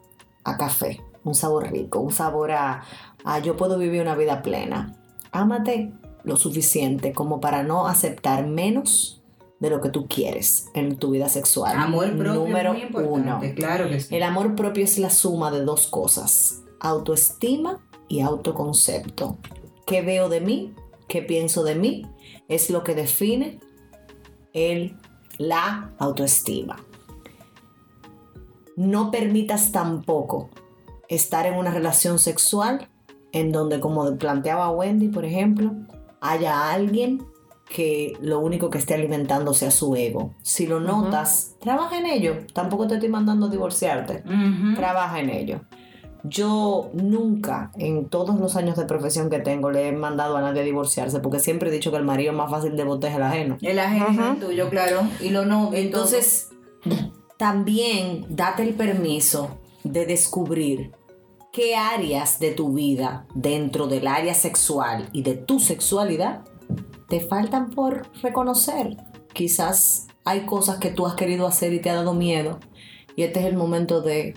a 0.45 0.57
café, 0.57 1.01
un 1.23 1.35
sabor 1.35 1.71
rico, 1.71 1.99
un 1.99 2.11
sabor 2.11 2.51
a, 2.51 2.83
a 3.23 3.39
yo 3.39 3.55
puedo 3.57 3.77
vivir 3.77 4.01
una 4.01 4.15
vida 4.15 4.41
plena? 4.41 4.95
Ámate 5.31 5.91
lo 6.23 6.37
suficiente 6.37 7.13
como 7.13 7.39
para 7.39 7.63
no 7.63 7.87
aceptar 7.87 8.47
menos 8.47 9.21
de 9.59 9.69
lo 9.69 9.79
que 9.81 9.89
tú 9.89 10.07
quieres 10.07 10.67
en 10.73 10.97
tu 10.97 11.11
vida 11.11 11.29
sexual. 11.29 11.75
Amor 11.77 12.17
propio 12.17 12.33
Número 12.33 12.73
muy 12.73 13.03
uno. 13.03 13.41
claro 13.55 13.87
que 13.87 13.99
sí. 14.01 14.15
El 14.15 14.23
amor 14.23 14.55
propio 14.55 14.83
es 14.83 14.97
la 14.97 15.09
suma 15.09 15.51
de 15.51 15.63
dos 15.63 15.87
cosas, 15.87 16.63
autoestima 16.79 17.79
y 18.09 18.21
autoconcepto. 18.21 19.37
¿Qué 19.85 20.01
veo 20.01 20.27
de 20.29 20.41
mí? 20.41 20.73
¿Qué 21.07 21.21
pienso 21.21 21.63
de 21.63 21.75
mí? 21.75 22.05
Es 22.49 22.69
lo 22.69 22.83
que 22.83 22.93
define 22.93 23.59
el, 24.53 24.97
la 25.37 25.93
autoestima. 25.97 26.77
No 28.75 29.11
permitas 29.11 29.71
tampoco 29.71 30.49
estar 31.15 31.45
en 31.45 31.55
una 31.55 31.71
relación 31.71 32.19
sexual 32.19 32.89
en 33.31 33.51
donde, 33.51 33.79
como 33.79 34.15
planteaba 34.17 34.69
Wendy, 34.69 35.07
por 35.09 35.25
ejemplo, 35.25 35.73
haya 36.21 36.71
alguien 36.71 37.25
que 37.67 38.13
lo 38.21 38.39
único 38.39 38.69
que 38.69 38.77
esté 38.77 38.93
alimentando 38.93 39.53
sea 39.53 39.71
su 39.71 39.95
ego. 39.95 40.35
Si 40.43 40.67
lo 40.67 40.79
notas, 40.79 41.55
trabaja 41.59 41.97
en 41.97 42.05
ello. 42.05 42.37
Tampoco 42.53 42.87
te 42.87 42.95
estoy 42.95 43.09
mandando 43.09 43.47
a 43.47 43.49
divorciarte. 43.49 44.23
Trabaja 44.75 45.19
en 45.19 45.29
ello. 45.29 45.61
Yo 46.23 46.89
nunca, 46.93 47.71
en 47.75 48.07
todos 48.07 48.39
los 48.39 48.55
años 48.55 48.77
de 48.77 48.85
profesión 48.85 49.29
que 49.29 49.39
tengo, 49.39 49.71
le 49.71 49.89
he 49.89 49.91
mandado 49.91 50.37
a 50.37 50.41
nadie 50.41 50.61
a 50.61 50.63
divorciarse, 50.63 51.19
porque 51.19 51.39
siempre 51.39 51.69
he 51.69 51.73
dicho 51.73 51.91
que 51.91 51.97
el 51.97 52.05
marido 52.05 52.31
más 52.31 52.49
fácil 52.49 52.77
de 52.77 52.83
botar 52.85 53.09
es 53.09 53.17
el 53.17 53.23
ajeno. 53.23 53.57
El 53.61 53.79
ajeno 53.79 54.07
es 54.09 54.17
el 54.17 54.39
tuyo, 54.39 54.69
claro. 54.69 55.01
Y 55.19 55.29
lo 55.31 55.45
no. 55.45 55.71
Entonces, 55.73 56.49
también 57.37 58.25
date 58.29 58.63
el 58.63 58.73
permiso 58.75 59.57
de 59.83 60.05
descubrir 60.05 60.91
qué 61.53 61.75
áreas 61.75 62.39
de 62.39 62.51
tu 62.51 62.73
vida, 62.73 63.27
dentro 63.35 63.85
del 63.87 64.07
área 64.07 64.33
sexual 64.33 65.07
y 65.13 65.21
de 65.21 65.35
tu 65.35 65.59
sexualidad, 65.59 66.41
te 67.07 67.21
faltan 67.21 67.69
por 67.69 68.07
reconocer. 68.23 68.97
Quizás 69.33 70.07
hay 70.25 70.47
cosas 70.47 70.79
que 70.79 70.89
tú 70.89 71.05
has 71.05 71.13
querido 71.13 71.45
hacer 71.45 71.71
y 71.71 71.79
te 71.79 71.91
ha 71.91 71.95
dado 71.95 72.15
miedo. 72.15 72.59
Y 73.15 73.21
este 73.21 73.39
es 73.39 73.45
el 73.45 73.55
momento 73.55 74.01
de 74.01 74.33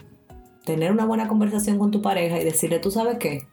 tener 0.66 0.92
una 0.92 1.06
buena 1.06 1.26
conversación 1.26 1.78
con 1.78 1.90
tu 1.90 2.02
pareja 2.02 2.38
y 2.38 2.44
decirle, 2.44 2.80
tú 2.80 2.90
sabes 2.90 3.16
qué, 3.18 3.48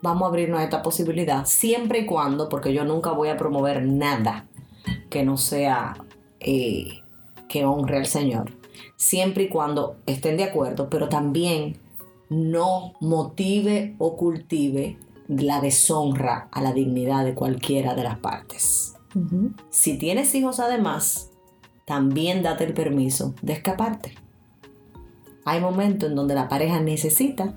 vamos 0.00 0.22
a 0.22 0.28
abrirnos 0.28 0.60
a 0.60 0.64
esta 0.64 0.82
posibilidad, 0.82 1.44
siempre 1.44 2.00
y 2.00 2.06
cuando, 2.06 2.48
porque 2.48 2.72
yo 2.72 2.84
nunca 2.84 3.10
voy 3.10 3.30
a 3.30 3.36
promover 3.36 3.84
nada 3.84 4.46
que 5.10 5.24
no 5.24 5.36
sea 5.36 5.96
eh, 6.38 7.02
que 7.48 7.64
honre 7.64 7.96
al 7.96 8.06
Señor, 8.06 8.52
siempre 8.94 9.44
y 9.44 9.48
cuando 9.48 9.96
estén 10.06 10.36
de 10.36 10.44
acuerdo, 10.44 10.88
pero 10.88 11.08
también 11.08 11.78
no 12.30 12.94
motive 13.00 13.94
o 13.98 14.16
cultive 14.16 14.98
la 15.28 15.60
deshonra 15.60 16.48
a 16.50 16.62
la 16.62 16.72
dignidad 16.72 17.24
de 17.24 17.34
cualquiera 17.34 17.94
de 17.94 18.04
las 18.04 18.18
partes. 18.18 18.94
Si 19.70 19.98
tienes 19.98 20.34
hijos 20.34 20.60
además, 20.60 21.30
también 21.84 22.42
date 22.42 22.64
el 22.64 22.74
permiso 22.74 23.34
de 23.42 23.54
escaparte. 23.54 24.14
Hay 25.44 25.60
momentos 25.60 26.10
en 26.10 26.14
donde 26.14 26.34
la 26.34 26.48
pareja 26.48 26.80
necesita 26.80 27.54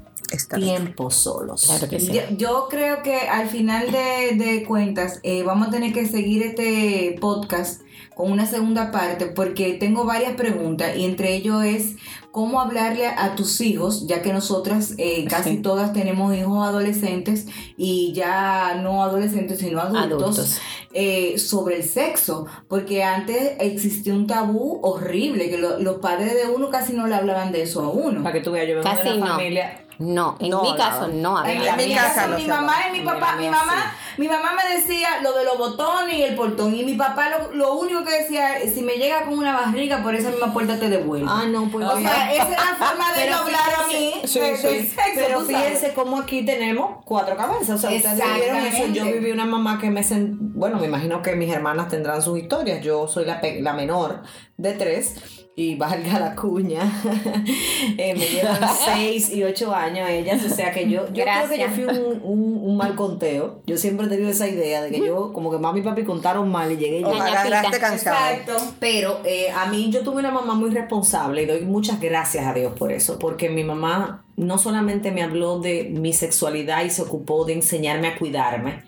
bien. 0.56 0.84
tiempo 0.84 1.12
solos. 1.12 1.66
Claro 1.66 1.90
que 1.90 2.00
sí. 2.00 2.14
Yo, 2.14 2.22
yo 2.38 2.68
creo 2.70 3.04
que 3.04 3.28
al 3.28 3.48
final 3.48 3.92
de, 3.92 4.36
de 4.38 4.64
cuentas 4.64 5.20
eh, 5.24 5.44
vamos 5.44 5.68
a 5.68 5.72
tener 5.72 5.94
que 5.94 6.08
seguir 6.08 6.44
este 6.44 7.18
podcast 7.20 7.82
con 8.16 8.32
una 8.32 8.46
segunda 8.46 8.92
parte 8.92 9.28
porque 9.28 9.74
tengo 9.74 10.06
varias 10.06 10.34
preguntas 10.34 10.96
y 10.96 11.06
entre 11.06 11.36
ellos 11.36 11.64
es 11.64 11.96
cómo 12.32 12.62
hablarle 12.62 13.08
a 13.08 13.36
tus 13.36 13.60
hijos, 13.62 14.08
ya 14.08 14.22
que 14.22 14.32
nosotras 14.34 14.94
eh, 14.98 15.26
casi 15.30 15.58
Sí. 15.58 15.62
todas 15.62 15.94
tenemos 15.94 16.36
hijos 16.36 16.66
adolescentes 16.68 17.48
y 17.78 18.14
ya 18.14 18.80
no 18.82 19.04
adolescentes 19.04 19.60
sino 19.60 19.80
adultos, 19.82 20.22
Adultos. 20.40 20.58
eh, 20.94 21.38
sobre 21.38 21.78
el 21.78 21.84
sexo, 21.84 22.46
porque 22.68 23.04
antes 23.04 23.54
existía 23.60 24.14
un 24.14 24.28
tabú 24.28 24.80
horrible, 24.82 25.50
que 25.50 25.58
lo- 25.58 25.80
los 25.80 25.98
padres 25.98 26.34
de 26.36 26.52
uno 26.54 26.70
casi 26.70 26.94
no 26.94 27.08
le 27.08 27.16
hablaban 27.16 27.52
de 27.52 27.64
eso 27.64 27.82
a 27.84 27.90
uno. 27.90 28.24
Para 28.24 28.34
que 28.34 28.42
tú 28.42 28.52
veas, 28.52 28.68
yo 28.68 28.76
vengo 28.76 28.90
Casi 28.90 29.08
de 29.10 29.16
una 29.18 29.26
no. 29.26 29.32
familia. 29.36 29.86
No, 30.02 30.36
en 30.40 30.50
No, 30.50 30.64
mi 30.64 30.76
caso 30.76 31.08
no 31.08 31.44
En, 31.46 31.58
había. 31.60 31.72
en 31.76 31.78
mi 31.90 31.96
casa 31.96 32.08
casa, 32.14 32.28
no 32.28 32.38
mi 32.38 32.46
mamá 32.48 32.74
hablaba. 32.76 32.88
y 32.96 33.00
mi 33.00 33.06
papá, 33.06 33.36
mi 33.38 33.50
mamá, 33.50 33.94
mi 34.18 34.28
mamá 34.28 34.52
me 34.56 34.76
decía 34.76 35.22
lo 35.22 35.32
de 35.34 35.46
los 35.46 35.58
botones 35.58 36.16
y 36.16 36.24
el 36.24 36.36
portón. 36.36 36.74
Y 36.76 36.84
mi 36.84 36.96
papá 36.96 37.30
lo, 37.30 37.54
lo 37.54 37.74
único 37.76 38.04
que 38.04 38.12
decía, 38.22 38.56
si 38.74 38.82
me 38.82 38.94
llega 38.94 39.24
con 39.26 39.38
una 39.38 39.54
barriga, 39.54 40.02
por 40.02 40.16
esa 40.16 40.30
misma 40.30 40.52
puerta 40.52 40.80
te 40.80 40.90
devuelvo. 40.90 41.30
Ah, 41.30 41.44
no, 41.48 41.70
pues. 41.72 41.86
o 41.88 42.00
sea, 42.00 42.34
esa 42.34 42.44
es 42.44 42.50
la 42.50 42.76
forma 42.88 43.14
de 43.14 43.30
hablar 43.30 43.62
a 43.84 43.88
mí 43.88 44.14
de- 44.22 44.28
sí, 44.28 44.40
sexo, 44.58 44.68
Pero 45.16 45.42
fíjense 45.42 45.94
cómo 45.94 46.18
aquí 46.18 46.44
tenemos 46.46 47.04
cuatro 47.06 47.38
cabezas. 47.38 47.70
O 47.70 47.78
sea, 47.78 47.92
ustedes 47.96 48.16
vivieron 48.34 48.58
eso. 48.58 48.88
Yo 48.88 49.06
viví 49.06 49.32
una 49.32 49.46
mamá 49.46 49.78
que 49.80 49.90
me 49.92 50.02
Bueno, 50.10 50.78
me 50.80 50.88
imagino 50.88 51.22
que 51.22 51.36
mis 51.36 51.54
hermanas 51.54 51.88
tendrán 51.90 52.22
sus 52.22 52.40
historias. 52.40 52.84
Yo 52.84 53.08
soy 53.08 53.26
la, 53.26 53.40
pe- 53.40 53.62
la 53.62 53.74
menor 53.74 54.22
de 54.62 54.74
tres. 54.74 55.16
Y 55.54 55.76
valga 55.76 56.18
la 56.18 56.34
cuña. 56.34 56.82
eh, 57.98 58.14
me 58.16 58.26
llevan 58.26 58.58
seis 58.86 59.30
y 59.32 59.44
ocho 59.44 59.76
años 59.76 60.10
ellas. 60.10 60.42
O 60.46 60.50
sea 60.50 60.72
que 60.72 60.90
yo, 60.90 61.08
yo 61.14 61.24
creo 61.26 61.50
que 61.50 61.60
yo 61.60 61.68
fui 61.70 61.84
un, 61.84 62.22
un- 62.24 62.62
un 62.64 62.78
mal 62.78 62.96
conteo. 62.96 63.62
Yo 63.68 63.78
siempre 63.78 64.06
he 64.06 64.10
tenido 64.10 64.30
esa 64.30 64.48
idea 64.48 64.82
de 64.82 64.90
que 64.92 65.06
yo, 65.06 65.34
como 65.34 65.52
que 65.52 65.58
mami 65.58 65.82
y 65.82 65.84
papi 65.84 66.04
contaron 66.06 66.50
mal 66.50 66.72
y 66.72 66.78
llegué 66.78 67.02
yo. 67.02 67.08
Agarraste 67.10 67.80
cansado. 67.80 68.18
Exacto. 68.34 68.74
Pero 68.80 69.20
eh, 69.26 69.48
a 69.54 69.66
mí 69.66 69.90
yo 69.92 70.02
tuve 70.04 70.20
una 70.20 70.32
mamá 70.32 70.54
muy 70.56 70.70
responsable 70.70 71.44
y 71.44 71.46
doy 71.46 71.62
muchas 71.62 72.00
gracias 72.00 72.46
a 72.48 72.54
Dios 72.54 72.74
por 72.80 72.92
eso, 72.94 73.20
porque 73.20 73.50
mi 73.50 73.66
mamá 73.66 74.24
no 74.38 74.58
solamente 74.58 75.12
me 75.12 75.22
habló 75.22 75.60
de 75.60 75.84
mi 75.92 76.14
sexualidad 76.14 76.86
y 76.86 76.90
se 76.90 77.02
ocupó 77.02 77.44
de 77.44 77.54
enseñarme 77.54 78.08
a 78.08 78.18
cuidarme. 78.18 78.84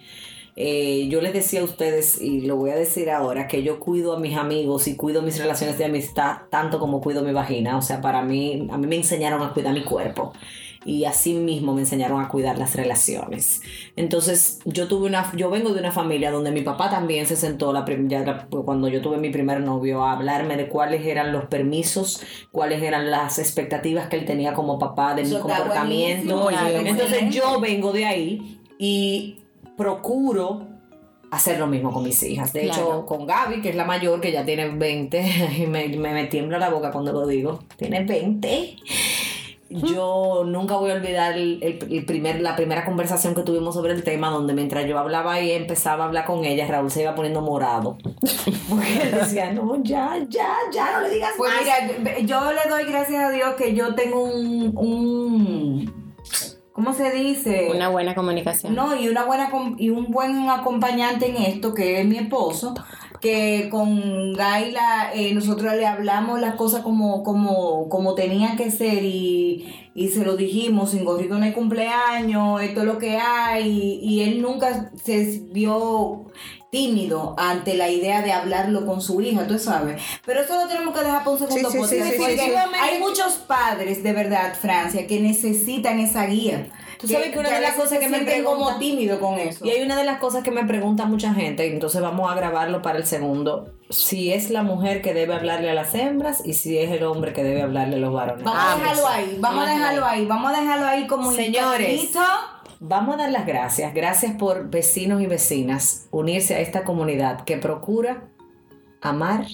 Eh, 0.56 1.08
yo 1.10 1.22
les 1.22 1.34
decía 1.34 1.62
a 1.62 1.64
ustedes, 1.64 2.22
y 2.22 2.42
lo 2.42 2.58
voy 2.58 2.72
a 2.72 2.76
decir 2.76 3.10
ahora, 3.10 3.48
que 3.48 3.64
yo 3.64 3.80
cuido 3.80 4.14
a 4.14 4.20
mis 4.20 4.38
amigos 4.38 4.88
y 4.88 4.96
cuido 4.96 5.22
mis 5.22 5.38
relaciones 5.38 5.78
de 5.78 5.86
amistad 5.86 6.44
tanto 6.50 6.80
como 6.80 7.02
cuido 7.02 7.24
mi 7.24 7.32
vagina. 7.32 7.78
O 7.78 7.82
sea, 7.82 8.02
para 8.02 8.22
mí, 8.22 8.68
a 8.72 8.78
mí 8.78 8.88
me 8.88 8.96
enseñaron 8.96 9.42
a 9.42 9.54
cuidar 9.54 9.74
mi 9.74 9.84
cuerpo 9.84 10.34
y 10.86 11.06
así 11.06 11.34
mismo 11.34 11.74
me 11.74 11.82
enseñaron 11.82 12.22
a 12.22 12.28
cuidar 12.28 12.58
las 12.58 12.76
relaciones. 12.76 13.62
Entonces, 13.96 14.60
yo 14.66 14.88
tuve 14.88 15.08
una, 15.08 15.32
yo 15.36 15.50
vengo 15.50 15.74
de 15.74 15.80
una 15.80 15.92
familia 15.92 16.32
donde 16.32 16.52
mi 16.52 16.62
papá 16.62 16.90
también 16.90 17.26
se 17.26 17.36
sentó 17.36 17.72
la 17.72 17.86
ya 18.08 18.48
cuando 18.50 18.88
yo 18.88 19.02
tuve 19.02 19.18
mi 19.18 19.30
primer 19.30 19.62
novio 19.62 20.04
a 20.04 20.14
hablarme 20.14 20.58
de 20.58 20.68
cuáles 20.68 21.06
eran 21.06 21.32
los 21.32 21.46
permisos, 21.46 22.22
cuáles 22.52 22.82
eran 22.82 23.12
las 23.12 23.40
expectativas 23.40 24.08
que 24.08 24.18
él 24.18 24.26
tenía 24.26 24.54
como 24.54 24.80
papá 24.80 25.16
de 25.16 25.24
mi 25.24 25.30
Eso 25.30 25.42
comportamiento. 25.42 26.50
Entonces, 26.52 27.34
yo 27.34 27.60
vengo 27.60 27.92
de 27.92 28.06
ahí 28.06 28.60
y 28.78 29.43
procuro 29.78 30.68
hacer 31.32 31.60
lo 31.60 31.68
mismo 31.68 31.92
con 31.92 32.04
mis 32.04 32.22
hijas. 32.24 32.54
De 32.54 32.66
hecho, 32.68 33.06
con 33.08 33.26
Gaby, 33.26 33.62
que 33.62 33.70
es 33.70 33.76
la 33.76 33.86
mayor, 33.86 34.22
que 34.22 34.32
ya 34.32 34.46
tiene 34.46 34.70
20, 34.70 35.58
y 35.58 35.68
me, 35.68 35.88
me, 35.90 36.14
me 36.14 36.26
tiembla 36.26 36.60
la 36.60 36.70
boca 36.70 36.92
cuando 36.92 37.12
lo 37.12 37.26
digo. 37.28 37.60
Tiene 37.78 38.04
20. 38.04 38.76
Yo 39.70 40.44
nunca 40.46 40.76
voy 40.76 40.92
a 40.92 40.94
olvidar 40.94 41.34
el, 41.34 41.58
el- 41.64 41.92
el 41.92 42.06
primer, 42.06 42.40
la 42.42 42.56
primera 42.56 42.86
conversación 42.86 43.34
que 43.34 43.42
tuvimos 43.42 43.74
sobre 43.74 43.94
el 43.94 44.04
tema, 44.04 44.30
donde 44.30 44.54
mientras 44.54 44.86
yo 44.86 45.00
hablaba 45.00 45.42
y 45.42 45.50
empezaba 45.52 46.04
a 46.04 46.08
hablar 46.08 46.26
con 46.26 46.46
ella, 46.46 46.68
Raúl 46.68 46.92
se 46.92 47.02
iba 47.02 47.16
poniendo 47.16 47.42
morado. 47.42 47.98
Porque 48.70 49.02
él 49.02 49.12
decía, 49.12 49.52
no, 49.52 49.82
ya, 49.84 50.20
ya, 50.30 50.50
ya, 50.72 50.92
no 51.00 51.08
le 51.08 51.16
digas 51.16 51.32
Pues 51.36 51.52
más. 51.52 51.98
mira, 52.04 52.20
yo 52.20 52.52
le 52.52 52.70
doy 52.70 52.84
gracias 52.84 53.24
a 53.24 53.30
Dios 53.32 53.56
que 53.56 53.74
yo 53.74 53.96
tengo 53.96 54.22
un, 54.26 54.78
un 54.78 56.03
¿cómo 56.84 56.96
se 56.96 57.12
dice? 57.12 57.70
Una 57.74 57.88
buena 57.88 58.14
comunicación. 58.14 58.76
No, 58.76 58.94
y 59.00 59.08
una 59.08 59.24
buena 59.24 59.50
y 59.78 59.90
un 59.90 60.12
buen 60.12 60.50
acompañante 60.50 61.30
en 61.30 61.38
esto, 61.38 61.74
que 61.74 62.02
es 62.02 62.06
mi 62.06 62.18
esposo, 62.18 62.74
que 63.22 63.70
con 63.72 64.34
Gaila 64.34 65.12
eh, 65.14 65.34
nosotros 65.34 65.74
le 65.76 65.86
hablamos 65.86 66.42
las 66.42 66.56
cosas 66.56 66.82
como, 66.82 67.24
como, 67.24 67.88
como 67.88 68.16
tenían 68.16 68.58
que 68.58 68.70
ser 68.70 69.02
y, 69.06 69.92
y 69.96 70.10
se 70.10 70.26
lo 70.26 70.36
dijimos, 70.36 70.92
sin 70.92 71.06
gorrito 71.06 71.38
no 71.38 71.46
hay 71.46 71.54
cumpleaños, 71.54 72.62
esto 72.62 72.82
es 72.82 72.86
lo 72.86 72.98
que 72.98 73.16
hay, 73.18 74.00
y 74.04 74.24
él 74.24 74.42
nunca 74.42 74.92
se 75.02 75.42
vio 75.52 76.26
tímido 76.74 77.36
ante 77.38 77.76
la 77.76 77.88
idea 77.88 78.24
de 78.24 78.34
hablarlo 78.34 78.84
con 78.88 79.00
su 79.00 79.22
hija, 79.22 79.46
tú 79.48 79.60
sabes. 79.60 80.02
Pero 80.26 80.42
eso 80.42 80.60
lo 80.60 80.68
tenemos 80.68 80.92
que 80.98 81.02
dejar 81.06 81.20
para 81.20 81.30
un 81.30 81.38
segundo 81.38 81.70
Sí, 81.70 81.78
sí, 81.78 81.84
sí, 81.88 81.96
podcast, 81.96 82.10
sí, 82.10 82.12
sí, 82.12 82.18
porque 82.18 82.36
sí. 82.38 82.52
hay 82.82 83.00
muchos 83.00 83.34
padres, 83.34 84.02
de 84.02 84.12
verdad, 84.12 84.56
Francia, 84.60 85.06
que 85.06 85.20
necesitan 85.20 86.00
esa 86.00 86.26
guía. 86.26 86.68
Tú 87.00 87.08
sabes 87.08 87.32
que 87.32 87.38
una 87.40 87.50
de 87.52 87.62
las 87.62 87.76
cosas 87.76 88.00
que 88.00 88.08
me 88.08 88.16
sienten 88.18 88.44
como 88.44 88.78
tímido 88.78 89.20
con 89.20 89.38
eso. 89.38 89.64
Y 89.66 89.70
hay 89.70 89.84
una 89.84 89.96
de 89.98 90.04
las 90.06 90.20
cosas 90.20 90.42
que 90.42 90.50
me 90.52 90.64
pregunta 90.66 91.06
mucha 91.06 91.34
gente, 91.34 91.68
entonces 91.72 92.02
vamos 92.02 92.32
a 92.32 92.34
grabarlo 92.36 92.82
para 92.82 92.98
el 92.98 93.06
segundo, 93.06 93.70
si 93.90 94.34
es 94.34 94.50
la 94.50 94.64
mujer 94.64 95.02
que 95.04 95.14
debe 95.14 95.36
hablarle 95.36 95.70
a 95.70 95.74
las 95.76 95.94
hembras 95.94 96.42
y 96.44 96.54
si 96.54 96.78
es 96.80 96.90
el 96.92 97.04
hombre 97.04 97.34
que 97.34 97.44
debe 97.44 97.62
hablarle 97.62 97.98
a 97.98 98.00
los 98.00 98.14
varones. 98.14 98.44
Vamos 98.44 98.60
a 98.64 98.72
Ambos. 98.74 98.82
dejarlo 98.90 99.08
ahí, 99.10 99.38
vamos 99.40 99.68
a 99.68 99.70
dejarlo 99.72 100.06
ahí, 100.06 100.26
vamos 100.26 100.54
a 100.54 100.60
dejarlo 100.62 100.86
ahí 100.88 101.06
como 101.08 101.32
Señores. 101.34 101.90
incógnito. 101.90 102.22
Vamos 102.86 103.16
a 103.16 103.20
dar 103.20 103.32
las 103.32 103.46
gracias. 103.46 103.94
Gracias 103.94 104.36
por 104.36 104.70
vecinos 104.70 105.22
y 105.22 105.26
vecinas 105.26 106.10
unirse 106.12 106.56
a 106.56 106.60
esta 106.60 106.84
comunidad 106.84 107.46
que 107.46 107.56
procura 107.56 108.28
amar 109.02 109.46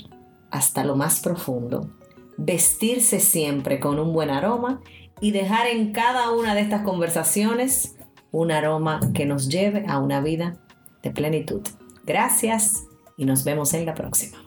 hasta 0.50 0.84
lo 0.84 0.96
más 0.96 1.20
profundo, 1.20 1.92
vestirse 2.38 3.20
siempre 3.20 3.80
con 3.80 4.00
un 4.00 4.14
buen 4.14 4.32
aroma 4.32 4.82
y 5.22 5.30
dejar 5.30 5.68
en 5.68 5.92
cada 5.92 6.32
una 6.32 6.56
de 6.56 6.62
estas 6.62 6.82
conversaciones 6.82 7.98
un 8.32 8.52
aroma 8.52 9.00
que 9.14 9.28
nos 9.28 9.48
lleve 9.48 9.86
a 9.88 10.00
una 10.00 10.22
vida 10.22 10.66
de 11.04 11.12
plenitud. 11.12 11.62
Gracias 12.06 12.86
y 13.16 13.26
nos 13.26 13.44
vemos 13.44 13.76
en 13.76 13.86
la 13.86 13.94
próxima. 13.94 14.40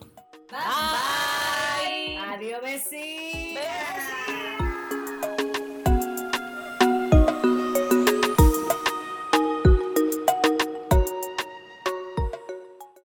Bye. 0.50 2.18
Adiós, 2.18 2.60
vecinos. 2.60 3.21